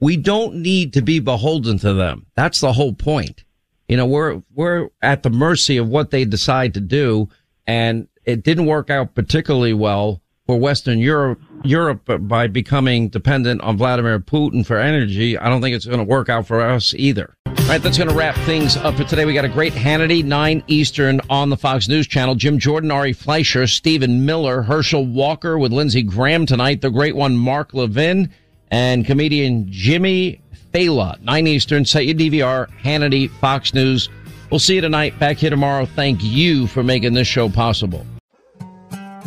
We 0.00 0.16
don't 0.16 0.56
need 0.56 0.92
to 0.92 1.02
be 1.02 1.18
beholden 1.18 1.78
to 1.78 1.92
them. 1.92 2.26
That's 2.36 2.60
the 2.60 2.72
whole 2.72 2.92
point. 2.92 3.44
You 3.88 3.96
know, 3.96 4.06
we're 4.06 4.42
we're 4.54 4.90
at 5.00 5.22
the 5.22 5.30
mercy 5.30 5.78
of 5.78 5.88
what 5.88 6.10
they 6.10 6.24
decide 6.24 6.74
to 6.74 6.80
do, 6.80 7.30
and 7.66 8.06
it 8.24 8.42
didn't 8.42 8.66
work 8.66 8.90
out 8.90 9.14
particularly 9.14 9.72
well 9.72 10.20
for 10.46 10.58
Western 10.58 10.98
Europe 10.98 11.40
Europe 11.64 12.02
by 12.28 12.46
becoming 12.46 13.08
dependent 13.08 13.62
on 13.62 13.78
Vladimir 13.78 14.20
Putin 14.20 14.64
for 14.64 14.78
energy. 14.78 15.38
I 15.38 15.48
don't 15.48 15.62
think 15.62 15.74
it's 15.74 15.86
going 15.86 15.98
to 15.98 16.04
work 16.04 16.28
out 16.28 16.46
for 16.46 16.60
us 16.60 16.94
either. 16.94 17.37
All 17.48 17.74
right, 17.74 17.82
that's 17.82 17.98
going 17.98 18.08
to 18.08 18.14
wrap 18.14 18.34
things 18.46 18.76
up 18.78 18.94
for 18.94 19.04
today. 19.04 19.24
We 19.24 19.34
got 19.34 19.44
a 19.44 19.48
great 19.48 19.72
Hannity, 19.72 20.24
9 20.24 20.64
Eastern 20.68 21.20
on 21.28 21.50
the 21.50 21.56
Fox 21.56 21.86
News 21.86 22.06
Channel. 22.06 22.34
Jim 22.34 22.58
Jordan, 22.58 22.90
Ari 22.90 23.12
Fleischer, 23.12 23.66
Stephen 23.66 24.24
Miller, 24.24 24.62
Herschel 24.62 25.04
Walker 25.04 25.58
with 25.58 25.70
Lindsey 25.70 26.02
Graham 26.02 26.46
tonight. 26.46 26.80
The 26.80 26.90
great 26.90 27.14
one, 27.14 27.36
Mark 27.36 27.74
Levin, 27.74 28.30
and 28.70 29.04
comedian 29.04 29.66
Jimmy 29.70 30.40
Failla, 30.72 31.20
9 31.22 31.46
Eastern. 31.46 31.84
Set 31.84 32.06
your 32.06 32.14
DVR, 32.14 32.68
Hannity, 32.82 33.30
Fox 33.30 33.74
News. 33.74 34.08
We'll 34.50 34.60
see 34.60 34.76
you 34.76 34.80
tonight. 34.80 35.18
Back 35.18 35.36
here 35.36 35.50
tomorrow. 35.50 35.84
Thank 35.84 36.22
you 36.22 36.66
for 36.68 36.82
making 36.82 37.12
this 37.12 37.28
show 37.28 37.48
possible. 37.48 38.06